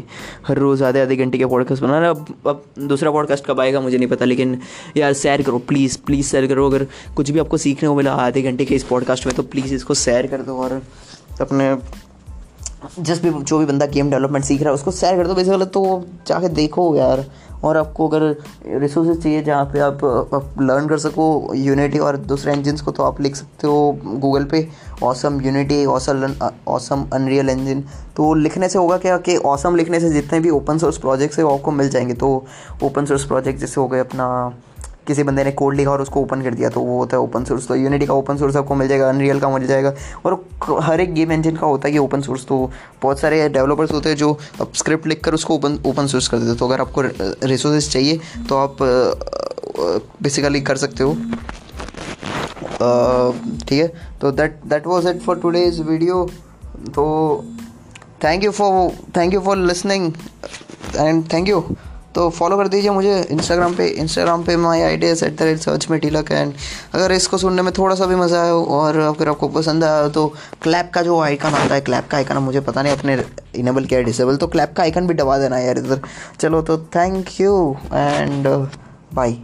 हर 0.47 0.57
रोज़ 0.57 0.83
आधे 0.83 1.01
आधे 1.01 1.15
घंटे 1.15 1.37
के 1.37 1.45
पॉडकास्ट 1.45 1.83
बना 1.83 1.99
रहा। 1.99 2.09
अब 2.09 2.47
अब 2.47 2.63
दूसरा 2.87 3.11
पॉडकास्ट 3.11 3.45
कब 3.45 3.59
आएगा 3.59 3.81
मुझे 3.81 3.97
नहीं 3.97 4.07
पता, 4.07 4.25
लेकिन 4.25 4.57
यार 4.97 5.13
शेयर 5.13 5.41
करो 5.41 5.57
प्लीज़ 5.67 5.97
प्लीज़ 6.05 6.27
शेयर 6.27 6.47
करो। 6.47 6.69
अगर 6.69 6.85
कुछ 7.15 7.31
भी 7.31 7.39
आपको 7.39 7.57
सीखने 7.57 7.89
को 7.89 7.95
मिला 7.95 8.13
आधे 8.13 8.41
घंटे 8.41 8.65
के 8.65 8.75
इस 8.75 8.83
पॉडकास्ट 8.83 9.25
में 9.25 9.35
तो 9.35 9.43
प्लीज़ 9.43 9.73
इसको 9.75 9.93
शेयर 9.95 10.27
कर 10.27 10.41
दो 10.41 10.57
और 10.57 10.81
अपने 11.41 11.73
जिस 12.99 13.21
भी 13.23 13.31
जो 13.31 13.57
भी 13.59 13.65
बंदा 13.65 13.85
गेम 13.85 14.09
डेवलपमेंट 14.09 14.45
सीख 14.45 14.61
रहा 14.61 14.69
है 14.69 14.75
उसको 14.75 14.91
शेयर 14.91 15.15
कर 15.17 15.27
दो 15.27 15.33
बेसिकली 15.33 15.65
तो 15.65 16.03
जाके 16.27 16.49
देखो 16.49 16.95
यार। 16.95 17.25
और 17.63 17.77
आपको 17.77 18.07
अगर 18.07 18.21
रिसोर्सेज 18.79 19.21
चाहिए 19.23 19.43
जहाँ 19.43 19.65
पे 19.65 19.79
आप, 19.79 20.03
आप 20.33 20.55
लर्न 20.61 20.87
कर 20.87 20.97
सको 20.97 21.53
यूनिटी 21.55 21.99
और 21.99 22.17
दूसरे 22.17 22.53
इंजन 22.53 22.77
को 22.77 22.91
तो 22.91 23.03
आप 23.03 23.21
लिख 23.21 23.35
सकते 23.35 23.67
हो 23.67 23.99
गूगल 24.05 24.43
पे 24.43 24.67
awesome 25.03 25.39
Unity 25.41 25.85
awesome 25.85 26.33
awesome 26.67 27.05
Unreal 27.13 27.49
Engine 27.49 27.81
तो 28.17 28.33
लिखने 28.33 28.69
से 28.69 28.79
होगा 28.79 28.97
क्या 28.97 29.17
कि 29.17 29.37
ऑसम 29.37 29.75
लिखने 29.75 29.99
से 29.99 30.09
जितने 30.09 30.39
भी 30.39 30.49
ओपन 30.49 30.77
सोर्स 30.77 30.97
प्रोजेक्ट्स 30.97 31.39
है 31.39 31.45
वो 31.45 31.53
आपको 31.53 31.71
मिल 31.71 31.89
जाएँगे। 31.89 32.13
तो 32.13 32.45
ओपन 32.83 33.05
सोर्स 33.05 33.25
प्रोजेक्ट 33.25 33.59
जैसे 33.59 33.81
हो 33.81 33.87
गए 33.87 33.99
अपना 33.99 34.27
किसी 35.07 35.23
बंदे 35.23 35.43
ने 35.43 35.51
कोड 35.51 35.75
लिखा 35.75 35.91
और 35.91 36.01
उसको 36.01 36.21
ओपन 36.21 36.41
कर 36.41 36.53
दिया 36.53 36.69
तो 36.69 36.81
वो 36.81 36.97
होता 36.97 37.17
है 37.17 37.21
ओपन 37.21 37.45
सोर्स 37.45 37.67
तो 37.67 37.75
यूनिटी 37.75 38.05
का 38.05 38.13
ओपन 38.13 38.37
सोर्स 38.37 38.55
आपको 38.55 38.75
मिल 38.75 38.87
जाएगा 38.87 39.09
अनरियल 39.09 39.39
का 39.39 39.49
मिल 39.49 39.67
जाएगा 39.67 39.93
और 40.25 40.45
हर 40.81 41.01
एक 41.01 41.13
गेम 41.13 41.31
इंजन 41.31 41.55
का 41.55 41.67
होता 41.67 41.87
है 41.87 41.91
कि 41.91 41.97
ओपन 41.97 42.21
सोर्स 42.21 42.45
तो 42.45 42.71
बहुत 43.01 43.19
सारे 43.19 43.49
डेवलपर्स 43.49 43.91
होते 43.91 44.09
हैं 44.09 44.15
जो 44.15 44.39
अब 44.61 44.71
स्क्रिप्ट 44.75 45.07
लिख 45.07 45.23
कर 45.23 45.33
उसको 45.33 45.55
ओपन 45.55 45.79
ओपन 45.85 46.07
सोर्स 46.07 46.27
कर 46.27 46.37
देते 46.37 46.59
तो 46.59 46.67
अगर 46.67 46.81
आपको 46.81 47.01
रिसोर्सेज 47.47 47.93
चाहिए 47.93 48.19
तो 48.49 48.57
आप 48.57 48.77
बेसिकली 50.23 50.61
कर 50.61 50.77
सकते 50.77 51.03
हो। 51.03 51.13
ठीक 53.67 53.79
है? 53.79 53.87
तो 54.21 54.31
that 54.31 54.59
that 54.65 54.87
was 54.87 55.07
it 55.07 55.21
for 55.21 55.39
today's 55.39 55.79
video 55.79 56.29
तो 56.95 57.05
thank 58.23 58.43
you 58.43 58.51
for 58.51 58.91
thank 59.17 59.33
you 59.33 59.39
for 59.39 59.57
listening 59.57 60.13
and 60.95 61.33
thank 61.33 61.47
you 61.47 61.63
तो 62.15 62.29
फॉलो 62.29 62.57
कर 62.57 62.67
दीजिए 62.67 62.91
मुझे 62.91 63.19
इंस्टाग्राम 63.31 63.75
पे 63.75 63.87
इंस्टाग्राम 63.87 64.43
पे 64.43 64.55
my 64.57 64.81
I 64.81 64.97
D 64.97 65.07
at 65.07 65.37
the 65.39 65.41
rate 65.41 65.59
search 65.59 65.89
में 65.89 65.99
टीलक 65.99 66.31
एंड 66.31 66.53
अगर 66.93 67.11
इसको 67.11 67.37
सुनने 67.37 67.61
में 67.61 67.71
थोड़ा 67.77 67.95
सा 67.95 68.05
भी 68.05 68.15
मज़ा 68.15 68.41
आया 68.41 68.51
हो 68.51 68.63
और 68.79 68.97
अगर 68.97 69.29
आपको 69.29 69.47
पसंद 69.47 69.83
आया 69.83 70.01
हो 70.01 70.09
तो 70.09 70.27
क्लैप 70.63 70.91
का 70.93 71.01
जो 71.01 71.19
आइकन 71.19 71.53
आता 71.53 71.73
है 71.75 71.81
क्लैप 71.81 72.07
का 72.11 72.17
आइकन 72.17 72.37
मुझे 72.37 72.59
पता 72.59 72.81
नहीं 72.81 72.97
अपने 72.97 73.23
इनेबल 73.55 73.85
किया 73.85 74.01
डिसेबल 74.01 74.37
तो 74.37 74.47
क्लैप 74.47 74.73
का 74.77 74.83
आइकन 74.83 75.07
भी 75.07 75.13
दबा 75.13 75.37
देना 75.37 75.59
यार 75.59 75.77
इधर। 75.77 76.01
चलो 76.39 76.61
तो 76.61 76.77
थैंक 76.95 77.39
यू 77.41 77.55
एंड 77.93 78.47
बाई 79.13 79.41